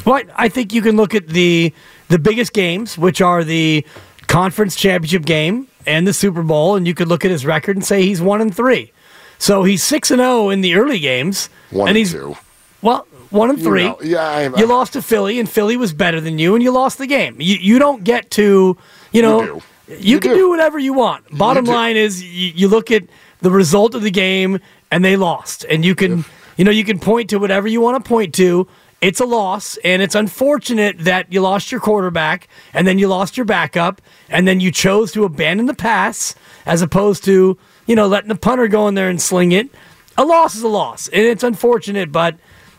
Well, 0.06 0.22
I 0.36 0.50
think 0.50 0.74
you 0.74 0.82
can 0.82 0.96
look 0.98 1.16
at 1.16 1.28
the 1.28 1.74
the 2.10 2.20
biggest 2.20 2.54
games, 2.54 2.98
which 2.98 3.22
are 3.22 3.44
the 3.44 3.86
conference 4.28 4.76
championship 4.76 5.24
game 5.26 5.68
and 5.88 6.08
the 6.08 6.14
Super 6.14 6.44
Bowl, 6.44 6.76
and 6.76 6.88
you 6.88 6.94
could 6.94 7.08
look 7.08 7.26
at 7.26 7.32
his 7.32 7.46
record 7.46 7.76
and 7.76 7.86
say 7.86 8.04
he's 8.04 8.22
one 8.22 8.42
and 8.42 8.56
three. 8.56 8.92
So 9.40 9.64
he's 9.64 9.84
six 9.84 10.12
and 10.12 10.20
zero 10.20 10.50
in 10.50 10.62
the 10.62 10.76
early 10.76 11.00
games, 11.00 11.50
One 11.72 11.82
and 11.82 11.90
and 11.90 11.98
he's 11.98 12.12
two. 12.14 12.36
well 12.82 13.08
one 13.32 13.50
and 13.50 13.58
You 13.60 13.66
three. 13.66 13.84
know, 13.84 13.98
yeah, 14.04 14.22
I- 14.54 14.60
you 14.60 14.66
lost 14.68 14.94
to 14.94 15.02
Philly, 15.02 15.40
and 15.40 15.50
Philly 15.50 15.76
was 15.78 15.92
better 15.94 16.22
than 16.22 16.38
you, 16.40 16.54
and 16.54 16.64
you 16.64 16.72
lost 16.72 16.98
the 17.00 17.08
game. 17.08 17.36
You 17.40 17.56
you 17.56 17.80
don't 17.80 18.04
get 18.04 18.30
to 18.32 18.78
you 19.12 19.22
know 19.22 19.42
do. 19.46 19.62
you, 19.88 19.98
You 20.00 20.20
can 20.20 20.32
do. 20.32 20.38
do. 20.38 20.50
whatever 20.50 20.78
you 20.78 20.94
want. 20.94 21.26
Bottom 21.36 21.66
line 21.66 21.98
is 21.98 22.24
you, 22.24 22.52
you 22.56 22.68
look 22.68 22.92
at 22.92 23.04
the 23.42 23.50
result 23.52 23.96
of 23.96 24.04
the 24.04 24.12
game, 24.12 24.60
and 24.92 25.04
they 25.04 25.16
lost, 25.18 25.66
and 25.70 25.84
you 25.84 25.96
can 25.96 26.24
you 26.56 26.66
know 26.66 26.72
you 26.72 26.84
can 26.84 27.00
point 27.00 27.30
to 27.30 27.38
whatever 27.38 27.68
you 27.68 27.82
want 27.82 28.04
to 28.04 28.08
point 28.08 28.34
to. 28.36 28.68
It's 29.02 29.20
a 29.20 29.26
loss, 29.26 29.78
and 29.84 30.02
it's 30.02 30.16
unfortunate 30.16 31.00
that 31.00 31.32
you 31.32 31.42
lost 31.42 31.72
your 31.72 31.82
quarterback, 31.82 32.48
and 32.74 32.88
then 32.88 32.98
you 32.98 33.08
lost 33.08 33.38
your 33.38 33.46
backup, 33.46 34.02
and 34.30 34.48
then 34.48 34.60
you 34.60 34.72
chose 34.72 35.12
to 35.12 35.26
abandon 35.26 35.66
the 35.68 35.74
pass 35.74 36.34
as 36.66 36.82
opposed 36.82 37.24
to 37.26 37.58
you 37.86 37.96
know 37.96 38.08
letting 38.08 38.30
the 38.30 38.36
punter 38.36 38.68
go 38.68 38.88
in 38.88 38.96
there 38.96 39.10
and 39.10 39.22
sling 39.22 39.52
it. 39.52 39.70
A 40.18 40.26
loss 40.26 40.56
is 40.56 40.64
a 40.64 40.68
loss, 40.68 41.08
and 41.10 41.24
it's 41.24 41.44
unfortunate, 41.44 42.12
but 42.12 42.38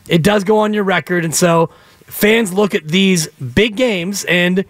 it 0.09 0.23
does 0.23 0.43
go 0.45 0.59
on 0.59 0.73
your 0.73 0.85
record, 0.85 1.25
and 1.25 1.35
so 1.35 1.71
fans 2.07 2.53
look 2.53 2.75
at 2.75 2.89
these 2.89 3.29
big 3.29 3.77
games, 3.77 4.25
and 4.25 4.65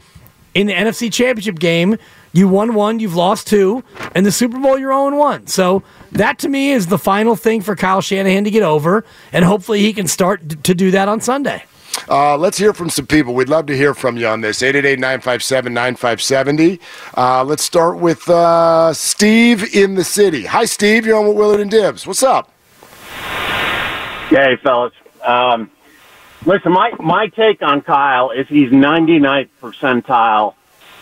in 0.55 0.67
the 0.67 0.73
NFC 0.73 1.13
Championship 1.13 1.59
game, 1.59 1.99
you 2.37 2.49
won 2.49 2.75
one, 2.75 3.01
you've 3.01 3.17
lost 3.17 3.47
two, 3.47 3.83
and 4.15 4.27
the 4.27 4.33
Super 4.33 4.61
Bowl 4.61 4.79
you're 4.79 4.93
0 4.93 5.17
1. 5.17 5.47
So 5.47 5.83
that 6.13 6.39
to 6.41 6.49
me 6.49 6.73
is 6.73 6.89
the 6.89 6.99
final 6.99 7.35
thing 7.35 7.63
for 7.63 7.75
Kyle 7.75 8.03
Shanahan 8.03 8.45
to 8.45 8.51
get 8.51 8.63
over, 8.63 9.05
and 9.33 9.45
hopefully 9.45 9.81
he 9.81 9.93
can 9.93 10.07
start 10.07 10.47
d- 10.47 10.57
to 10.57 10.75
do 10.75 10.91
that 10.91 11.09
on 11.09 11.21
Sunday. 11.21 11.65
Uh, 12.09 12.37
let's 12.37 12.59
hear 12.59 12.75
from 12.75 12.91
some 12.91 13.07
people. 13.07 13.35
We'd 13.35 13.49
love 13.49 13.65
to 13.67 13.77
hear 13.77 13.95
from 13.95 14.19
you 14.19 14.27
on 14.27 14.43
this. 14.43 14.61
888-957-9570. 14.61 16.79
Uh, 17.17 17.43
let's 17.43 17.65
start 17.65 17.97
with 17.99 18.29
uh, 18.29 18.93
Steve 18.93 19.75
in 19.75 19.95
the 19.95 20.05
city. 20.05 20.45
Hi, 20.45 20.67
Steve. 20.67 21.07
You're 21.07 21.19
on 21.19 21.27
with 21.27 21.39
Willard 21.39 21.61
and 21.61 21.71
Dibs. 21.71 22.07
What's 22.07 22.23
up? 22.23 22.53
Hey, 24.29 24.59
fellas. 24.63 24.93
Um, 25.25 25.71
listen, 26.45 26.73
my, 26.73 26.93
my 27.01 27.29
take 27.29 27.63
on 27.63 27.81
Kyle 27.81 28.31
is 28.31 28.47
he's 28.49 28.71
99th 28.71 29.49
percentile 29.63 30.53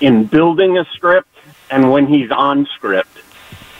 in 0.01 0.25
building 0.25 0.79
a 0.79 0.85
script 0.95 1.29
and 1.71 1.91
when 1.91 2.07
he's 2.07 2.31
on 2.31 2.67
script, 2.75 3.19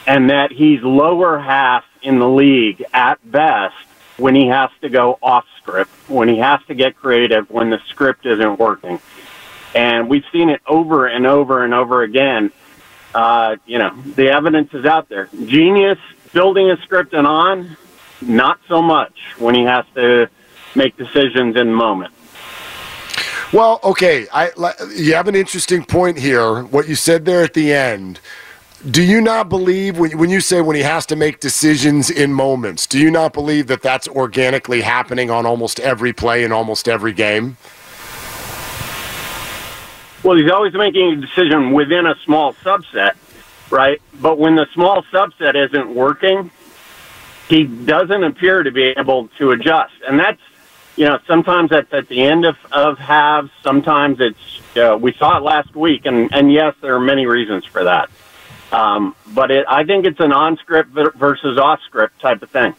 and 0.07 0.31
that 0.31 0.51
he's 0.51 0.83
lower 0.83 1.39
half 1.39 1.85
in 2.03 2.19
the 2.19 2.29
league 2.29 2.85
at 2.93 3.19
best 3.31 3.75
when 4.17 4.35
he 4.35 4.47
has 4.47 4.71
to 4.81 4.89
go 4.89 5.19
off 5.23 5.45
script, 5.59 5.91
when 6.09 6.29
he 6.29 6.39
has 6.39 6.61
to 6.69 6.75
get 6.75 6.97
creative, 6.97 7.51
when 7.51 7.71
the 7.71 7.81
script 7.89 8.27
isn't 8.27 8.59
working. 8.59 9.01
And 9.75 10.09
we've 10.09 10.25
seen 10.33 10.51
it 10.51 10.61
over 10.67 11.07
and 11.07 11.27
over 11.27 11.65
and 11.65 11.75
over 11.75 12.03
again. 12.03 12.53
Uh, 13.15 13.57
you 13.67 13.79
know, 13.79 13.95
the 14.03 14.29
evidence 14.29 14.73
is 14.73 14.85
out 14.85 15.09
there. 15.09 15.29
Genius 15.47 15.99
building 16.33 16.71
a 16.71 16.77
script 16.83 17.13
and 17.13 17.27
on, 17.27 17.77
not 18.21 18.61
so 18.69 18.83
much 18.83 19.15
when 19.39 19.55
he 19.55 19.65
has 19.65 19.85
to 19.95 20.29
make 20.75 20.97
decisions 20.97 21.57
in 21.57 21.69
the 21.69 21.77
moment. 21.77 22.14
Well, 23.55 23.79
okay, 23.85 24.27
I 24.33 24.51
you 24.97 25.15
have 25.15 25.29
an 25.29 25.37
interesting 25.37 25.85
point 25.85 26.19
here. 26.19 26.65
What 26.65 26.89
you 26.89 26.97
said 26.97 27.25
there 27.25 27.45
at 27.45 27.55
the 27.55 27.73
end. 27.73 28.19
Do 28.91 29.01
you 29.01 29.21
not 29.21 29.49
believe 29.49 29.97
when 29.97 30.19
when 30.19 30.29
you 30.29 30.41
say 30.41 30.61
when 30.61 30.75
he 30.75 30.83
has 30.83 31.07
to 31.07 31.15
make 31.15 31.39
decisions 31.39 32.11
in 32.11 32.35
moments? 32.35 32.85
Do 32.89 32.99
you 32.99 33.13
not 33.13 33.33
believe 33.33 33.69
that 33.69 33.81
that's 33.81 34.09
organically 34.09 34.81
happening 34.81 35.31
on 35.31 35.47
almost 35.47 35.79
every 35.79 36.13
play 36.13 36.43
in 36.43 36.51
almost 36.51 36.89
every 36.89 37.13
game? 37.13 37.57
Well, 40.25 40.37
he's 40.37 40.51
always 40.51 40.75
making 40.75 41.13
a 41.13 41.17
decision 41.21 41.71
within 41.71 42.07
a 42.07 42.17
small 42.25 42.55
subset, 42.55 43.13
right? 43.71 44.03
But 44.21 44.37
when 44.37 44.57
the 44.57 44.67
small 44.75 45.05
subset 45.13 45.55
isn't 45.55 45.95
working, 45.95 46.51
he 47.49 47.63
doesn't 47.63 48.25
appear 48.25 48.65
to 48.65 48.73
be 48.73 48.95
able 48.97 49.29
to 49.39 49.53
adjust. 49.53 49.95
And 50.09 50.19
that's, 50.19 50.41
you 50.97 51.07
know, 51.07 51.19
sometimes 51.27 51.71
that's 51.71 51.93
at 51.93 52.09
the 52.09 52.23
end 52.23 52.45
of, 52.45 52.57
of 52.71 52.99
halves. 52.99 53.51
Sometimes 53.63 54.21
it's, 54.21 54.77
uh, 54.77 54.97
we 55.01 55.13
saw 55.15 55.39
it 55.39 55.43
last 55.43 55.75
week. 55.75 56.07
And, 56.07 56.33
and 56.33 56.53
yes, 56.53 56.75
there 56.81 56.95
are 56.95 57.01
many 57.01 57.27
reasons 57.27 57.65
for 57.65 57.85
that. 57.85 58.11
Um, 58.73 59.15
but 59.29 59.51
it, 59.51 59.67
I 59.69 59.85
think 59.85 60.05
it's 60.05 60.21
an 60.21 60.33
on 60.33 60.57
script 60.57 60.91
versus 60.91 61.59
off 61.59 61.81
script 61.83 62.21
type 62.21 62.43
of 62.43 62.51
thing. 62.51 62.75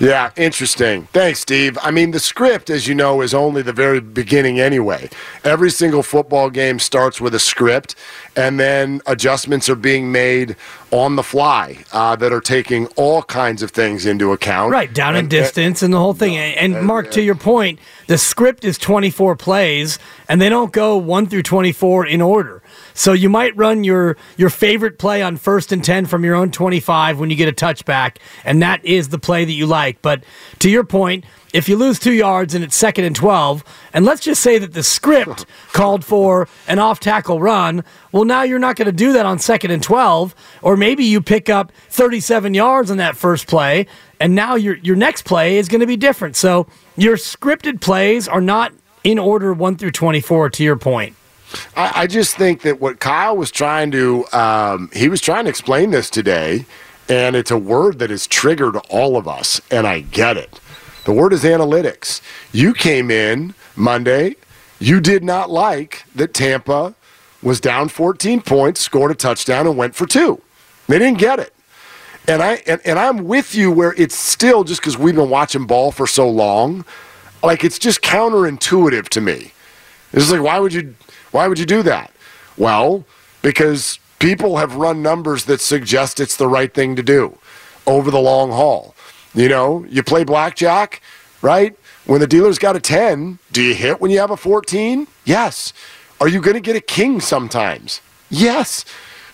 Yeah, 0.00 0.30
interesting. 0.36 1.04
Thanks, 1.12 1.40
Steve. 1.40 1.78
I 1.80 1.90
mean, 1.90 2.10
the 2.10 2.20
script, 2.20 2.68
as 2.70 2.88
you 2.88 2.94
know, 2.94 3.20
is 3.20 3.32
only 3.32 3.62
the 3.62 3.72
very 3.72 4.00
beginning 4.00 4.60
anyway. 4.60 5.08
Every 5.44 5.70
single 5.70 6.02
football 6.02 6.50
game 6.50 6.78
starts 6.78 7.20
with 7.20 7.34
a 7.34 7.38
script, 7.38 7.94
and 8.36 8.58
then 8.58 9.00
adjustments 9.06 9.68
are 9.68 9.76
being 9.76 10.10
made 10.10 10.56
on 10.90 11.16
the 11.16 11.22
fly 11.22 11.84
uh, 11.92 12.16
that 12.16 12.32
are 12.32 12.40
taking 12.40 12.86
all 12.96 13.22
kinds 13.22 13.62
of 13.62 13.70
things 13.70 14.04
into 14.04 14.32
account. 14.32 14.72
Right, 14.72 14.92
down 14.92 15.14
and, 15.14 15.24
in 15.24 15.28
distance 15.28 15.82
and, 15.82 15.88
and 15.88 15.94
the 15.94 15.98
whole 15.98 16.14
thing. 16.14 16.36
And, 16.36 16.74
and 16.74 16.86
Mark, 16.86 17.10
to 17.12 17.22
your 17.22 17.36
point, 17.36 17.78
the 18.08 18.18
script 18.18 18.64
is 18.64 18.78
24 18.78 19.36
plays, 19.36 19.98
and 20.28 20.40
they 20.40 20.48
don't 20.48 20.72
go 20.72 20.96
1 20.96 21.26
through 21.26 21.42
24 21.42 22.06
in 22.06 22.20
order. 22.20 22.62
So 22.94 23.12
you 23.12 23.28
might 23.28 23.56
run 23.56 23.82
your 23.82 24.16
your 24.36 24.50
favorite 24.50 24.98
play 24.98 25.20
on 25.20 25.36
first 25.36 25.72
and 25.72 25.84
10 25.84 26.06
from 26.06 26.24
your 26.24 26.36
own 26.36 26.52
25 26.52 27.18
when 27.18 27.28
you 27.28 27.36
get 27.36 27.48
a 27.48 27.52
touchback, 27.52 28.16
and 28.44 28.62
that 28.62 28.84
is 28.84 29.08
the 29.08 29.18
play 29.18 29.44
that 29.44 29.52
you 29.52 29.66
like. 29.66 30.00
But 30.00 30.22
to 30.60 30.70
your 30.70 30.84
point, 30.84 31.24
if 31.52 31.68
you 31.68 31.76
lose 31.76 31.98
two 31.98 32.12
yards 32.12 32.54
and 32.54 32.64
it's 32.64 32.76
second 32.76 33.04
and 33.04 33.14
12, 33.14 33.64
and 33.92 34.04
let's 34.04 34.20
just 34.20 34.42
say 34.42 34.58
that 34.58 34.72
the 34.72 34.82
script 34.82 35.44
called 35.72 36.04
for 36.04 36.48
an 36.68 36.78
off 36.78 37.00
tackle 37.00 37.40
run, 37.40 37.84
well, 38.12 38.24
now 38.24 38.42
you're 38.42 38.58
not 38.60 38.76
going 38.76 38.86
to 38.86 38.92
do 38.92 39.12
that 39.12 39.26
on 39.26 39.38
second 39.38 39.72
and 39.72 39.82
12, 39.82 40.34
or 40.62 40.76
maybe 40.76 41.04
you 41.04 41.20
pick 41.20 41.50
up 41.50 41.72
37 41.90 42.54
yards 42.54 42.90
on 42.90 42.96
that 42.98 43.16
first 43.16 43.48
play, 43.48 43.86
and 44.20 44.34
now 44.34 44.54
your, 44.54 44.76
your 44.76 44.96
next 44.96 45.24
play 45.24 45.58
is 45.58 45.68
going 45.68 45.80
to 45.80 45.86
be 45.86 45.96
different. 45.96 46.36
So 46.36 46.68
your 46.96 47.16
scripted 47.16 47.80
plays 47.80 48.28
are 48.28 48.40
not 48.40 48.72
in 49.02 49.18
order 49.18 49.52
1 49.52 49.76
through 49.76 49.90
24, 49.90 50.50
to 50.50 50.64
your 50.64 50.76
point. 50.76 51.14
I, 51.76 51.92
I 52.02 52.06
just 52.06 52.36
think 52.36 52.62
that 52.62 52.80
what 52.80 53.00
Kyle 53.00 53.36
was 53.36 53.50
trying 53.50 53.90
to, 53.92 54.26
um, 54.32 54.90
he 54.92 55.08
was 55.08 55.20
trying 55.20 55.44
to 55.44 55.50
explain 55.50 55.90
this 55.90 56.10
today, 56.10 56.66
and 57.08 57.36
it's 57.36 57.50
a 57.50 57.58
word 57.58 57.98
that 57.98 58.10
has 58.10 58.26
triggered 58.26 58.76
all 58.90 59.16
of 59.16 59.28
us, 59.28 59.60
and 59.70 59.86
I 59.86 60.00
get 60.00 60.36
it. 60.36 60.60
The 61.04 61.12
word 61.12 61.32
is 61.32 61.44
analytics. 61.44 62.20
You 62.52 62.72
came 62.72 63.10
in 63.10 63.54
Monday, 63.76 64.36
you 64.78 65.00
did 65.00 65.22
not 65.22 65.50
like 65.50 66.04
that 66.14 66.34
Tampa 66.34 66.94
was 67.42 67.60
down 67.60 67.88
14 67.88 68.40
points, 68.40 68.80
scored 68.80 69.10
a 69.10 69.14
touchdown, 69.14 69.66
and 69.66 69.76
went 69.76 69.94
for 69.94 70.06
two. 70.06 70.40
They 70.88 70.98
didn't 70.98 71.18
get 71.18 71.38
it. 71.38 71.52
And 72.26 72.42
I 72.42 72.62
and, 72.66 72.80
and 72.86 72.98
I'm 72.98 73.24
with 73.24 73.54
you 73.54 73.70
where 73.70 73.92
it's 73.94 74.14
still 74.14 74.64
just 74.64 74.80
because 74.80 74.96
we've 74.96 75.14
been 75.14 75.28
watching 75.28 75.66
ball 75.66 75.92
for 75.92 76.06
so 76.06 76.28
long, 76.28 76.86
like 77.42 77.64
it's 77.64 77.78
just 77.78 78.00
counterintuitive 78.00 79.08
to 79.10 79.20
me. 79.20 79.52
It's 80.12 80.30
like 80.30 80.40
why 80.40 80.58
would 80.58 80.72
you 80.72 80.94
why 81.34 81.48
would 81.48 81.58
you 81.58 81.66
do 81.66 81.82
that? 81.82 82.12
Well, 82.56 83.04
because 83.42 83.98
people 84.20 84.58
have 84.58 84.76
run 84.76 85.02
numbers 85.02 85.46
that 85.46 85.60
suggest 85.60 86.20
it's 86.20 86.36
the 86.36 86.46
right 86.46 86.72
thing 86.72 86.94
to 86.94 87.02
do 87.02 87.36
over 87.88 88.12
the 88.12 88.20
long 88.20 88.52
haul. 88.52 88.94
You 89.34 89.48
know, 89.48 89.84
you 89.90 90.04
play 90.04 90.22
blackjack, 90.22 91.02
right? 91.42 91.76
When 92.06 92.20
the 92.20 92.28
dealer's 92.28 92.60
got 92.60 92.76
a 92.76 92.80
10, 92.80 93.40
do 93.50 93.62
you 93.62 93.74
hit 93.74 94.00
when 94.00 94.12
you 94.12 94.20
have 94.20 94.30
a 94.30 94.36
14? 94.36 95.08
Yes. 95.24 95.72
Are 96.20 96.28
you 96.28 96.40
going 96.40 96.54
to 96.54 96.60
get 96.60 96.76
a 96.76 96.80
king 96.80 97.20
sometimes? 97.20 98.00
Yes. 98.30 98.84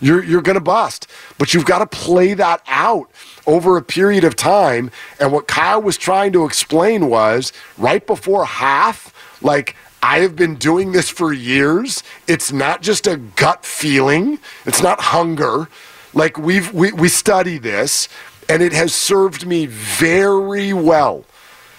You're, 0.00 0.24
you're 0.24 0.40
going 0.40 0.54
to 0.54 0.60
bust. 0.62 1.06
But 1.36 1.52
you've 1.52 1.66
got 1.66 1.80
to 1.80 1.86
play 1.86 2.32
that 2.32 2.62
out 2.66 3.10
over 3.46 3.76
a 3.76 3.82
period 3.82 4.24
of 4.24 4.36
time. 4.36 4.90
And 5.20 5.32
what 5.32 5.48
Kyle 5.48 5.82
was 5.82 5.98
trying 5.98 6.32
to 6.32 6.46
explain 6.46 7.10
was 7.10 7.52
right 7.76 8.06
before 8.06 8.46
half, 8.46 9.12
like, 9.42 9.76
I 10.02 10.20
have 10.20 10.34
been 10.34 10.56
doing 10.56 10.92
this 10.92 11.08
for 11.10 11.32
years. 11.32 12.02
It's 12.26 12.52
not 12.52 12.82
just 12.82 13.06
a 13.06 13.16
gut 13.16 13.64
feeling. 13.64 14.38
It's 14.64 14.82
not 14.82 15.00
hunger. 15.00 15.68
Like 16.14 16.38
we've 16.38 16.72
we, 16.72 16.92
we 16.92 17.08
study 17.08 17.58
this, 17.58 18.08
and 18.48 18.62
it 18.62 18.72
has 18.72 18.94
served 18.94 19.46
me 19.46 19.66
very 19.66 20.72
well 20.72 21.24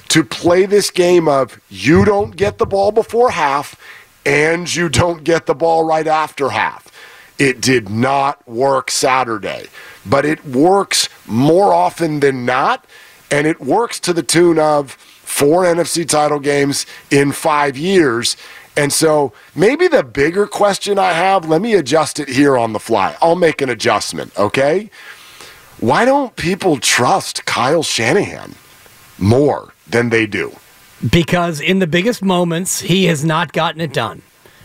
to 0.09 0.23
play 0.23 0.65
this 0.65 0.89
game 0.89 1.27
of 1.27 1.59
you 1.69 2.05
don't 2.05 2.35
get 2.35 2.57
the 2.57 2.65
ball 2.65 2.91
before 2.91 3.31
half 3.31 3.75
and 4.25 4.73
you 4.73 4.89
don't 4.89 5.23
get 5.23 5.45
the 5.45 5.55
ball 5.55 5.85
right 5.85 6.07
after 6.07 6.49
half. 6.49 6.91
It 7.39 7.61
did 7.61 7.89
not 7.89 8.47
work 8.47 8.91
Saturday, 8.91 9.67
but 10.05 10.25
it 10.25 10.45
works 10.45 11.09
more 11.25 11.73
often 11.73 12.19
than 12.19 12.45
not, 12.45 12.85
and 13.31 13.47
it 13.47 13.59
works 13.59 13.99
to 14.01 14.13
the 14.13 14.21
tune 14.21 14.59
of 14.59 14.97
four 15.31 15.63
NFC 15.63 16.07
title 16.07 16.39
games 16.39 16.85
in 17.09 17.31
five 17.31 17.77
years. 17.77 18.35
And 18.75 18.91
so 18.91 19.33
maybe 19.55 19.87
the 19.87 20.03
bigger 20.03 20.45
question 20.45 20.99
I 20.99 21.13
have, 21.13 21.47
let 21.47 21.61
me 21.61 21.73
adjust 21.73 22.19
it 22.19 22.29
here 22.29 22.57
on 22.57 22.73
the 22.73 22.79
fly. 22.79 23.15
I'll 23.21 23.35
make 23.35 23.61
an 23.61 23.69
adjustment, 23.69 24.37
okay? 24.37 24.89
Why 25.79 26.05
don't 26.05 26.35
people 26.35 26.77
trust 26.77 27.45
Kyle 27.45 27.81
Shanahan 27.81 28.55
more 29.17 29.73
than 29.87 30.09
they 30.09 30.27
do? 30.27 30.55
Because 31.09 31.59
in 31.59 31.79
the 31.79 31.87
biggest 31.87 32.21
moments, 32.21 32.81
he 32.81 33.05
has 33.05 33.25
not 33.25 33.53
gotten 33.53 33.81
it 33.81 33.93
done. 33.93 34.21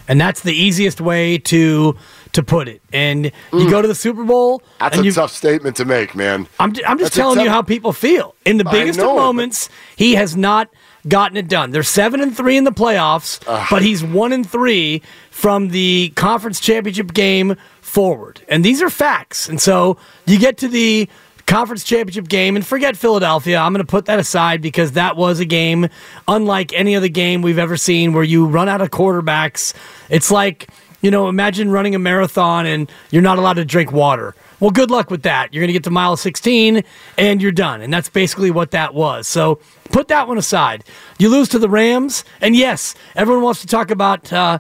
And 0.09 0.21
that's 0.21 0.43
the 0.43 0.55
easiest 0.55 1.01
way 1.01 1.39
to 1.39 1.97
to 2.37 2.43
put 2.43 2.69
it. 2.69 2.81
And 2.93 3.27
you 3.27 3.33
mm. 3.53 3.71
go 3.71 3.83
to 3.83 3.89
the 3.89 3.95
Super 3.95 4.25
Bowl. 4.25 4.63
That's 4.79 4.97
a 4.97 5.13
tough 5.13 5.33
statement 5.33 5.77
to 5.77 5.85
make, 5.85 6.15
man. 6.15 6.47
I'm, 6.61 6.73
I'm 6.87 6.99
just 6.99 7.15
telling 7.15 7.41
you 7.41 7.51
how 7.51 7.63
people 7.63 7.93
feel. 7.93 8.35
In 8.45 8.59
the 8.59 8.65
biggest 8.65 8.99
know, 8.99 9.11
of 9.11 9.17
moments, 9.17 9.69
he 9.97 10.15
has 10.15 10.37
not 10.37 10.71
gotten 11.09 11.37
it 11.37 11.49
done. 11.49 11.71
They're 11.71 11.83
seven 11.83 12.21
and 12.21 12.37
three 12.37 12.57
in 12.57 12.65
the 12.65 12.73
playoffs, 12.73 13.43
Ugh. 13.47 13.67
but 13.71 13.83
he's 13.83 14.05
one 14.05 14.33
and 14.33 14.49
three 14.49 15.03
from 15.31 15.69
the 15.69 16.13
conference 16.15 16.61
championship 16.61 17.13
game 17.13 17.57
forward. 17.81 18.43
And 18.49 18.65
these 18.65 18.83
are 18.83 18.91
facts. 18.91 19.49
And 19.49 19.61
so 19.61 19.97
you 20.27 20.39
get 20.39 20.59
to 20.59 20.69
the 20.69 21.09
conference 21.47 21.85
championship 21.85 22.29
game 22.29 22.57
and 22.57 22.67
forget 22.67 22.97
Philadelphia. 22.97 23.59
I'm 23.59 23.73
going 23.73 23.85
to 23.85 23.91
put 23.91 24.07
that 24.07 24.19
aside 24.19 24.61
because 24.61 24.93
that 24.93 25.17
was 25.17 25.41
a 25.41 25.45
game 25.45 25.89
unlike 26.27 26.73
any 26.73 26.97
other 26.97 27.09
game 27.09 27.41
we've 27.41 27.59
ever 27.59 27.77
seen 27.77 28.13
where 28.13 28.25
you 28.25 28.47
run 28.47 28.69
out 28.69 28.81
of 28.81 28.91
quarterbacks. 28.91 29.73
It's 30.11 30.31
like, 30.31 30.69
you 31.01 31.11
know, 31.11 31.29
imagine 31.29 31.71
running 31.71 31.95
a 31.95 31.99
marathon 31.99 32.67
and 32.67 32.91
you're 33.11 33.23
not 33.23 33.39
allowed 33.39 33.55
to 33.55 33.65
drink 33.65 33.93
water. 33.93 34.35
Well, 34.61 34.71
good 34.71 34.91
luck 34.91 35.11
with 35.11 35.23
that. 35.23 35.53
You're 35.53 35.61
going 35.61 35.69
to 35.69 35.73
get 35.73 35.85
to 35.85 35.91
mile 35.91 36.17
16 36.17 36.83
and 37.19 37.43
you're 37.43 37.53
done. 37.53 37.83
And 37.83 37.93
that's 37.93 38.09
basically 38.09 38.51
what 38.51 38.71
that 38.71 38.95
was. 38.95 39.27
So 39.27 39.61
put 39.93 40.09
that 40.09 40.29
one 40.29 40.39
aside. 40.39 40.85
You 41.19 41.29
lose 41.29 41.49
to 41.51 41.59
the 41.59 41.69
Rams. 41.69 42.25
And 42.41 42.57
yes, 42.57 42.95
everyone 43.15 43.43
wants 43.43 43.61
to 43.61 43.67
talk 43.67 43.91
about, 43.91 44.33
uh, 44.33 44.59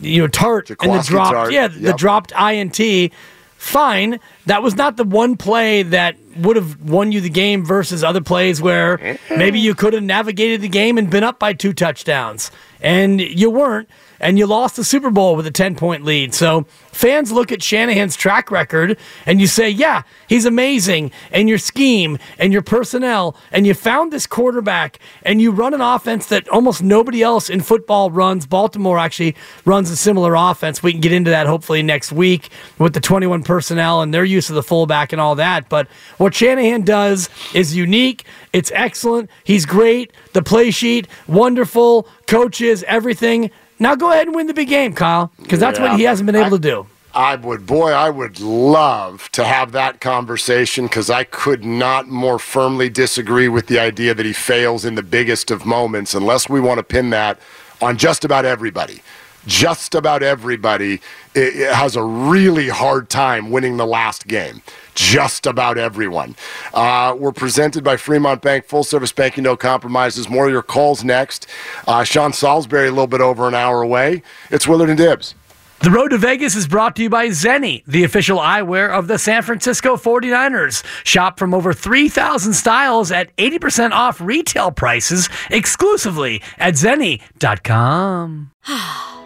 you 0.00 0.22
know, 0.22 0.28
Tartt 0.28 0.76
and 0.80 0.92
the 0.92 1.02
dropped, 1.02 1.34
Tartt. 1.34 1.52
yeah, 1.52 1.68
yep. 1.68 1.72
the 1.72 1.92
dropped 1.94 2.32
INT 2.32 3.12
fine. 3.56 4.20
That 4.46 4.62
was 4.62 4.76
not 4.76 4.96
the 4.96 5.04
one 5.04 5.36
play 5.36 5.82
that 5.82 6.16
would 6.38 6.56
have 6.56 6.80
won 6.80 7.12
you 7.12 7.20
the 7.20 7.30
game 7.30 7.64
versus 7.64 8.04
other 8.04 8.20
plays 8.20 8.60
where 8.60 9.18
maybe 9.30 9.58
you 9.58 9.74
could 9.74 9.92
have 9.92 10.02
navigated 10.02 10.60
the 10.60 10.68
game 10.68 10.98
and 10.98 11.10
been 11.10 11.24
up 11.24 11.38
by 11.38 11.52
two 11.52 11.72
touchdowns. 11.72 12.50
And 12.80 13.20
you 13.20 13.50
weren't. 13.50 13.88
And 14.20 14.38
you 14.38 14.46
lost 14.46 14.76
the 14.76 14.84
Super 14.84 15.10
Bowl 15.10 15.36
with 15.36 15.46
a 15.46 15.50
10 15.50 15.76
point 15.76 16.04
lead. 16.04 16.34
So 16.34 16.66
fans 16.92 17.32
look 17.32 17.52
at 17.52 17.62
Shanahan's 17.62 18.16
track 18.16 18.50
record 18.50 18.98
and 19.26 19.40
you 19.40 19.46
say, 19.46 19.68
yeah, 19.68 20.02
he's 20.28 20.44
amazing, 20.44 21.10
and 21.30 21.48
your 21.48 21.58
scheme 21.58 22.18
and 22.38 22.52
your 22.52 22.62
personnel, 22.62 23.36
and 23.52 23.66
you 23.66 23.74
found 23.74 24.12
this 24.12 24.26
quarterback, 24.26 24.98
and 25.22 25.40
you 25.40 25.50
run 25.50 25.74
an 25.74 25.80
offense 25.80 26.26
that 26.26 26.48
almost 26.48 26.82
nobody 26.82 27.22
else 27.22 27.50
in 27.50 27.60
football 27.60 28.10
runs. 28.10 28.46
Baltimore 28.46 28.98
actually 28.98 29.36
runs 29.64 29.90
a 29.90 29.96
similar 29.96 30.34
offense. 30.34 30.82
We 30.82 30.92
can 30.92 31.00
get 31.00 31.12
into 31.12 31.30
that 31.30 31.46
hopefully 31.46 31.82
next 31.82 32.12
week 32.12 32.50
with 32.78 32.94
the 32.94 33.00
21 33.00 33.42
personnel 33.42 34.02
and 34.02 34.12
their 34.12 34.24
use 34.24 34.48
of 34.48 34.54
the 34.54 34.62
fullback 34.62 35.12
and 35.12 35.20
all 35.20 35.34
that. 35.36 35.68
But 35.68 35.88
what 36.18 36.34
Shanahan 36.34 36.82
does 36.82 37.28
is 37.54 37.76
unique. 37.76 38.24
It's 38.52 38.70
excellent. 38.74 39.30
He's 39.44 39.66
great. 39.66 40.12
The 40.32 40.42
play 40.42 40.70
sheet, 40.70 41.08
wonderful. 41.26 42.08
Coaches, 42.26 42.84
everything. 42.86 43.50
Now 43.78 43.94
go 43.94 44.10
ahead 44.10 44.26
and 44.26 44.34
win 44.36 44.46
the 44.46 44.54
big 44.54 44.68
game, 44.68 44.94
Kyle, 44.94 45.30
because 45.42 45.60
that's 45.60 45.78
Yeah. 45.78 45.90
what 45.90 45.98
he 45.98 46.04
hasn't 46.04 46.26
been 46.26 46.36
able 46.36 46.46
I- 46.46 46.50
to 46.50 46.58
do. 46.58 46.86
I 47.14 47.34
would, 47.36 47.64
boy, 47.66 47.92
I 47.92 48.10
would 48.10 48.40
love 48.40 49.30
to 49.32 49.44
have 49.44 49.72
that 49.72 50.02
conversation 50.02 50.84
because 50.84 51.08
I 51.08 51.24
could 51.24 51.64
not 51.64 52.08
more 52.08 52.38
firmly 52.38 52.90
disagree 52.90 53.48
with 53.48 53.68
the 53.68 53.78
idea 53.78 54.12
that 54.12 54.26
he 54.26 54.34
fails 54.34 54.84
in 54.84 54.96
the 54.96 55.02
biggest 55.02 55.50
of 55.50 55.64
moments, 55.64 56.12
unless 56.12 56.46
we 56.50 56.60
want 56.60 56.76
to 56.76 56.82
pin 56.82 57.08
that 57.10 57.38
on 57.80 57.96
just 57.96 58.22
about 58.22 58.44
everybody. 58.44 59.00
Just 59.46 59.94
about 59.94 60.22
everybody 60.22 61.00
i- 61.36 61.40
i- 61.40 61.74
has 61.74 61.96
a 61.96 62.02
really 62.02 62.68
hard 62.68 63.08
time 63.08 63.50
winning 63.50 63.76
the 63.76 63.86
last 63.86 64.26
game. 64.26 64.62
Just 64.94 65.46
about 65.46 65.76
everyone. 65.78 66.34
Uh, 66.72 67.14
we're 67.18 67.32
presented 67.32 67.84
by 67.84 67.96
Fremont 67.96 68.40
Bank, 68.42 68.66
full 68.66 68.82
service 68.84 69.12
banking, 69.12 69.44
no 69.44 69.56
compromises. 69.56 70.28
More 70.28 70.46
of 70.46 70.52
your 70.52 70.62
calls 70.62 71.04
next. 71.04 71.46
Uh, 71.86 72.02
Sean 72.02 72.32
Salisbury, 72.32 72.88
a 72.88 72.90
little 72.90 73.06
bit 73.06 73.20
over 73.20 73.46
an 73.46 73.54
hour 73.54 73.82
away. 73.82 74.22
It's 74.50 74.66
Willard 74.66 74.88
and 74.88 74.96
Dibs. 74.98 75.34
The 75.80 75.90
Road 75.90 76.08
to 76.08 76.16
Vegas 76.18 76.56
is 76.56 76.66
brought 76.66 76.96
to 76.96 77.02
you 77.02 77.10
by 77.10 77.26
Zenni, 77.28 77.82
the 77.86 78.02
official 78.04 78.38
eyewear 78.38 78.88
of 78.88 79.08
the 79.08 79.18
San 79.18 79.42
Francisco 79.42 79.96
49ers. 79.96 80.82
Shop 81.04 81.38
from 81.38 81.52
over 81.52 81.74
3,000 81.74 82.54
styles 82.54 83.12
at 83.12 83.36
80% 83.36 83.92
off 83.92 84.18
retail 84.18 84.70
prices 84.70 85.28
exclusively 85.50 86.40
at 86.58 86.74
zenni.com. 86.74 88.50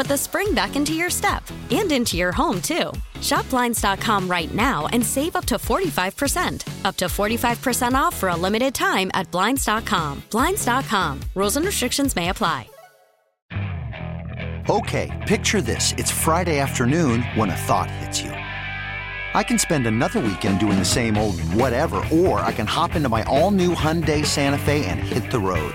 put 0.00 0.08
the 0.08 0.16
spring 0.16 0.54
back 0.54 0.76
into 0.76 0.94
your 0.94 1.10
step 1.10 1.42
and 1.70 1.92
into 1.92 2.16
your 2.16 2.32
home, 2.32 2.62
too. 2.62 2.90
Shop 3.20 3.46
Blinds.com 3.50 4.28
right 4.28 4.54
now 4.54 4.86
and 4.94 5.04
save 5.04 5.36
up 5.36 5.44
to 5.44 5.56
45%. 5.56 6.86
Up 6.86 6.96
to 6.96 7.04
45% 7.04 7.92
off 7.92 8.16
for 8.16 8.30
a 8.30 8.36
limited 8.36 8.74
time 8.74 9.10
at 9.12 9.30
Blinds.com. 9.30 10.22
Blinds.com. 10.30 11.20
Rules 11.34 11.58
and 11.58 11.66
restrictions 11.66 12.16
may 12.16 12.30
apply. 12.30 12.66
Okay, 14.70 15.10
picture 15.28 15.60
this. 15.60 15.92
It's 15.98 16.10
Friday 16.10 16.60
afternoon 16.60 17.22
when 17.34 17.50
a 17.50 17.56
thought 17.56 17.90
hits 17.90 18.22
you. 18.22 18.30
I 18.30 19.42
can 19.42 19.58
spend 19.58 19.86
another 19.86 20.20
weekend 20.20 20.60
doing 20.60 20.78
the 20.78 20.84
same 20.84 21.18
old 21.18 21.38
whatever, 21.52 22.02
or 22.10 22.40
I 22.40 22.52
can 22.52 22.66
hop 22.66 22.94
into 22.94 23.10
my 23.10 23.22
all 23.24 23.50
new 23.50 23.74
Hyundai 23.74 24.24
Santa 24.24 24.58
Fe 24.58 24.86
and 24.86 24.98
hit 24.98 25.30
the 25.30 25.38
road. 25.38 25.74